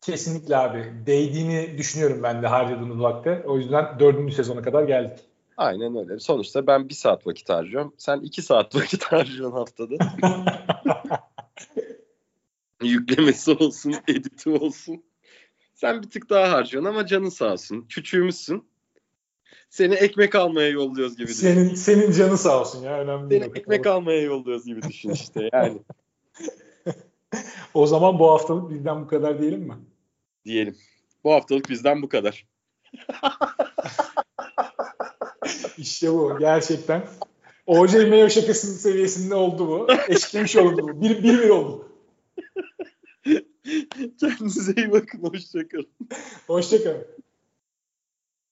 Kesinlikle 0.02 0.58
abi. 0.58 0.94
Değdiğini 1.06 1.78
düşünüyorum 1.78 2.24
ben 2.24 2.44
de 2.44 2.48
harcadığımız 2.48 3.00
vakte. 3.00 3.44
O 3.48 3.58
yüzden 3.58 4.00
dördüncü 4.00 4.36
sezona 4.36 4.62
kadar 4.62 4.84
geldik. 4.84 5.20
Aynen 5.58 5.96
öyle. 5.96 6.20
Sonuçta 6.20 6.68
ben 6.68 6.90
bir 6.90 6.94
saat 6.94 7.28
vakit 7.28 7.50
harcıyorum. 7.50 7.94
Sen 7.98 8.20
iki 8.20 8.42
saat 8.42 8.76
vakit 8.76 9.04
harcıyorsun 9.04 9.58
haftada. 9.58 9.96
Yüklemesi 12.82 13.52
olsun, 13.52 13.96
editi 14.08 14.50
olsun. 14.50 15.04
Sen 15.78 16.04
bir 16.04 16.10
tık 16.10 16.30
daha 16.30 16.52
harcıyorsun 16.52 16.90
ama 16.90 17.06
canın 17.06 17.30
sağ 17.30 17.54
olsun. 17.54 17.86
Küçüğümüzsün. 17.90 18.68
Seni 19.70 19.94
ekmek 19.94 20.36
almaya 20.36 20.70
yolluyoruz 20.70 21.18
gibi 21.18 21.28
düşün. 21.28 21.40
senin 21.40 21.76
senin 21.76 22.12
canı 22.12 22.38
sağ 22.38 22.62
olsun 22.62 22.84
ya. 22.84 23.00
Önemli. 23.00 23.40
Seni 23.40 23.58
ekmek 23.58 23.88
almaya 23.88 24.22
yolluyoruz 24.22 24.66
gibi 24.66 24.82
düşün 24.82 25.10
işte 25.10 25.50
yani. 25.54 25.78
O 27.74 27.88
zaman 27.88 28.20
bu 28.20 28.32
haftalık 28.32 28.70
bizden 28.70 29.02
bu 29.02 29.08
kadar 29.08 29.42
diyelim 29.42 29.62
mi? 29.62 29.76
Diyelim. 30.46 30.78
Bu 31.24 31.34
haftalık 31.34 31.70
bizden 31.70 32.02
bu 32.02 32.10
kadar. 32.10 32.46
İşte 35.78 36.14
bu 36.14 36.38
gerçekten. 36.40 37.08
OJ 37.66 37.94
Mayo 37.94 38.30
şakasının 38.30 38.74
seviyesinde 38.74 39.36
oldu 39.36 39.68
bu. 39.68 39.88
Eşitlemiş 40.08 40.56
oldu 40.56 40.82
bu. 40.84 41.02
Bir, 41.02 41.24
bir, 41.24 41.44
bir 41.44 41.50
oldu. 41.50 41.87
Kendinize 44.20 44.74
iyi 44.78 44.92
bakın. 44.92 45.24
Hoşçakalın. 45.24 45.88
Hoşçakalın. 46.48 47.08